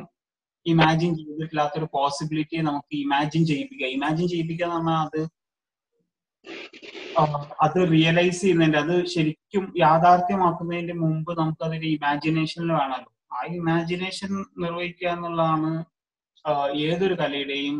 ഇമാജിൻ 0.66 1.10
ചെയ്തിട്ടില്ലാത്തൊരു 1.18 1.86
പോസിബിലിറ്റിയെ 1.96 2.62
നമുക്ക് 2.68 2.94
ഇമാജിൻ 3.04 3.42
ചെയ്യിപ്പിക്കുക. 3.50 3.88
ഇമാജിൻ 3.96 4.26
ചെയ്യിപ്പിക്കുക 4.32 4.66
എന്ന് 4.66 4.78
പറഞ്ഞാൽ 4.78 5.06
അത് 5.06 5.20
അത് 7.64 7.78
റിയലൈസ് 7.92 8.40
ചെയ്യുന്നതിന്റെ 8.40 8.78
അത് 8.78 8.94
ശരിക്കും 9.14 9.64
യാഥാർത്ഥ്യമാക്കുന്നതിന്റെ 9.78 10.94
മുമ്പ് 11.02 11.32
നമുക്ക് 11.40 11.62
അതൊരു 11.66 11.88
ഇമാജിനേഷനിൽ 11.96 12.70
വേണമല്ലോ. 12.78 13.10
ആ 13.36 13.40
ഇമാജിനേഷൻ 13.60 14.30
നിർവഹിക്കുക 14.62 15.08
എന്നുള്ളതാണ് 15.08 15.70
ഏതൊരു 16.86 17.14
കലയുടെയും 17.20 17.76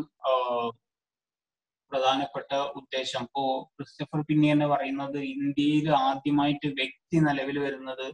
പ്രധാനപ്പെട്ട 1.91 2.51
ഉദ്ദേശം. 2.79 3.23
ഇപ്പോ 3.27 3.43
ക്രിസ്റ്റഫർ 3.75 4.19
പിന്നി 4.27 4.47
തന്നെ 4.51 4.67
പറയുന്നത് 4.73 5.17
ഇന്ത്യയിൽ 5.33 5.87
ആദ്യമായിട്ട് 6.07 6.67
വ്യക്തി 6.79 7.17
നിലവിൽ 7.27 7.57
വരുന്നത് 7.65 8.05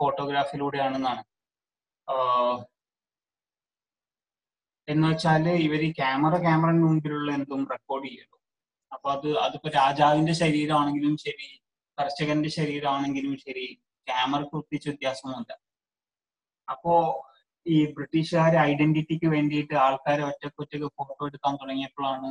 ഫോട്ടോഗ്രാഫിലൂടെയാണെന്നാണ് 0.00 1.22
എന്ന് 4.88 5.06
വെച്ചാൽ 5.10 5.44
ഇവർ 5.66 5.82
ക്യാമറ 6.00 6.34
ക്യാമറന് 6.46 6.82
മുമ്പിലുള്ള 6.86 7.30
എന്തും 7.38 7.62
റെക്കോർഡ് 7.72 8.06
ചെയ്യുള്ളൂ 8.08 8.36
അപ്പൊ 8.92 9.08
അത് 9.16 9.28
അതിപ്പോ 9.46 9.68
രാജാവിന്റെ 9.80 10.34
ശരീരമാണെങ്കിലും 10.42 11.14
ശരി 11.24 11.48
കർഷകന്റെ 11.98 12.50
ശരീരമാണെങ്കിലും 12.58 13.34
ശരി 13.36 13.66
ക്യാമറക്ക് 14.06 14.56
ഒത്തിച്ച് 14.60 14.88
വ്യത്യാസമൊന്നുമില്ല. 14.90 15.52
അപ്പോ 16.68 16.94
ഈ 17.66 17.78
ബ്രിട്ടീഷുകാർ 17.96 18.52
ഐഡന്റിറ്റിക്ക് 18.70 19.28
വേണ്ടിയിട്ട് 19.36 19.74
ആൾക്കാരെ 19.86 20.22
ഒറ്റക്കൊറ്റക്ക് 20.30 20.88
ഫോട്ടോ 20.98 21.22
എടുക്കാൻ 21.26 21.54
തുടങ്ങിയപ്പോഴാണ് 21.60 22.30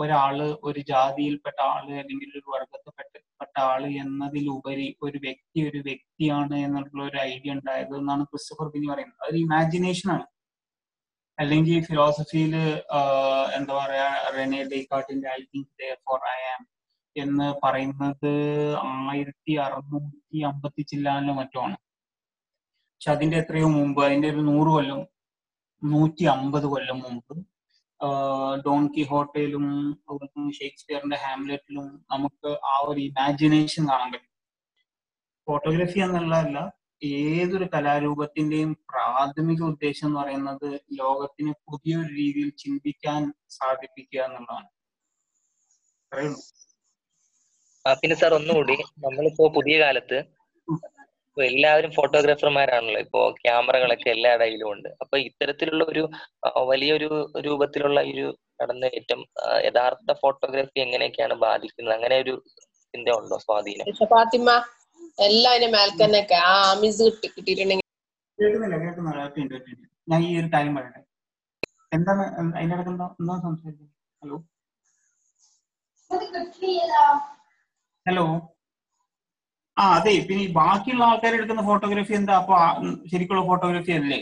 ഒരാൾ 0.00 0.36
ഒരു 0.68 0.80
ജാതിയിൽപ്പെട്ട 0.90 1.58
ആൾ 1.70 1.86
അല്ലെങ്കിൽ 2.02 2.28
ഒരു 2.38 2.48
വർഗത്തിൽപ്പെട്ട 2.54 3.14
പെട്ട 3.40 3.56
ആൾ 3.70 3.82
എന്നതിലുപരി 4.02 4.88
ഒരു 5.06 5.18
വ്യക്തി 5.24 5.60
ഒരു 5.70 5.80
വ്യക്തിയാണ് 5.88 6.56
എന്നുള്ള 6.66 7.00
ഒരു 7.10 7.18
ഐഡിയ 7.32 7.56
ഉണ്ടായത് 7.58 7.94
എന്നാണ് 8.00 8.24
ക്രിസ്റ്റഫർ 8.30 8.68
ബിനി 8.74 8.86
പറയുന്നത്. 8.92 9.20
അതൊരു 9.24 9.40
ഇമാജിനേഷൻ 9.46 10.08
ആണ്. 10.16 10.26
അല്ലെങ്കിൽ 11.38 11.78
ഫിലോസഫിയിൽ 11.86 12.54
എന്താ 13.56 13.72
പറയാ 13.74 14.06
Rene 14.36 14.60
ഡേക്കാർട്ടിന്റെ 14.70 15.28
I 15.30 15.40
think 15.50 15.70
for 16.06 16.20
I 16.32 16.40
am 16.52 16.62
എന്ന് 17.16 17.48
പറയുന്നത് 17.62 18.30
ആയിരത്തി 19.08 19.52
അറുന്നൂറ്റി 19.64 20.40
അമ്പത്തി 20.42 20.82
ചില്ലാനിലോ 20.90 21.34
മറ്റോ 21.34 21.60
ആണ് 21.62 21.76
പക്ഷെ 22.92 23.10
അതിന്റെ 23.10 23.36
എത്രയോ 23.36 23.68
മുമ്പ് 23.76 24.00
അതിന്റെ 24.04 24.28
ഒരു 24.30 24.42
നൂറ് 24.50 24.70
കൊല്ലം 24.70 25.00
നൂറ്റി 25.82 26.24
അമ്പത് 26.34 26.66
കൊല്ലം 26.66 26.98
മുമ്പ് 27.00 27.34
ഡോൺ 28.64 28.82
കിഹോട്ടയിലും 28.94 29.64
ഷേക്സ്പിയറിന്റെ 30.58 31.16
ഹാംലെറ്റിലും 31.16 31.86
നമുക്ക് 32.12 32.50
ആ 32.70 32.74
ഒരു 32.86 33.00
ഇമാജിനേഷൻ 33.00 33.84
കാണാൻ 33.90 34.08
പറ്റും. 34.12 34.32
ഫോട്ടോഗ്രാഫി 35.48 35.98
എന്നുള്ളതല്ല 36.00 36.58
ഏതൊരു 37.02 37.66
കലാരൂപത്തിന്റെയും 37.74 38.72
പ്രാഥമിക 38.90 39.62
ഉദ്ദേശം 39.62 40.06
എന്ന് 40.06 40.20
പറയുന്നത് 40.20 40.68
ലോകത്തിന് 41.00 41.52
പുതിയൊരു 41.66 42.12
രീതിയിൽ 42.20 42.50
ചിന്തിക്കാൻ 42.58 43.32
സാധിപ്പിക്കുക 43.50 44.20
എന്നുള്ളതാണ്. 44.20 44.68
പിന്നെ 48.02 48.16
സാർ 48.16 48.34
ഒന്നുകൂടി. 48.34 48.76
നമ്മളിപ്പോ 49.04 49.48
പുതിയ 49.56 49.74
കാലത്ത് 49.78 50.18
ഇപ്പൊ 51.28 51.42
എല്ലാവരും 51.42 51.90
ഫോട്ടോഗ്രാഫർമാരാണല്ലോ. 51.92 53.00
ഇപ്പോ 53.00 53.20
ക്യാമറകളൊക്കെ 53.30 54.08
എല്ലാവരുടെ 54.10 54.44
കയ്യിലും 54.44 54.68
ഉണ്ട്. 54.72 54.88
അപ്പൊ 55.00 55.16
ഇത്തരത്തിലുള്ള 55.18 55.84
ഒരു 55.84 56.02
വലിയൊരു 56.70 57.08
രൂപത്തിലുള്ള 57.46 58.00
ഒരു 58.12 58.26
കടന്നുകയറ്റം 58.62 59.20
ഏറ്റവും 59.20 59.22
യഥാർത്ഥ 59.66 60.12
ഫോട്ടോഗ്രാഫി 60.22 60.80
എങ്ങനെയൊക്കെയാണ് 60.80 61.34
ബാധിക്കുന്നത്? 61.34 61.94
അങ്ങനെ 61.94 62.16
ഒരു 62.24 62.34
ചിന്ത 62.94 63.08
ഉണ്ടോ 63.20 63.38
സ്വാധീനം? 63.38 63.86
എല്ലാം 65.18 65.50
അതിന്റെ 65.52 65.68
മേൽക്കന്നൊക്കെ 65.74 66.36
ആ 66.48 66.52
ആമിസ് 66.70 67.02
കിട്ടി 67.06 67.28
കിട്ടിയിട്ടുണ്ടെങ്കിൽ. 67.28 67.84
കേൾക്കുന്നില്ല 68.38 68.76
കേൾക്കുന്നില്ല. 68.82 69.20
ഒറ്റ 69.26 69.36
മിനിറ്റ്, 69.38 69.56
ഒറ്റ 69.58 69.68
ഈ 70.26 70.38
ഒരു 70.40 70.48
കാര്യം 70.54 70.74
പറയട്ടെ. 70.78 71.00
എന്താണ് 71.92 72.22
അതിന്റെ 72.56 72.74
ഇടയ്ക്ക് 72.76 72.92
എന്താ 72.92 73.06
ഹലോ? 74.22 74.36
ഹലോ? 78.06 78.24
ആ 79.76 79.84
അതെ 79.96 80.12
പിന്നെ 80.28 80.42
ഈ 80.42 80.50
ബാക്കിയുള്ള 80.52 81.02
ആൾക്കാർ 81.04 81.32
എടുക്കുന്ന 81.38 81.62
ഫോട്ടോഗ്രാഫി 81.62 82.14
എന്താ? 82.20 82.34
അപ്പൊ 82.42 82.56
ശരിക്കുള്ള 83.12 83.42
ഫോട്ടോഗ്രാഫി 83.50 83.92
അല്ലേ? 83.92 84.18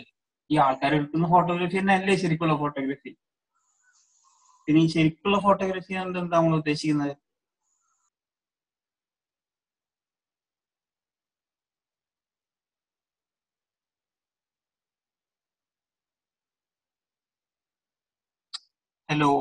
ഈ 0.50 0.54
ആൾക്കാർ 0.66 0.92
എടുക്കുന്ന 0.94 1.26
ഫോട്ടോഗ്രാഫി 1.34 1.76
തന്നെ 1.80 1.94
അല്ലേ 1.98 2.14
ശരിക്കുള്ള 2.22 2.54
ഫോട്ടോഗ്രാഫി? 2.62 3.12
പിന്നെ 4.68 4.80
ഈ 4.80 4.88
ശരിക്കുള്ള 4.88 5.38
ഫോട്ടോഗ്രാഫി 5.46 5.94
എന്താ 6.02 6.20
നമ്മൾ 6.36 6.54
ഉദ്ദേശിക്കുന്നത്? 6.60 7.14
ഹലോ 19.14 19.32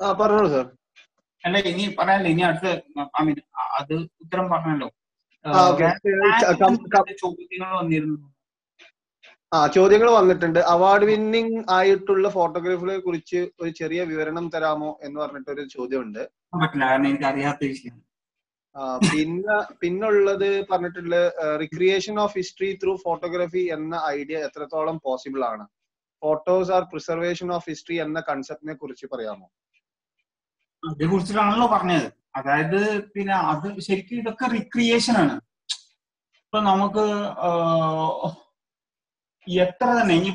ആ 0.00 0.08
പറഞ്ഞോളൂ 0.20 0.48
സാർ 0.54 0.66
അല്ല 1.44 1.56
ഇനി 1.70 1.84
പറയാനല്ലോ. 1.98 2.30
ഇനി 2.34 2.42
അടുത്ത 2.48 2.66
ഐ 3.20 3.22
മീൻ 3.26 3.38
അത് 3.78 3.94
ഉത്തരം 4.24 4.46
പറഞ്ഞല്ലോ. 4.52 4.88
ചോദ്യങ്ങൾ 7.22 7.70
വന്നിരുന്നു. 7.80 8.18
ആ 9.52 9.58
ചോദ്യങ്ങൾ 9.76 10.08
വന്നിട്ടുണ്ട്. 10.18 10.60
അവാർഡ് 10.74 11.08
വിന്നിംഗ് 11.10 11.58
ആയിട്ടുള്ള 11.76 12.28
ഫോട്ടോഗ്രാഫികളെ 12.38 12.96
കുറിച്ച് 13.06 13.40
ഒരു 13.62 13.72
ചെറിയ 13.80 14.02
വിവരണം 14.12 14.46
തരാമോ 14.54 14.92
എന്ന് 15.06 15.18
പറഞ്ഞിട്ട് 15.22 15.50
ഒരു 15.56 15.66
ചോദ്യമുണ്ട് 15.76 16.22
പിന്നെ 19.10 19.56
പിന്നുള്ളത് 19.82 20.48
പറഞ്ഞിട്ടുള്ള 20.70 21.16
recreation 21.64 22.16
of 22.20 22.36
history 22.40 22.72
through 22.82 22.94
photography 23.06 23.64
എന്ന 23.78 23.94
ഐഡിയ 24.18 24.38
എത്രത്തോളം 24.48 24.98
പോസിബിൾ 25.06 25.42
ആണ്? 25.52 25.64
Photos 26.22 26.72
are 26.76 26.82
preservation 26.92 27.48
of 27.56 27.68
history 27.70 27.96
എന്ന 28.04 28.18
കൺസെപ്റ്റിനെ 28.30 28.74
കുറിച്ച് 28.82 29.06
പറയാമോ? 29.12 29.46
അതിനെ 30.82 31.08
കുറിച്ചിട്ടാണല്ലോ 31.12 31.66
പറഞ്ഞത്. 31.74 32.08
അതായത് 32.38 32.80
പിന്നെ 33.14 33.34
അത് 33.52 33.66
ശരിക്കും 33.88 34.20
ഇതൊക്കെ 34.22 34.46
റിക്രിയേഷൻ 34.58 35.16
ആണ്. 35.24 35.34
ഇപ്പൊ 36.44 36.60
നമുക്ക് 36.70 37.04
എത്ര 39.46 39.86
തന്നെ 39.98 40.14
ഇനി 40.20 40.30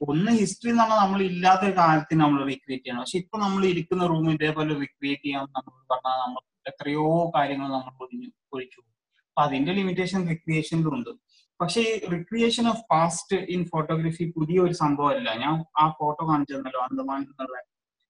ഒന്ന് 0.00 0.32
ഹിസ്റ്ററി 0.40 0.70
എന്ന് 0.72 0.82
പറഞ്ഞാൽ 0.82 1.00
നമ്മൾ 1.04 1.20
ഇല്ലാത്ത 1.30 1.64
കാലത്തിന് 1.78 2.20
നമ്മൾ 2.24 2.40
റീക്രിയേറ്റ് 2.50 2.84
ചെയ്യണം. 2.84 3.02
പക്ഷെ 3.04 3.18
ഇപ്പൊ 3.22 3.36
നമ്മൾ 3.44 3.62
ഇരിക്കുന്ന 3.72 4.04
റൂം 4.12 4.26
ഇതേപോലെ 4.36 4.72
റീക്രിയേറ്റ് 4.82 5.24
ചെയ്യാൻ 5.26 5.44
നമ്മൾ 5.56 5.72
പറഞ്ഞാൽ 5.92 6.16
നമ്മൾ 6.24 6.42
എത്രയോ 6.70 7.04
കാര്യങ്ങൾ 7.36 7.68
നമ്മൾ 7.76 7.92
ഒഴിഞ്ഞു 8.04 8.28
ഒഴിച്ചു. 8.54 8.80
അപ്പൊ 9.28 9.42
അതിന്റെ 9.46 9.72
ലിമിറ്റേഷൻ 9.78 10.20
റിക്രിയേഷനിലും 10.32 10.94
ഉണ്ട്. 10.98 11.10
പക്ഷേ 11.60 11.82
recreation 12.14 12.66
of 12.72 12.82
past 12.92 13.36
in 13.54 13.62
photography 13.72 14.24
പുതിയ 14.36 14.58
ഒരു 14.66 14.74
സംഭവമല്ല. 14.82 15.30
ഞാൻ 15.44 15.54
ആ 15.82 15.84
ഫോട്ടോ 15.98 16.22
കാണിച്ചു 16.30 16.54
തന്നല്ലോ 16.56 16.80
അന്തമാൻ 16.86 17.20
എന്നുള്ള. 17.30 17.56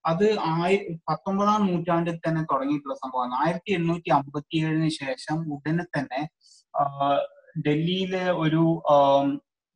അത് 0.05 0.27
ആയി 0.51 0.77
പത്തൊമ്പതാം 1.09 1.65
നൂറ്റാണ്ടിൽ 1.71 2.17
തന്നെ 2.27 2.43
തുടങ്ങിയിട്ടുള്ള 2.53 2.97
സംഭവമാണ്. 3.03 3.35
ആയിരത്തി 3.45 3.73
എണ്ണൂറ്റി 3.79 4.11
അമ്പത്തി 4.19 4.59
ഏഴിന് 4.67 4.91
ശേഷം 5.03 5.39
ഉടനെ 5.55 5.85
തന്നെ 5.97 6.21
ഡൽഹിയിലെ 7.67 8.25
ഒരു 8.45 8.63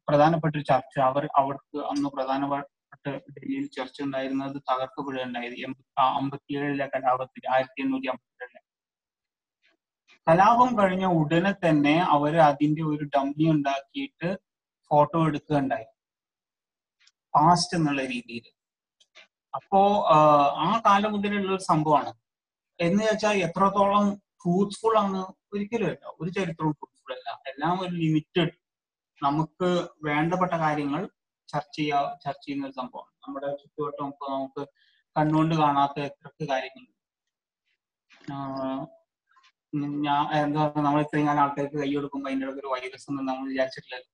പ്രധാനപ്പെട്ട 0.09 0.55
ഒരു 0.57 0.65
ചർച്ച 0.71 0.97
അവർ 1.11 1.25
അവർക്ക് 1.41 1.79
അന്ന് 1.91 2.09
പ്രധാനപ്പെട്ട 2.17 3.07
ഡൽഹിയിൽ 3.35 3.67
ചർച്ച 3.77 3.99
ഉണ്ടായിരുന്നത് 4.07 4.59
തകർക്കപ്പെടുകയുണ്ടായത് 4.71 5.57
അമ്പത്തിയേഴിലെ 6.21 6.87
കലാപത്തിൽ 6.95 7.45
ആയിരത്തി 7.55 7.83
എണ്ണൂറ്റി 7.85 8.09
കലാപം 10.27 10.71
കഴിഞ്ഞ 10.79 11.07
ഉടനെ 11.21 11.53
തന്നെ 11.65 11.95
അവർ 12.17 12.35
അതിന്റെ 12.49 12.83
ഒരു 12.83 13.05
ഡമ്മി 13.15 13.47
ഉണ്ടാക്കിയിട്ട് 13.55 14.29
ഫോട്ടോ 14.91 15.19
എടുക്കുകയുണ്ടായി. 15.29 15.87
പാസ്റ്റ് 17.35 17.77
എന്നുള്ള 17.77 18.03
രീതിയിൽ 18.05 18.47
അപ്പോ 19.57 19.81
ആ 20.67 20.69
കാലം 20.87 21.13
മുതലുള്ള 21.15 21.51
ഒരു 21.57 21.63
സംഭവമാണ്. 21.63 22.13
എന്ന് 22.81 23.03
വെച്ചാൽ 23.05 23.37
എത്രത്തോളം 23.47 24.07
ട്രൂത്ത്ഫുൾ 24.41 24.95
ആണ് 25.05 25.21
ഒരിക്കലും 25.53 25.87
അല്ല. 25.91 26.05
ഒരു 26.21 26.31
ചരിത്രവും 26.39 26.73
ട്രൂത്ത്ഫുൾ 26.79 27.13
അല്ല. 27.17 27.29
എല്ലാം 27.51 27.75
ഒരു 27.85 27.95
ലിമിറ്റഡ് 28.03 28.55
നമുക്ക് 29.23 29.69
വേണ്ടപ്പെട്ട 30.07 30.55
കാര്യങ്ങൾ 30.65 31.03
ചർച്ച 31.49 31.77
ചെയ്യാ 31.77 32.01
ചർച്ച 32.25 32.45
ചെയ്യുന്ന 32.47 32.67
ഒരു 32.69 32.77
സംഭവമാണ്. 32.81 33.13
നമ്മുടെ 33.25 33.49
ചുറ്റുവട്ടം 33.61 34.11
നമുക്ക് 34.35 34.63
കണ്ണുകൊണ്ട് 35.17 35.55
കാണാത്ത 35.63 35.97
എത്ര 36.09 36.29
കാര്യങ്ങൾ. 36.53 36.87
ഞാൻ 40.07 40.23
എന്താ 40.41 40.63
നമ്മൾ 40.87 41.01
ഇത്രയും 41.05 41.27
കാലം 41.29 41.43
ആൾക്കാർക്ക് 41.45 41.77
കൈ 41.83 41.91
കൊടുക്കുമ്പോൾ 41.95 42.29
അതിന്റെ 42.31 42.47
ഒരു 42.61 42.69
വൈറസ് 42.73 43.07
ഒന്നും 43.11 43.25
നമ്മൾ 43.31 43.45
വിചാരിച്ചിട്ടില്ലല്ലോ. 43.53 44.11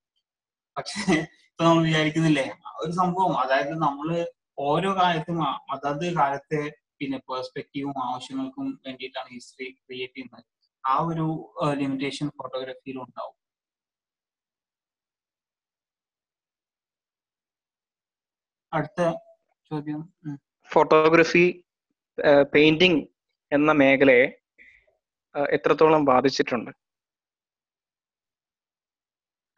പക്ഷെ 0.76 1.00
ഇപ്പൊ 1.50 1.62
നമ്മൾ 1.68 1.82
വിചാരിക്കുന്നില്ലേ? 1.88 2.44
ഒരു 2.82 2.92
സംഭവം 3.00 3.34
അതായത് 3.42 3.74
നമ്മൾ 3.86 4.08
ഓരോ 4.68 4.90
കാലത്തും 5.00 5.38
അതത് 5.74 6.06
കാലത്തെ 6.20 6.62
പിന്നെ 7.00 7.18
പേഴ്സ്പെക്റ്റീവും 7.28 7.98
ആവശ്യങ്ങൾക്കും 8.06 8.66
വേണ്ടിയിട്ടാണ് 8.86 9.28
ഹിസ്റ്ററി 9.36 9.68
ക്രിയേറ്റ് 9.84 10.16
ചെയ്യുന്നത്. 10.16 10.44
ആ 10.84 10.94
ഒരു 11.10 11.26
ലിമിറ്റേഷൻ 11.82 12.26
ഫോട്ടോഗ്രാഫിയിലും 12.38 13.02
ഉണ്ടാവും. 13.06 13.36
അടുത്ത 18.72 19.00
ചോദ്യം. 19.70 20.00
ഫോട്ടോഗ്രാഫി 20.70 21.46
പെയിന്റിംഗ് 22.54 23.00
എന്ന 23.52 23.70
മേഖലയെ 23.82 24.26
എത്രത്തോളം 25.56 26.02
ബാധിച്ചിട്ടുണ്ട്? 26.12 26.70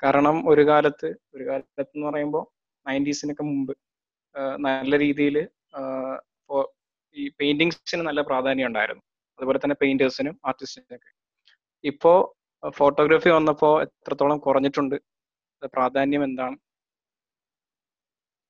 കാരണം 0.03 0.37
ഒരു 0.51 0.63
കാലത്ത് 0.71 1.09
ഒരു 1.35 1.45
കാലത്ത് 1.49 1.93
എന്ന് 1.95 2.07
പറയുമ്പോൾ 2.09 2.45
നയന്റീസിനൊക്കെ 2.87 3.45
മുമ്പ് 3.51 3.73
നല്ല 4.67 4.99
രീതിയിൽ 5.05 5.37
ഈ 7.17 7.25
പെയിന്റിങ്സിന് 7.39 8.03
നല്ല 8.09 8.21
പ്രാധാന്യം 8.31 8.69
ഉണ്ടായിരുന്നു. 8.71 9.03
അതുപോലെ 9.39 9.59
തന്നെ 9.63 9.77
പെയിന്റേഴ്സിനും 9.83 10.35
ആർട്ടിസ്റ്റിനൊക്കെ. 10.49 11.11
ഇപ്പോ 11.85 12.13
ഫോട്ടോഗ്രാഫി 12.79 13.31
വന്നപ്പോൾ 13.39 13.75
എത്രത്തോളം 13.87 14.39
കുറഞ്ഞിട്ടുണ്ട്? 14.47 14.97
പ്രാധാന്യം 15.77 16.25
എന്താണ്? 16.29 16.57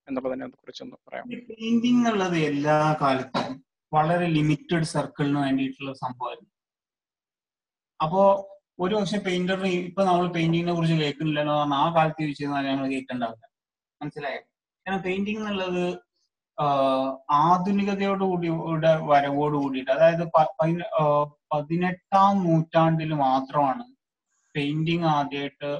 എന്നുള്ളതിനെ 0.09 0.47
കുറിച്ചൊന്ന് 0.61 0.97
പറയാം 1.07 1.27
പെയിന്റിംഗ് 1.51 1.99
എന്നുള്ളത് 2.01 2.37
എല്ലാ 2.51 2.79
കാലത്തും 3.03 3.53
വളരെ 3.93 4.27
ലിമിറ്റഡ് 4.37 4.89
സർക്കിളിന് 4.95 5.39
വേണ്ടിയിട്ടുള്ള 5.45 5.93
സംഭവമായിരുന്നു. 6.05 6.51
അപ്പോ 8.03 8.23
ഒരു 8.79 8.95
പക്ഷെ 8.99 9.19
പെയിന്ററിന് 9.27 9.71
ഇപ്പൊ 9.89 10.03
നമ്മൾ 10.09 10.25
പെയിന്റിങ്ങിനെ 10.37 10.73
കുറിച്ച് 10.77 10.97
കേൾക്കുന്നില്ലെന്ന് 11.03 11.55
പറഞ്ഞാൽ 11.55 11.81
ആ 11.81 11.89
കാലത്ത് 11.97 12.21
ചോദിച്ചിരുന്നാൽ 12.23 12.65
ഞങ്ങൾ 12.69 12.87
കേൾക്കണ്ടാവില്ല 12.93 13.45
മനസ്സിലായോ? 14.01 14.41
കാരണം 14.87 15.03
പെയിന്റിംഗ് 15.07 15.41
എന്നുള്ളത് 15.43 15.85
ആധുനികതയോട് 17.43 18.25
കൂടിയുടെ 18.31 18.91
വരവോട് 19.11 19.57
കൂടിയിട്ട് 19.63 19.93
അതായത് 19.97 20.25
പതിനെട്ടാം 21.53 22.33
നൂറ്റാണ്ടിൽ 22.47 23.13
മാത്രമാണ് 23.27 23.85
പെയിന്റിംഗ് 24.55 25.09
ആദ്യമായിട്ട് 25.17 25.71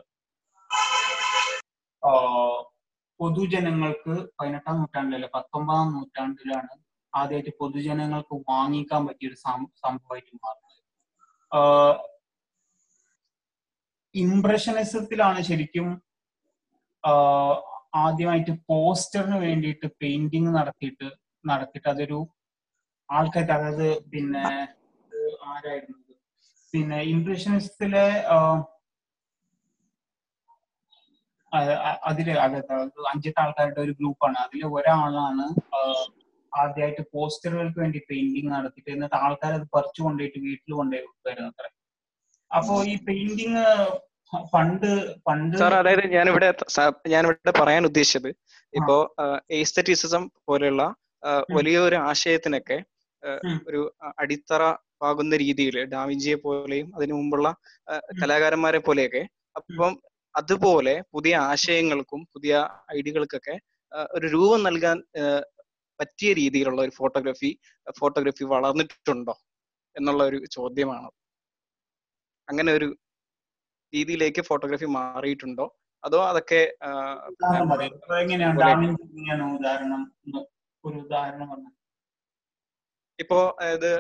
പൊതുജനങ്ങൾക്ക് 3.21 4.15
പതിനെട്ടാം 4.39 4.79
നൂറ്റാണ്ടിലല്ല 4.81 5.29
പത്തൊമ്പതാം 5.35 5.91
നൂറ്റാണ്ടിലാണ് 5.97 6.73
ആദ്യമായിട്ട് 7.13 7.53
പൊതുജനങ്ങൾക്ക് 7.61 8.37
വാങ്ങിക്കാൻ 8.49 9.03
പറ്റിയ 9.09 9.31
ഒരു 9.31 9.39
സംഭവമായിട്ട് 9.83 10.33
മാറുന്നത്. 10.45 10.79
ഇംപ്രഷനിസത്തിലാണ് 14.15 15.41
ശരിക്കും 15.41 15.89
ആദ്യമായിട്ട് 18.05 18.53
പോസ്റ്ററിന് 18.69 19.39
വേണ്ടിയിട്ട് 19.47 19.87
പെയിന്റിങ് 20.01 20.53
നടത്തിയിട്ട് 20.59 21.09
നടത്തിയിട്ട് 21.45 21.89
അതൊരു 21.89 22.19
ആൾക്കാർക്ക് 23.09 23.55
അതായത് 23.57 23.89
പിന്നെ 24.13 24.45
ആരായിരുന്നു 25.53 25.99
പിന്നെ 26.75 26.99
ഇംപ്രഷനിസത്തിലെ 27.15 28.05
അതിൽ 32.09 32.29
അതായത് 32.45 32.73
അത് 32.75 33.01
അഞ്ചെട്ട് 33.13 33.41
ആൾക്കാരുടെ 33.41 33.81
ഒരു 33.81 33.93
ഗ്രൂപ്പാണ്. 33.93 34.37
അതിൽ 34.45 34.63
ഒരാളാണ് 34.77 35.47
ആദ്യമായിട്ട് 36.53 37.03
പോസ്റ്ററുകൾക്ക് 37.15 37.81
വേണ്ടി 37.81 38.01
പെയിന്റിങ് 38.09 38.51
നടത്തിയിട്ട് 38.55 38.91
എന്നിട്ട് 38.91 39.17
ആൾക്കാർ 39.25 39.53
അത് 39.59 39.67
പറിച്ചു 39.77 40.01
കൊണ്ടുപോയിട്ട് 40.03 40.39
വീട്ടിൽ 40.47 40.73
കൊണ്ടുപോയി 40.79 41.05
വെക്കുമായിരുന്നു 41.05 41.51
അത്ര. 41.53 41.67
അപ്പോ 42.53 42.85
ഈ 42.85 42.97
പെയിന്റിങ് 42.97 43.65
പണ്ട് 44.53 44.89
പണ്ട് 45.27 45.57
സാർ 45.57 45.75
അതായത് 45.75 46.05
ഞാനിവിടെ 46.07 46.55
ഞാൻ 46.79 46.93
ഞാനിവിടെ 47.09 47.53
പറയാൻ 47.61 47.87
ഉദ്ദേശിച്ചത് 47.87 48.31
ഇപ്പോ 48.75 48.97
എസ്തറ്റിസിസം 49.51 50.31
പോലെയുള്ള 50.45 50.95
വലിയൊരു 51.53 51.97
ആശയത്തിനൊക്കെ 51.97 52.79
ഒരു 53.67 53.81
അടിത്തറ 54.19 54.63
പാകുന്ന 55.01 55.37
രീതിയിൽ 55.37 55.77
ഡാവിഞ്ചിയെ 55.85 56.37
പോലെയും 56.37 56.93
അതിനു 56.97 57.15
മുമ്പുള്ള 57.15 57.49
കലാകാരന്മാരെ 58.23 58.79
പോലെയൊക്കെ 58.79 59.23
അപ്പം 59.57 59.93
അതുപോലെ 60.35 60.95
പുതിയ 61.13 61.37
ആശയങ്ങൾക്കും 61.37 62.21
പുതിയ 62.35 62.53
ഐഡിയകൾക്കൊക്കെ 62.97 63.55
ഒരു 64.13 64.27
രൂപം 64.27 64.63
നൽകാൻ 64.63 64.99
പറ്റിയ 66.01 66.31
രീതിയിലുള്ള 66.33 66.81
ഒരു 66.83 66.91
ഫോട്ടോഗ്രാഫി 66.91 67.51
ഫോട്ടോഗ്രാഫി 67.97 68.45
വളർന്നിട്ടുണ്ടോ 68.45 69.35
എന്നുള്ള 69.97 70.23
ഒരു 70.25 70.39
ചോദ്യമാണ്. 70.47 71.09
അങ്ങനെ 72.49 72.73
ഒരു 72.73 72.89
രീതിയിലേക്ക് 73.93 74.43
ഫോട്ടോഗ്രാഫി 74.43 74.89
മാറിയിട്ടുണ്ടോ? 74.99 75.67
അതോ 76.05 76.19
അതൊക്കെ 76.29 76.61
ഇപ്പോ 83.19 83.39
ഇത് 83.75 83.91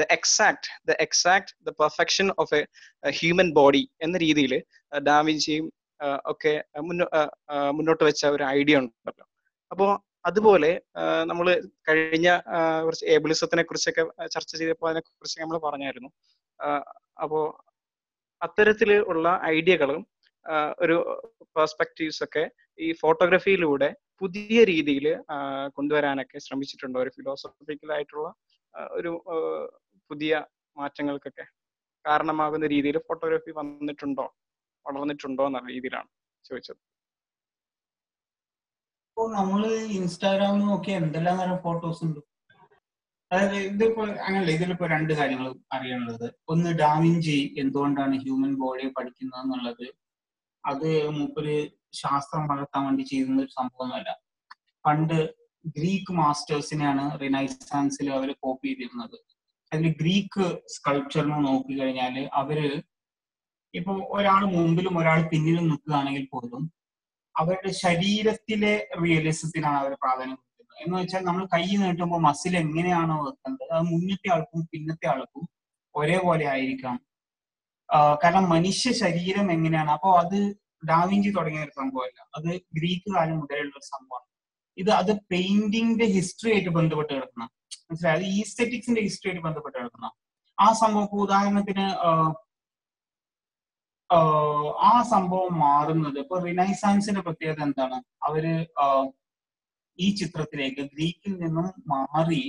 the 0.00 0.02
exact 0.16 0.68
the 0.88 0.94
exact 1.04 1.52
the 1.66 1.72
perfection 1.80 2.28
of 2.42 2.54
a 2.58 2.62
human 3.18 3.48
body 3.58 3.82
എന്ന 4.02 4.18
രീതിയിൽ 4.18 4.54
ഡാവിഞ്ചിയും 5.08 5.66
ഒക്കെ 6.32 6.52
മുന്നോട്ട് 7.78 8.04
വെച്ച 8.08 8.22
ഒരു 8.36 8.44
ഐഡിയ 8.58 8.76
ഉണ്ടല്ലോ. 8.82 9.26
അപ്പോ 9.72 9.86
അതുപോലെ 10.24 10.70
നമ്മൾ 11.30 11.46
കഴിഞ്ഞ 11.88 12.28
കുറച്ച് 12.84 13.04
ഏബിളിസത്തിനെ 13.14 13.62
കുറിച്ചൊക്കെ 13.62 14.02
ചർച്ച 14.34 14.52
ചെയ്തപ്പോൾ 14.60 14.88
അതിനെ 14.90 15.02
കുറിച്ച് 15.06 15.38
നമ്മൾ 15.42 15.58
പറഞ്ഞായിരുന്നു. 15.58 16.10
അപ്പോ 17.22 17.40
അത്തരത്തിൽ 18.40 18.90
ഉള്ള 19.12 19.26
ഐഡിയകളും 19.56 20.02
ഒരു 20.78 20.96
പെർസ്പെക്റ്റീവ്സ് 21.56 22.22
ഒക്കെ 22.26 22.44
ഈ 22.78 22.88
ഫോട്ടോഗ്രാഫിയിലൂടെ 22.92 23.88
പുതിയ 24.20 24.64
രീതിയിൽ 24.64 25.06
കൊണ്ടുവരാനൊക്കെ 25.76 26.38
ശ്രമിച്ചിട്ടുണ്ട് 26.38 26.98
ഒരു 26.98 27.10
ഫിലോസഫിക്കൽ 27.16 27.90
ആയിട്ടുള്ള 27.96 28.28
ഒരു 28.98 29.12
പുതിയ 30.10 30.32
മാറ്റങ്ങൾക്കൊക്കെ 30.76 31.44
കാരണമാകുന്ന 32.04 32.66
രീതിയിൽ 32.66 32.96
ഫോട്ടോഗ്രാഫി 33.08 33.52
വന്നിട്ടുണ്ടോ 33.60 34.26
വളർന്നിട്ടുണ്ടോ 34.86 35.44
എന്ന 35.50 35.60
രീതിയിലാണ് 35.74 36.08
ചോദിച്ചത്. 36.44 36.80
ഇപ്പോൾ 39.10 39.26
നമ്മൾ 39.38 39.62
ഇൻസ്റ്റാഗ്രാമിൽ 39.98 40.64
നോക്കി 40.70 40.90
എന്തെല്ലാം 41.00 41.38
തരം 41.40 41.58
ഫോട്ടോസ് 41.66 42.02
ഉണ്ട്? 42.06 42.20
അതായത് 43.30 43.56
ഇതിപ്പോ 43.70 44.02
അങ്ങനല്ല 44.26 44.50
ഇതിലിപ്പോ 44.56 44.86
രണ്ട് 44.94 45.12
കാര്യങ്ങൾ 45.18 45.48
അറിയാനുള്ളത്. 45.76 46.26
ഒന്ന് 46.52 46.70
ഡാവിഞ്ചി 46.82 47.36
എന്തുകൊണ്ടാണ് 47.62 48.14
ഹ്യൂമൻ 48.24 48.52
ബോഡി 48.62 48.86
പഠിക്കുന്നത് 48.96 49.42
എന്നുള്ളത്. 49.44 49.86
അത് 50.64 50.88
മൂപ്പര് 51.18 51.56
ശാസ്ത്രം 52.00 52.42
വളർത്താൻ 52.50 52.82
വേണ്ടി 52.86 53.04
ചെയ്യുന്ന 53.12 53.38
ഒരു 53.44 53.52
സംഭവമൊന്നുമല്ല 53.58 54.10
പണ്ട് 54.84 55.18
ഗ്രീക്ക് 55.76 56.12
മാസ്റ്റേഴ്സിനെയാണ് 56.20 57.04
റിനൈസാൻസിൽ 57.22 58.08
അവർ 58.18 58.28
കോപ്പി 58.44 58.68
ചെയ്തിരുന്നത്. 58.68 59.16
അതിൽ 59.72 59.88
ഗ്രീക്ക് 60.00 60.46
സ്കൾപ്ചറിനെ 60.74 61.38
നോക്കി 61.48 61.72
കഴിഞ്ഞാൽ 61.80 62.16
അവർ 62.40 62.58
ഇപ്പൊ 63.74 63.92
ഒരാൾ 64.16 64.42
മുമ്പിലും 64.54 64.94
ഒരാൾ 65.00 65.20
പിന്നിലും 65.32 65.66
നിൽക്കുകയാണെങ്കിൽ 65.70 66.24
പോലും 66.32 66.62
അവരുടെ 67.34 67.72
ശരീരത്തിലെ 67.84 68.72
റിയലിസത്തിനാണ് 69.02 69.78
അവർ 69.82 69.92
പ്രാധാന്യം 70.02 70.40
എന്ന് 70.82 70.94
വെച്ചാൽ 71.00 71.22
നമ്മൾ 71.28 71.44
കൈ 71.54 71.64
നീട്ടുമ്പോൾ 71.82 72.20
മസിൽ 72.28 72.54
എങ്ങനെയാണോ 72.64 73.16
വെക്കുന്നത് 73.26 73.64
അത് 73.74 73.84
മുന്നത്തെ 73.92 74.28
ആൾക്കും 74.34 74.62
പിന്നത്തെ 74.72 75.06
ആൾക്കും 75.12 75.44
ഒരേപോലെ 75.94 76.44
ആയിരിക്കാം. 76.54 76.96
കാരണം 78.22 78.44
മനുഷ്യ 78.54 78.90
ശരീരം 79.02 79.46
എങ്ങനെയാണ്? 79.56 79.90
അപ്പോ 79.96 80.10
അത് 80.22 80.38
ഡാവിഞ്ചി 80.90 81.30
തുടങ്ങിയ 81.36 81.64
ഒരു 81.66 81.74
സംഭവമല്ല. 81.78 82.20
അത് 82.38 82.50
ഗ്രീക്ക് 82.76 83.08
കാലം 83.16 83.38
മുതലുള്ള 83.40 83.74
ഒരു 83.80 83.86
സംഭവമാണ്. 83.94 84.26
ഇത് 84.82 84.90
അത് 85.00 85.12
പെയിന്റിങ്ങിന്റെ 85.30 86.06
ഹിസ്റ്ററി 86.16 86.50
ആയിട്ട് 86.52 86.72
ബന്ധപ്പെട്ട് 86.78 87.12
കിടക്കുന്ന. 87.14 87.46
മനസ്സിലായത് 87.88 88.26
ഈസ്തെറ്റിക്സിന്റെ 88.38 89.02
ഹിസ്റ്ററി 89.06 89.30
ആയിട്ട് 89.30 89.44
ബന്ധപ്പെട്ട് 89.46 89.76
കിടക്കുന്ന. 89.78 90.08
ആ 90.58 90.68
സംഭവം 90.82 91.20
ഉദാഹരണത്തിന് 91.24 91.86
ആ 94.90 94.92
സംഭവം 95.10 95.52
മാറുന്നത് 95.64 96.16
ഇപ്പൊ 96.22 96.36
റിനൈസാൻസിന്റെ 96.46 97.20
പ്രത്യേകത 97.26 97.60
എന്താണ്? 97.66 97.98
അവർ 98.28 98.44
ഈ 100.00 100.06
ചിത്രത്തിലേക്ക് 100.20 100.82
ഗ്രീക്കിൽ 100.92 101.32
നിന്നും 101.42 101.66
മാറി 101.92 102.42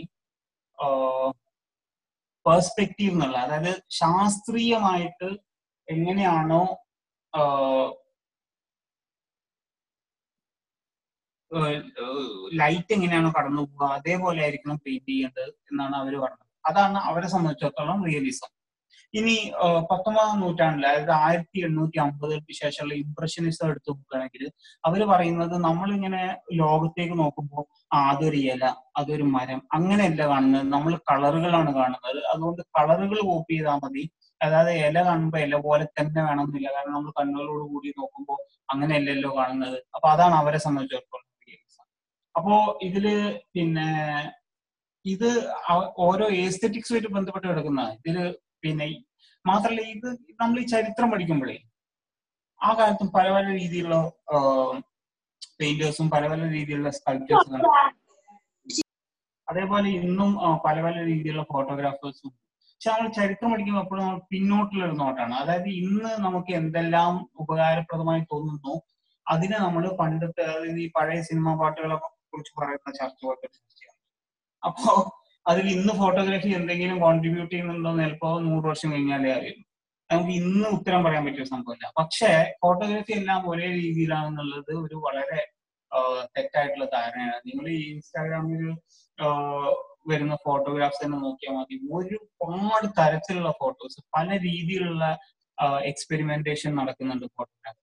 പേഴ്സ്പെക്റ്റീവ് 2.45 3.13
എന്നുള്ള 3.13 3.37
അതായത് 3.45 3.73
ശാസ്ത്രീയമായിട്ട് 3.99 5.29
എങ്ങനെയാണോ 5.87 6.63
ലൈറ്റ് 12.59 12.93
എങ്ങനെയാണോ 12.95 13.29
കടന്നു 13.37 13.63
പോവുക 13.63 13.89
അതേപോലെ 13.97 14.39
ആയിരിക്കണം 14.45 14.77
പെയിന്റ് 14.85 15.11
ചെയ്യേണ്ടത് 15.11 15.51
എന്നാണ് 15.71 15.95
അവർ 16.01 16.13
പറഞ്ഞത്. 16.23 16.47
അതാണ് 16.65 16.97
അവരെ 17.09 17.27
സംബന്ധിച്ചിടത്തോളം 17.35 17.99
റിയലിസം 18.07 18.51
ഇനി 19.13 19.33
പത്തൊമ്പതാം 19.89 20.39
നൂറ്റാണ്ടിൽ 20.41 20.85
അതായത് 20.87 21.11
ആയിരത്തി 21.23 21.59
എണ്ണൂറ്റി 21.67 21.97
അമ്പതുകൾക്ക് 21.99 22.53
ശേഷമുള്ള 22.59 22.93
ഇംപ്രഷനിസം 23.03 23.69
എടുത്ത് 23.71 23.89
നോക്കുകയാണെങ്കിൽ 23.91 24.43
അവർ 24.83 25.01
പറയുന്നത് 25.11 25.55
നമ്മളിങ്ങനെ 25.67 26.21
ലോകത്തേക്ക് 26.61 27.15
നോക്കുമ്പോൾ 27.23 27.65
അതൊരു 28.01 28.39
ഇല 28.53 28.65
അതൊരു 28.99 29.25
മരം 29.35 29.59
അങ്ങനെയല്ല 29.77 30.21
കാണുന്നത്. 30.27 30.65
നമ്മൾ 30.73 30.93
കളറുകളാണ് 31.11 31.71
കാണുന്നത്. 31.79 32.21
അതുകൊണ്ട് 32.33 32.61
കളറുകൾ 32.77 33.19
കോപ്പി 33.31 33.55
ചെയ്താൽ 33.55 33.79
മതി. 33.85 34.03
അതായത് 34.41 34.71
ഇല 34.87 34.97
കാണുമ്പോൾ 35.09 35.41
ഇല 35.45 35.55
പോലെ 35.67 35.85
തന്നെ 35.99 36.21
വേണമെന്നില്ല. 36.29 36.69
കാരണം 36.75 36.95
നമ്മൾ 36.97 37.11
കണ്ണുകളോട് 37.19 37.65
കൂടി 37.73 37.89
നോക്കുമ്പോൾ 37.99 38.39
അങ്ങനെയല്ലല്ലോ 38.73 39.31
കാണുന്നത്. 39.39 39.77
അപ്പൊ 39.95 40.07
അതാണ് 40.15 40.35
അവരെ 40.43 40.61
സംബന്ധിച്ചിടത്തോളം 40.67 41.27
അപ്പോ 42.35 42.55
ഇതിൽ 42.87 43.05
പിന്നെ 43.55 43.87
ഇത് 45.05 45.29
ഓരോ 46.05 46.25
ഏസ്തെറ്റിക്സുമായിട്ട് 46.43 47.09
ബന്ധപ്പെട്ട് 47.15 47.47
കിടക്കുന്ന 47.47 47.83
ഇതിൽ 47.99 48.17
പിന്നെ 48.63 48.87
മാത്രല്ല 49.45 49.81
ഇത് 49.93 50.07
നമ്മൾ 50.41 50.57
ഈ 50.59 50.65
ചരിത്രം 50.65 51.09
പഠിക്കുമ്പോഴേ 51.11 51.57
ആ 52.61 52.71
കാലത്തും 52.73 53.07
പല 53.15 53.27
പല 53.31 53.45
രീതിയിലുള്ള 53.53 53.97
പെയിന്റേഴ്സും 55.59 56.07
പല 56.09 56.23
പല 56.27 56.41
രീതിയിലുള്ള 56.49 56.89
സ്കൾപ്റ്റേഴ്സും 56.89 57.63
അതേപോലെ 59.47 59.89
ഇന്നും 59.99 60.29
പല 60.65 60.75
പല 60.81 60.95
രീതിയിലുള്ള 61.05 61.45
ഫോട്ടോഗ്രാഫേഴ്സും 61.51 62.31
പക്ഷെ 62.71 62.89
നമ്മൾ 62.91 63.07
ചരിത്രം 63.11 63.49
പഠിക്കുമ്പോൾ 63.51 63.83
എപ്പോഴും 63.83 64.03
നമ്മൾ 64.03 64.21
പിന്നോട്ടുള്ള 64.31 64.83
ഒരു 64.85 64.95
നോട്ടാണ്. 64.99 65.33
അതായത് 65.35 65.67
ഇന്ന് 65.81 66.11
നമുക്ക് 66.19 66.51
എന്തെല്ലാം 66.51 67.11
ഉപകാരപ്രദമായി 67.39 68.23
തോന്നുന്നു 68.31 68.73
അതിനെ 69.27 69.57
നമ്മൾ 69.57 69.83
പണ്ടത്തെ 69.99 70.43
അതായത് 70.45 70.79
ഈ 70.79 70.87
പഴയ 70.95 71.19
സിനിമാ 71.21 71.51
പാട്ടുകളെ 71.59 71.97
കുറിച്ച് 72.31 72.53
പറയുന്ന 72.57 72.91
ചർച്ച 72.99 73.19
ചെയ്യാം 73.71 73.95
അപ്പോ 74.63 74.93
അതിൽ 75.45 75.65
ഇന്ന് 75.75 75.93
ഫോട്ടോഗ്രാഫി 76.01 76.49
എന്തെങ്കിലും 76.59 76.97
കോൺട്രിബ്യൂട്ട് 77.05 77.51
ചെയ്യുന്നുണ്ടോ 77.53 77.89
എന്ന് 77.91 78.03
ചിലപ്പോ 78.05 78.29
നൂറ് 78.47 78.65
വർഷം 78.71 78.89
കഴിഞ്ഞാലേ 78.93 79.29
അറിയുള്ളൂ. 79.37 79.63
നമുക്ക് 80.09 80.33
ഇന്ന് 80.41 80.67
ഉത്തരം 80.77 81.01
പറയാൻ 81.05 81.23
പറ്റിയ 81.25 81.45
സംഭവമില്ല. 81.53 81.87
പക്ഷേ 81.99 82.31
ഫോട്ടോഗ്രാഫി 82.63 83.13
എല്ലാം 83.19 83.41
ഒരേ 83.51 83.67
രീതിയിലാണെന്നുള്ളത് 83.81 84.71
ഒരു 84.85 84.97
വളരെ 85.05 85.39
തെറ്റായിട്ടുള്ള 86.35 86.85
ധാരണയാണ്. 86.95 87.39
നിങ്ങൾ 87.47 87.65
ഈ 87.69 87.79
ഇൻസ്റ്റാഗ്രാമിൽ 87.93 88.63
വരുന്ന 90.11 90.35
ഫോട്ടോഗ്രാഫ്സ് 90.45 91.01
തന്നെ 91.03 91.17
നോക്കിയാൽ 91.25 91.53
മതി. 91.55 91.75
ഒരുപാട് 91.97 92.87
തരത്തിലുള്ള 92.99 93.51
ഫോട്ടോസ് 93.61 93.99
പല 94.15 94.27
രീതിയിലുള്ള 94.47 95.03
എക്സ്പെരിമെന്റേഷൻ 95.89 96.71
നടക്കുന്നുണ്ട് 96.79 97.25
ഫോട്ടോഗ്രാഫി 97.37 97.79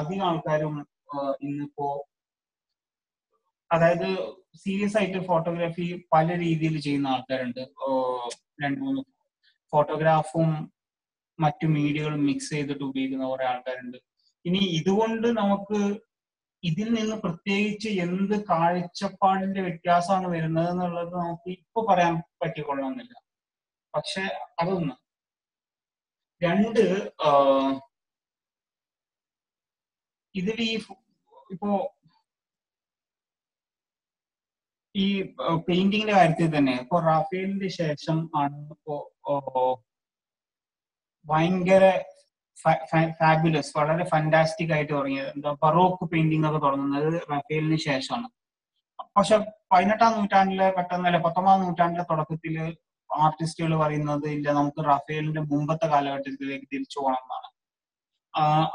അധികം 0.00 0.24
ആൾക്കാരും 0.28 0.74
ഇന്നിപ്പോ 1.46 1.86
അതായത് 3.72 4.08
സീരിയസ് 4.54 4.96
ആയിട്ട് 4.96 5.26
ഫോട്ടോഗ്രാഫി 5.26 6.04
പല 6.12 6.38
രീതിയിൽ 6.38 6.80
ചെയ്യുന്ന 6.80 7.08
ആൾക്കാരുണ്ട്. 7.08 7.60
രണ്ട് 8.62 8.80
മൂന്ന് 8.80 9.02
ഫോട്ടോഗ്രാഫും 9.72 10.50
മറ്റു 11.40 11.66
മീഡിയകളും 11.66 12.26
മിക്സ് 12.26 12.50
ചെയ്തിട്ട് 12.50 12.84
ഉപയോഗിക്കുന്ന 12.84 13.26
കുറെ 13.28 13.44
ആൾക്കാരുണ്ട്. 13.44 13.98
ഇനി 14.44 14.58
ഇതുകൊണ്ട് 14.58 15.28
നമുക്ക് 15.38 15.80
ഇതിൽ 16.62 16.94
നിന്ന് 16.94 17.16
പ്രത്യേകിച്ച് 17.16 17.88
എന്ത് 17.88 18.44
കാഴ്ചപ്പാടിന്റെ 18.44 19.60
വ്യത്യാസമാണ് 19.60 20.26
വരുന്നത് 20.26 20.70
എന്നുള്ളത് 20.70 21.12
നമുക്ക് 21.14 21.50
ഇപ്പൊ 21.50 21.86
പറയാൻ 21.90 22.14
പറ്റിക്കൊള്ളണമെന്നില്ല. 22.42 23.14
പക്ഷെ 23.94 24.22
അതൊന്ന്. 24.60 24.94
രണ്ട് 26.42 26.80
ഇതിൽ 30.34 30.56
ഈ 30.60 30.72
ഇപ്പോ 31.50 31.95
ഈ 34.96 35.06
പെയിന്റിങ്ങിന്റെ 35.66 36.14
കാര്യത്തിൽ 36.14 36.50
തന്നെ 36.56 36.74
ഇപ്പൊ 36.82 36.98
റാഫേലിന്റെ 37.06 37.68
ശേഷം 37.80 38.18
ആണ് 38.42 38.58
ഇപ്പോ 38.74 38.94
ഭയങ്കര 41.26 41.84
ഫാബുലസ് 43.20 43.72
വളരെ 43.78 44.04
ഫാന്റാസ്റ്റിക് 44.12 44.72
ആയിട്ട് 44.72 44.92
തുടങ്ങിയത്. 44.92 45.30
എന്താ 45.36 45.50
ബറോക്ക് 45.64 46.04
പെയിന്റിംഗ് 46.12 46.46
ഒക്കെ 46.48 46.60
തുടങ്ങുന്നത് 46.66 47.10
റാഫേലിന് 47.32 47.78
ശേഷമാണ്. 47.88 48.28
പക്ഷെ 49.16 49.36
പതിനെട്ടാം 49.72 50.14
നൂറ്റാണ്ടിലെ 50.18 50.68
പെട്ടെന്ന് 50.76 51.08
അല്ലെ 51.10 51.20
പത്തൊമ്പതാം 51.26 51.62
നൂറ്റാണ്ടിലെ 51.64 52.04
തുടക്കത്തിൽ 52.10 52.54
ആർട്ടിസ്റ്റുകൾ 53.10 53.72
പറയുന്നത് 53.82 54.26
ഇല്ല 54.28 54.48
നമുക്ക് 54.52 54.80
റാഫേലിന്റെ 54.88 55.42
മുമ്പത്തെ 55.52 55.86
കാലഘട്ടത്തിലേക്ക് 55.92 56.66
തിരിച്ചു 56.72 56.98
പോകണം 57.00 57.20
എന്നാണ് 57.24 57.48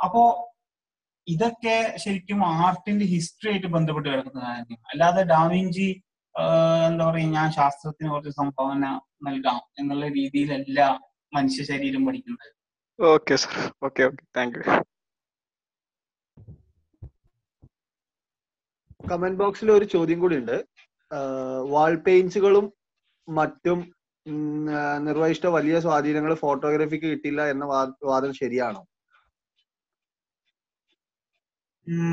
അപ്പോ 0.06 0.22
ഇതൊക്കെ 1.28 1.76
ശരിക്കും 2.04 2.40
ആർട്ടിന്റെ 2.60 3.06
ഹിസ്റ്ററി 3.06 3.50
ആയിട്ട് 3.52 3.70
ബന്ധപ്പെട്ട് 3.76 4.08
കിടക്കുന്ന 4.10 4.40
കാര്യമാണ് 4.46 4.88
അല്ലാതെ 4.94 5.24
ഡാവിഞ്ചി 5.32 5.90
എന്താ 6.88 7.04
പറയുക 7.08 7.32
ഞാൻ 7.38 7.48
ശാസ്ത്രത്തിന് 7.58 8.10
കുറച്ച് 8.12 8.34
സംഭാവന 8.40 8.86
നൽകാം 9.28 9.62
എന്നുള്ള 9.80 10.06
രീതിയിലല്ല 10.18 10.80
മനുഷ്യ 11.34 11.64
ശരീരം 11.72 12.02
പഠിക്കുന്നത്. 12.08 12.48
Okay 13.00 13.36
sir 13.44 13.56
okay 13.88 14.02
okay 14.10 14.24
thank 14.38 14.58
you 14.60 14.64
comment 19.10 19.40
ബോക്സിൽ 19.42 19.72
ഒരു 19.78 19.86
ചോദ്യം 19.94 20.20
കൂടി 20.24 20.36
ഉണ്ട്. 20.42 20.58
വാൾ 21.74 21.94
പെയിന്റ്സുകളും 22.06 22.66
മറ്റും 23.28 23.80
നിർവഹിച്ച 25.08 25.46
വലിയ 25.56 25.76
സ്വാധീനങ്ങൾ 25.86 26.34
ഫോട്ടോഗ്രാഫിക്ക് 26.44 27.08
കിട്ടില്ല 27.14 27.42
എന്ന 27.54 27.66
വാദം 28.12 28.32
ശരിയാണോ? 28.42 28.82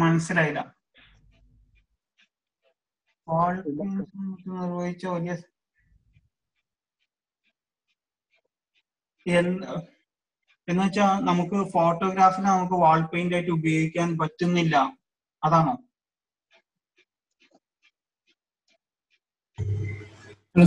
മനസ്സിലായില്ല. 0.02 0.60
നിർവഹിച്ച 4.48 5.04
വലിയ 5.14 5.30
എന്ന് 10.68 10.82
വെച്ചാൽ 10.84 11.12
നമുക്ക് 11.28 11.58
ഫോട്ടോഗ്രാഫിനെ 11.74 12.48
നമുക്ക് 12.48 12.76
വാൾ 12.84 13.00
പെയിന്റ് 13.12 13.34
ആയിട്ട് 13.36 13.52
ഉപയോഗിക്കാൻ 13.58 14.08
പറ്റുന്നില്ല. 14.20 14.76
അതാണോ? 15.42 15.74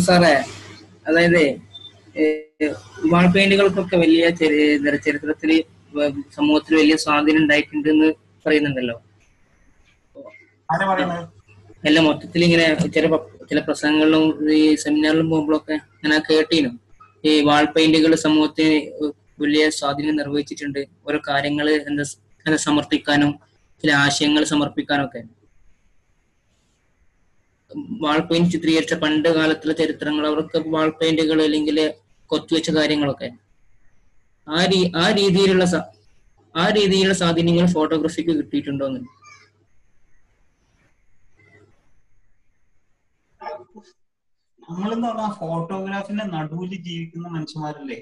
സാറേ 0.08 0.34
അതായത് 1.10 1.44
വാൾ 3.12 3.26
പെയിന്റുകൾക്കൊക്കെ 3.36 3.98
വലിയ 4.04 4.26
ചരിത്രത്തിൽ 5.06 5.52
സമൂഹത്തിൽ 6.38 6.74
വലിയ 6.82 6.96
സ്വാധീനം 7.04 7.42
ഉണ്ടായിട്ടുണ്ടെന്ന് 7.44 8.10
പറയുന്നുണ്ടല്ലോ. 8.46 8.98
അല്ല 11.88 12.00
മൊത്തത്തിൽ 12.08 12.42
ഇങ്ങനെ 12.48 12.66
ചില 12.96 13.06
ചില 13.50 13.60
പ്രസംഗങ്ങളിലും 13.68 14.24
ഈ 14.58 14.62
സെമിനാറിലും 14.84 15.28
പോകുമ്പോഴൊക്കെ 15.32 15.76
ഞാൻ 16.04 16.14
കേട്ടീനു. 16.30 16.70
ഈ 17.30 17.32
വാൾ 17.48 17.66
പെയിന്റുകൾ 17.76 18.12
സമൂഹത്തിന് 18.26 18.78
വലിയ 19.44 19.64
സ്വാധീനം 19.78 20.16
നിർവഹിച്ചിട്ടുണ്ട്. 20.22 20.82
ഓരോ 21.08 21.20
കാര്യങ്ങൾ 21.30 21.68
എന്താ 21.90 22.58
സമർപ്പിക്കാനും 22.68 23.32
ചില 23.84 23.92
ആശയങ്ങൾ 24.06 24.44
സമർപ്പിക്കാനും 24.54 25.06
ഒക്കെ 25.08 25.22
വാൾ 28.04 28.20
പെയിന്റ് 28.30 28.52
ചിത്രീകരിച്ച 28.54 28.94
പണ്ട് 29.04 29.30
കാലത്തിലെ 29.38 29.74
ചരിത്രങ്ങൾ 29.82 30.24
അവർക്ക് 30.32 30.58
വാൾ 30.74 30.90
പെയിന്റുകൾ 31.00 31.38
അല്ലെങ്കിൽ 31.48 31.78
കൊത്തിവെച്ച 32.30 32.70
കാര്യങ്ങളൊക്കെ. 32.78 33.30
ആ 34.48 34.60
രീ 34.72 34.80
ആ 35.04 35.06
രീതിയിലുള്ള 35.20 35.66
ആ 36.56 36.66
രീതിയിലുള്ള 36.78 37.16
സ്വാധീനങ്ങൾ 37.22 37.66
ഫോട്ടോഗ്രാഫിക്ക് 37.76 38.34
കിട്ടിയിട്ടുണ്ടോന്ന്. 38.40 39.02
നമ്മളെന്ന് 44.62 45.08
പറഞ്ഞാൽ 45.08 45.32
ഫോട്ടോഗ്രാഫിന്റെ 45.42 46.26
നടുവിൽ 46.36 46.72
ജീവിക്കുന്ന 46.88 47.28
മനുഷ്യന്മാരല്ലേ? 47.36 48.00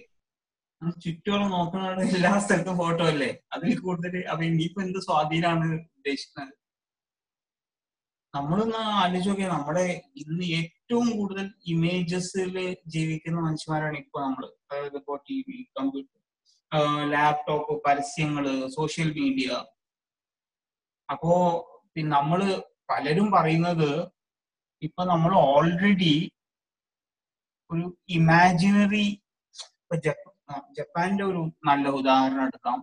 നമ്മൾ 0.82 0.93
ചുറ്റോളം 1.05 1.49
നോക്കുന്ന 1.55 2.05
എല്ലാ 2.18 2.32
സ്ഥലത്തും 2.45 2.78
ഫോട്ടോ 2.82 3.03
അല്ലേ? 3.14 3.30
അതിൽ 3.55 3.72
കൂടുതൽ 3.86 4.14
അപ്പൊ 4.32 4.43
ഇനിയിപ്പോ 4.49 4.80
എന്ത് 4.86 4.99
സ്വാധീനമാണ് 5.07 5.68
ഉദ്ദേശിക്കുന്നത്? 5.97 6.53
നമ്മളൊന്ന് 8.34 8.80
ആലോചിച്ച് 9.01 9.30
നോക്കിയാൽ 9.30 9.51
നമ്മുടെ 9.55 9.86
ഇന്ന് 10.22 10.45
ഏറ്റവും 10.60 11.07
കൂടുതൽ 11.20 11.45
ഇമേജസിൽ 11.74 12.55
ജീവിക്കുന്ന 12.95 13.39
മനുഷ്യന്മാരാണ് 13.47 13.97
ഇപ്പൊ 14.03 14.18
നമ്മൾ 14.26 14.43
അതായത് 14.66 14.97
ഇപ്പോ 15.01 15.16
ടി 15.28 15.38
വി 15.47 15.57
കമ്പ്യൂട്ടർ 15.78 16.16
ലാപ്ടോപ്പ് 17.14 17.76
പരസ്യങ്ങൾ 17.86 18.45
സോഷ്യൽ 18.78 19.10
മീഡിയ. 19.20 19.49
അപ്പോ 21.10 21.34
നമ്മൾ 22.16 22.41
പലരും 22.91 23.28
പറയുന്നത് 23.38 23.89
ഇപ്പൊ 24.82 25.01
നമ്മൾ 25.14 25.32
ഓൾറെഡി 25.47 26.14
ഒരു 27.72 27.86
ഇമാജിനറി 28.17 29.05
ജപ്പാന്റെ 30.78 31.24
ഒരു 31.32 31.41
നല്ല 31.70 31.86
ഉദാഹരണം 31.99 32.45
എടുക്കാം. 32.49 32.80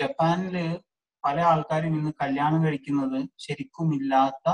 ജപ്പാനിൽ 0.00 0.56
പല 1.24 1.36
ആൾക്കാരും 1.50 1.94
ഇന്ന് 1.98 2.12
കല്യാണം 2.22 2.60
കഴിക്കുന്നത് 2.66 3.18
ശരിക്കും 3.44 3.88
ഇല്ലാത്ത 3.98 4.46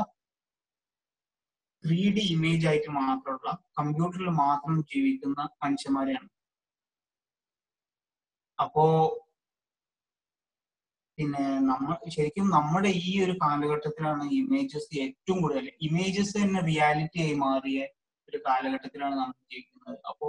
ത്രീ 1.85 2.01
ഡി 2.17 2.25
ഇമേജ് 2.35 2.67
ആയിട്ട് 2.71 2.91
മാത്രമുള്ള 3.01 3.51
കമ്പ്യൂട്ടറിൽ 3.79 4.31
മാത്രം 4.45 4.77
ജീവിക്കുന്ന 4.93 5.41
മനുഷ്യന്മാരെയാണ്. 5.65 6.29
അപ്പോ 8.59 8.85
പിന്നെ 11.19 11.45
നമ്മൾ 11.71 11.95
ശരിക്കും 12.17 12.47
നമ്മുടെ 12.57 12.91
ഈ 13.09 13.13
ഒരു 13.25 13.35
കാലഘട്ടത്തിലാണ് 13.45 14.25
ഇമേജസ് 14.41 14.91
ഏറ്റവും 15.05 15.39
കൂടുതൽ. 15.45 15.65
ഇമേജസ് 15.89 16.35
തന്നെ 16.41 16.61
റിയാലിറ്റി 16.71 17.21
ആയി 17.27 17.37
മാറിയ 17.45 17.79
ഒരു 18.29 18.39
കാലഘട്ടത്തിലാണ് 18.49 19.15
നമ്മൾ 19.21 19.37
ജീവിക്കുന്നത്. 19.53 19.99
അപ്പോ 20.11 20.29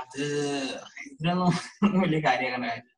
അത് 0.00 0.22
ഇതിനൊന്നും 1.10 1.52
വലിയ 2.02 2.20
കാര്യമാകേണ്ട 2.26 2.66
കാര്യം 2.70 2.90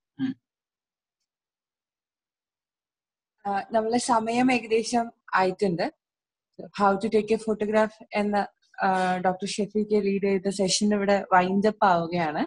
നമ്മളെ 3.74 3.98
സമയം 4.12 4.46
ഏകദേശം 4.54 5.06
ആയിട്ടുണ്ട്. 5.40 5.86
How 6.78 6.90
to 7.02 7.08
take 7.14 7.34
a 7.36 7.38
photograph 7.46 7.98
എന്ന 8.20 8.36
ഡോക്ടർ 9.26 9.48
ഷെഫിക്ക് 9.56 9.98
ലീഡ് 10.06 10.28
ചെയ്ത 10.30 10.50
സെഷൻ 10.60 10.88
ഇവിടെ 10.96 11.16
വൈൻഡപ്പ് 11.34 11.84
ആവുകയാണ്. 11.92 12.42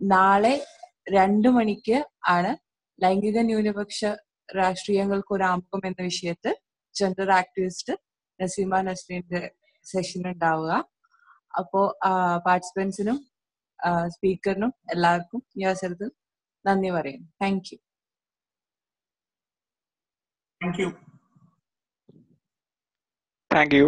നാളെ 0.00 0.54
രണ്ടു 1.16 1.48
മണിക്ക് 1.56 1.98
ആണ് 2.36 2.52
ലൈംഗിക 2.98 3.38
ന്യൂനപക്ഷ 3.50 4.00
രാഷ്ട്രീയങ്ങൾക്ക് 4.60 5.32
ഒരു 5.36 5.44
ആമുഖം 5.52 5.82
എന്ന 5.88 6.00
വിഷയത്തിൽ 6.10 6.54
ജെൻഡർ 6.94 7.30
ആക്ടിവിസ്റ്റ് 7.40 7.94
നസീമ 8.42 8.80
നസ്രീന്റെ 8.90 9.42
സെഷൻ 9.84 10.22
ഉണ്ടാവുക. 10.32 10.72
അപ്പോ 11.60 11.80
പാർട്ടിസിപ്പൻസിനും 12.46 13.18
സ്പീക്കറിനും 14.14 14.72
എല്ലാവർക്കും 14.94 15.40
ഈ 15.58 15.64
അവസരത്തിൽ 15.70 16.08
നന്ദി 16.64 16.90
പറയുന്നു. 16.96 17.28
Thank 17.42 17.68
you 17.72 17.78
thank 20.60 20.80
you 20.82 20.88
thank 23.50 23.74
you 23.78 23.86